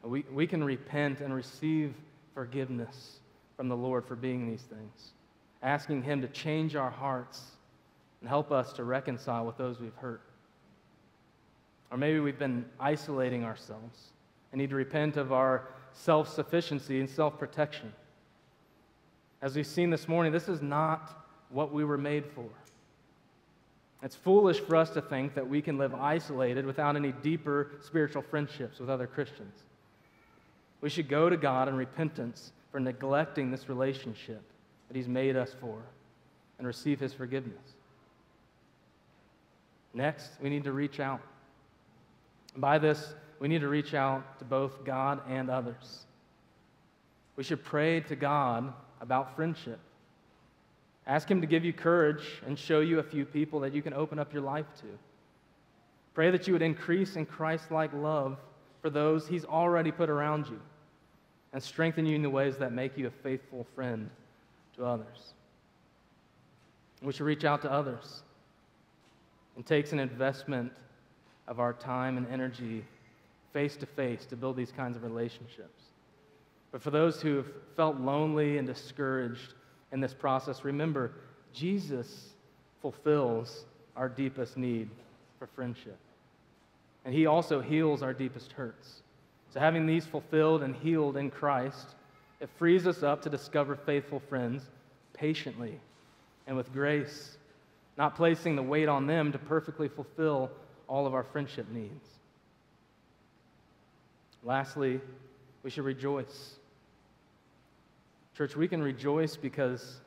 We, 0.02 0.24
we 0.32 0.48
can 0.48 0.64
repent 0.64 1.20
and 1.20 1.32
receive 1.32 1.94
forgiveness 2.34 3.20
from 3.56 3.68
the 3.68 3.76
Lord 3.76 4.04
for 4.08 4.16
being 4.16 4.50
these 4.50 4.62
things, 4.62 5.12
asking 5.64 6.02
Him 6.02 6.20
to 6.20 6.28
change 6.28 6.76
our 6.76 6.90
hearts 6.90 7.42
and 8.20 8.28
help 8.28 8.52
us 8.52 8.72
to 8.74 8.84
reconcile 8.84 9.44
with 9.44 9.56
those 9.56 9.80
we've 9.80 9.96
hurt. 9.96 10.20
Or 11.90 11.96
maybe 11.96 12.20
we've 12.20 12.38
been 12.38 12.66
isolating 12.78 13.44
ourselves 13.44 14.10
and 14.52 14.60
need 14.60 14.70
to 14.70 14.76
repent 14.76 15.16
of 15.16 15.32
our 15.32 15.68
self 15.92 16.32
sufficiency 16.32 17.00
and 17.00 17.08
self 17.08 17.38
protection. 17.38 17.92
As 19.42 19.56
we've 19.56 19.66
seen 19.66 19.90
this 19.90 20.06
morning, 20.06 20.32
this 20.32 20.48
is 20.48 20.62
not 20.62 21.26
what 21.48 21.72
we 21.72 21.84
were 21.84 21.98
made 21.98 22.24
for. 22.26 22.48
It's 24.02 24.16
foolish 24.16 24.60
for 24.60 24.76
us 24.76 24.90
to 24.90 25.00
think 25.00 25.34
that 25.34 25.48
we 25.48 25.62
can 25.62 25.78
live 25.78 25.94
isolated 25.94 26.66
without 26.66 26.94
any 26.94 27.12
deeper 27.12 27.70
spiritual 27.80 28.22
friendships 28.22 28.78
with 28.78 28.90
other 28.90 29.06
Christians. 29.06 29.62
We 30.82 30.90
should 30.90 31.08
go 31.08 31.30
to 31.30 31.38
God 31.38 31.68
in 31.68 31.74
repentance 31.74 32.52
for 32.70 32.80
neglecting 32.80 33.50
this 33.50 33.68
relationship 33.68 34.42
that 34.88 34.96
He's 34.96 35.08
made 35.08 35.36
us 35.36 35.54
for 35.60 35.78
and 36.58 36.66
receive 36.66 37.00
His 37.00 37.12
forgiveness. 37.12 37.74
Next, 39.92 40.30
we 40.40 40.50
need 40.50 40.64
to 40.64 40.72
reach 40.72 41.00
out. 41.00 41.20
By 42.56 42.78
this, 42.78 43.14
we 43.38 43.48
need 43.48 43.60
to 43.60 43.68
reach 43.68 43.94
out 43.94 44.38
to 44.38 44.44
both 44.44 44.84
God 44.84 45.20
and 45.28 45.50
others. 45.50 46.06
We 47.36 47.44
should 47.44 47.64
pray 47.64 48.00
to 48.00 48.16
God 48.16 48.72
about 49.00 49.34
friendship. 49.36 49.78
Ask 51.06 51.30
Him 51.30 51.40
to 51.40 51.46
give 51.46 51.64
you 51.64 51.72
courage 51.72 52.24
and 52.46 52.58
show 52.58 52.80
you 52.80 52.98
a 52.98 53.02
few 53.02 53.24
people 53.24 53.60
that 53.60 53.74
you 53.74 53.82
can 53.82 53.92
open 53.92 54.18
up 54.18 54.32
your 54.32 54.42
life 54.42 54.66
to. 54.80 54.86
Pray 56.14 56.30
that 56.30 56.46
you 56.46 56.52
would 56.52 56.62
increase 56.62 57.16
in 57.16 57.26
Christ 57.26 57.70
like 57.70 57.92
love 57.92 58.38
for 58.80 58.90
those 58.90 59.26
He's 59.26 59.44
already 59.44 59.90
put 59.90 60.08
around 60.08 60.46
you 60.46 60.60
and 61.52 61.62
strengthen 61.62 62.06
you 62.06 62.16
in 62.16 62.22
the 62.22 62.30
ways 62.30 62.56
that 62.58 62.72
make 62.72 62.96
you 62.96 63.06
a 63.06 63.10
faithful 63.10 63.66
friend 63.74 64.10
to 64.76 64.84
others. 64.84 65.34
We 67.02 67.12
should 67.12 67.26
reach 67.26 67.44
out 67.44 67.62
to 67.62 67.72
others. 67.72 68.22
It 69.58 69.66
takes 69.66 69.92
an 69.92 70.00
investment 70.00 70.72
of 71.46 71.60
our 71.60 71.72
time 71.72 72.16
and 72.16 72.26
energy 72.28 72.84
face 73.52 73.76
to 73.76 73.86
face 73.86 74.26
to 74.26 74.36
build 74.36 74.56
these 74.56 74.72
kinds 74.72 74.96
of 74.96 75.02
relationships. 75.02 75.82
But 76.72 76.82
for 76.82 76.90
those 76.90 77.20
who 77.20 77.36
have 77.36 77.46
felt 77.76 78.00
lonely 78.00 78.58
and 78.58 78.66
discouraged, 78.66 79.54
in 79.94 80.00
this 80.00 80.12
process, 80.12 80.64
remember, 80.64 81.12
Jesus 81.52 82.30
fulfills 82.82 83.64
our 83.96 84.08
deepest 84.08 84.56
need 84.56 84.90
for 85.38 85.46
friendship. 85.46 85.98
And 87.04 87.14
he 87.14 87.26
also 87.26 87.60
heals 87.60 88.02
our 88.02 88.12
deepest 88.12 88.52
hurts. 88.52 89.02
So, 89.50 89.60
having 89.60 89.86
these 89.86 90.04
fulfilled 90.04 90.64
and 90.64 90.74
healed 90.74 91.16
in 91.16 91.30
Christ, 91.30 91.94
it 92.40 92.48
frees 92.58 92.86
us 92.86 93.02
up 93.02 93.22
to 93.22 93.30
discover 93.30 93.76
faithful 93.76 94.20
friends 94.20 94.62
patiently 95.12 95.80
and 96.46 96.56
with 96.56 96.72
grace, 96.72 97.36
not 97.96 98.16
placing 98.16 98.56
the 98.56 98.62
weight 98.62 98.88
on 98.88 99.06
them 99.06 99.32
to 99.32 99.38
perfectly 99.38 99.88
fulfill 99.88 100.50
all 100.88 101.06
of 101.06 101.14
our 101.14 101.22
friendship 101.22 101.68
needs. 101.70 102.08
Lastly, 104.42 105.00
we 105.62 105.70
should 105.70 105.84
rejoice. 105.84 106.56
Church, 108.36 108.56
we 108.56 108.68
can 108.68 108.82
rejoice 108.82 109.36
because 109.36 110.00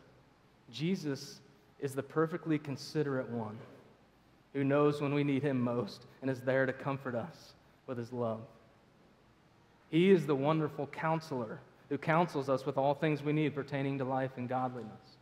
Jesus 0.71 1.39
is 1.79 1.95
the 1.95 2.03
perfectly 2.03 2.59
considerate 2.59 3.29
one 3.29 3.57
who 4.53 4.63
knows 4.63 5.01
when 5.01 5.13
we 5.13 5.23
need 5.23 5.43
him 5.43 5.59
most 5.59 6.05
and 6.21 6.29
is 6.29 6.41
there 6.41 6.65
to 6.65 6.73
comfort 6.73 7.15
us 7.15 7.53
with 7.87 7.97
his 7.97 8.11
love. 8.11 8.41
He 9.89 10.11
is 10.11 10.25
the 10.25 10.35
wonderful 10.35 10.87
counselor 10.87 11.59
who 11.89 11.97
counsels 11.97 12.49
us 12.49 12.65
with 12.65 12.77
all 12.77 12.93
things 12.93 13.23
we 13.23 13.33
need 13.33 13.55
pertaining 13.55 13.97
to 13.97 14.03
life 14.03 14.31
and 14.37 14.49
godliness. 14.49 15.17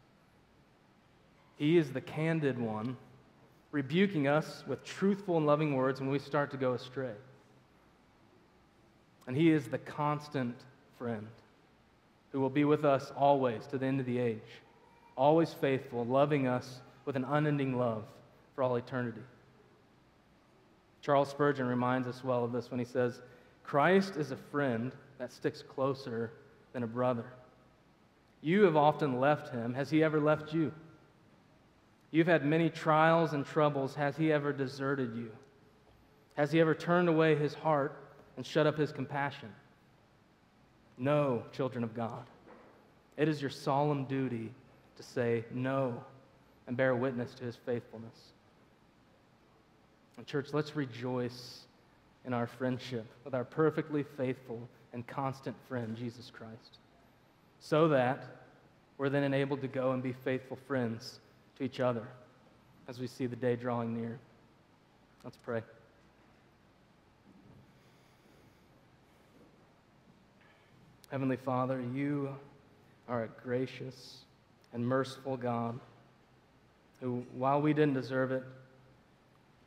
He 1.57 1.77
is 1.77 1.91
the 1.91 2.01
candid 2.01 2.59
one 2.59 2.97
rebuking 3.71 4.27
us 4.27 4.63
with 4.67 4.83
truthful 4.83 5.37
and 5.37 5.45
loving 5.45 5.75
words 5.75 5.99
when 5.99 6.09
we 6.09 6.19
start 6.19 6.51
to 6.51 6.57
go 6.57 6.73
astray. 6.73 7.13
And 9.27 9.35
He 9.35 9.51
is 9.51 9.67
the 9.67 9.77
constant 9.77 10.55
friend 10.97 11.27
who 12.31 12.39
will 12.39 12.49
be 12.49 12.65
with 12.65 12.85
us 12.85 13.11
always 13.15 13.65
to 13.67 13.77
the 13.77 13.85
end 13.85 13.99
of 13.99 14.05
the 14.05 14.17
age, 14.17 14.61
always 15.17 15.53
faithful, 15.53 16.05
loving 16.05 16.47
us 16.47 16.79
with 17.05 17.15
an 17.15 17.25
unending 17.25 17.77
love 17.77 18.03
for 18.55 18.63
all 18.63 18.75
eternity. 18.75 19.21
Charles 21.01 21.29
Spurgeon 21.29 21.67
reminds 21.67 22.07
us 22.07 22.23
well 22.23 22.43
of 22.43 22.51
this 22.51 22.71
when 22.71 22.79
he 22.79 22.85
says, 22.85 23.21
Christ 23.63 24.15
is 24.15 24.31
a 24.31 24.37
friend 24.37 24.91
that 25.17 25.31
sticks 25.31 25.61
closer 25.61 26.31
than 26.75 26.83
a 26.83 26.87
brother. 26.87 27.23
You 28.41 28.63
have 28.63 28.75
often 28.75 29.21
left 29.21 29.49
him. 29.49 29.73
Has 29.75 29.89
he 29.89 30.03
ever 30.03 30.19
left 30.19 30.53
you? 30.53 30.73
You've 32.11 32.27
had 32.27 32.45
many 32.45 32.69
trials 32.69 33.31
and 33.31 33.45
troubles. 33.45 33.95
Has 33.95 34.17
he 34.17 34.29
ever 34.29 34.51
deserted 34.51 35.15
you? 35.15 35.31
Has 36.35 36.51
he 36.51 36.59
ever 36.59 36.75
turned 36.75 37.07
away 37.07 37.35
his 37.35 37.53
heart 37.53 37.97
and 38.35 38.45
shut 38.45 38.67
up 38.67 38.77
his 38.77 38.91
compassion? 38.91 39.47
No, 40.97 41.43
children 41.53 41.81
of 41.81 41.95
God. 41.95 42.25
It 43.15 43.29
is 43.29 43.39
your 43.39 43.51
solemn 43.51 44.03
duty 44.03 44.51
to 44.97 45.03
say 45.03 45.45
no 45.53 46.03
and 46.67 46.75
bear 46.75 46.93
witness 46.93 47.33
to 47.35 47.45
his 47.45 47.55
faithfulness. 47.55 48.33
And, 50.17 50.27
church, 50.27 50.49
let's 50.51 50.75
rejoice 50.75 51.61
in 52.25 52.33
our 52.33 52.47
friendship 52.47 53.05
with 53.23 53.33
our 53.33 53.45
perfectly 53.45 54.03
faithful 54.17 54.67
and 54.95 55.05
constant 55.05 55.57
friend, 55.67 55.97
Jesus 55.97 56.31
Christ, 56.33 56.79
so 57.59 57.89
that 57.89 58.23
we're 58.97 59.09
then 59.09 59.23
enabled 59.23 59.59
to 59.59 59.67
go 59.67 59.91
and 59.91 60.01
be 60.01 60.13
faithful 60.13 60.57
friends 60.67 61.19
to 61.57 61.65
each 61.65 61.81
other 61.81 62.07
as 62.87 62.97
we 62.97 63.05
see 63.05 63.25
the 63.25 63.35
day 63.35 63.57
drawing 63.57 63.93
near. 63.93 64.17
Let's 65.25 65.35
pray. 65.35 65.61
Heavenly 71.11 71.37
Father, 71.37 71.83
you 71.93 72.33
are 73.09 73.23
a 73.23 73.27
gracious 73.43 74.19
and 74.71 74.87
merciful 74.87 75.35
God 75.35 75.77
who, 77.01 77.25
while 77.33 77.61
we 77.61 77.73
didn't 77.73 77.95
deserve 77.95 78.31
it, 78.31 78.43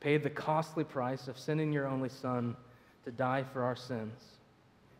paid 0.00 0.22
the 0.22 0.30
costly 0.30 0.84
price 0.84 1.28
of 1.28 1.38
sending 1.38 1.70
your 1.70 1.86
only 1.86 2.08
Son 2.08 2.56
to 3.04 3.10
die 3.10 3.44
for 3.52 3.62
our 3.62 3.76
sins 3.76 4.37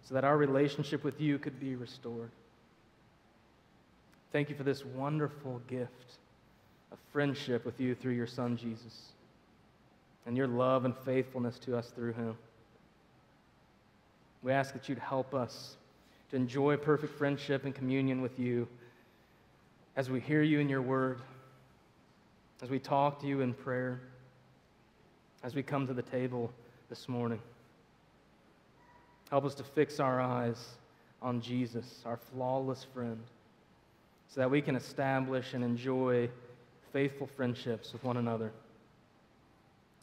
so 0.09 0.15
that 0.15 0.25
our 0.25 0.39
relationship 0.39 1.05
with 1.05 1.21
you 1.21 1.39
could 1.39 1.61
be 1.61 1.77
restored. 1.77 2.31
Thank 4.33 4.49
you 4.49 4.57
for 4.57 4.63
this 4.63 4.83
wonderful 4.83 5.61
gift 5.69 6.17
of 6.91 6.99
friendship 7.13 7.67
with 7.67 7.79
you 7.79 7.95
through 7.95 8.15
your 8.15 8.27
Son, 8.27 8.57
Jesus, 8.57 9.13
and 10.25 10.35
your 10.35 10.47
love 10.47 10.87
and 10.87 10.97
faithfulness 11.05 11.59
to 11.59 11.77
us 11.77 11.89
through 11.89 12.15
him. 12.15 12.37
We 14.43 14.51
ask 14.53 14.73
that 14.73 14.89
you'd 14.89 14.99
help 14.99 15.35
us 15.35 15.77
to 16.31 16.37
enjoy 16.37 16.79
perfect 16.79 17.19
friendship 17.19 17.67
and 17.67 17.75
communion 17.75 18.23
with 18.23 18.39
you 18.39 18.67
as 19.95 20.09
we 20.09 20.21
hear 20.21 20.43
you 20.43 20.59
in 20.59 20.71
your 20.71 20.83
word, 20.83 21.21
as 22.63 22.71
we 22.71 22.79
talk 22.79 23.21
to 23.21 23.27
you 23.27 23.43
in 23.43 23.53
prayer, 23.53 24.01
as 25.43 25.55
we 25.55 25.63
come 25.63 25.87
to 25.87 25.93
the 25.93 26.03
table 26.03 26.51
this 26.89 27.11
morning. 27.11 27.41
Help 29.31 29.45
us 29.45 29.55
to 29.57 29.63
fix 29.63 30.01
our 30.01 30.21
eyes 30.21 30.77
on 31.21 31.41
Jesus, 31.41 32.03
our 32.07 32.17
flawless 32.17 32.87
friend, 32.95 33.19
so 34.29 34.41
that 34.41 34.51
we 34.51 34.63
can 34.63 34.77
establish 34.77 35.55
and 35.55 35.63
enjoy 35.63 36.29
faithful 36.93 37.27
friendships 37.27 37.93
with 37.93 38.03
one 38.05 38.17
another. 38.17 38.51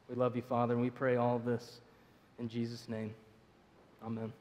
We 0.09 0.15
love 0.15 0.36
you, 0.36 0.43
Father, 0.43 0.73
and 0.73 0.82
we 0.84 0.89
pray 0.89 1.15
all 1.15 1.39
this 1.39 1.80
in 2.38 2.47
Jesus' 2.47 2.88
name. 2.88 3.13
Amen. 4.05 4.32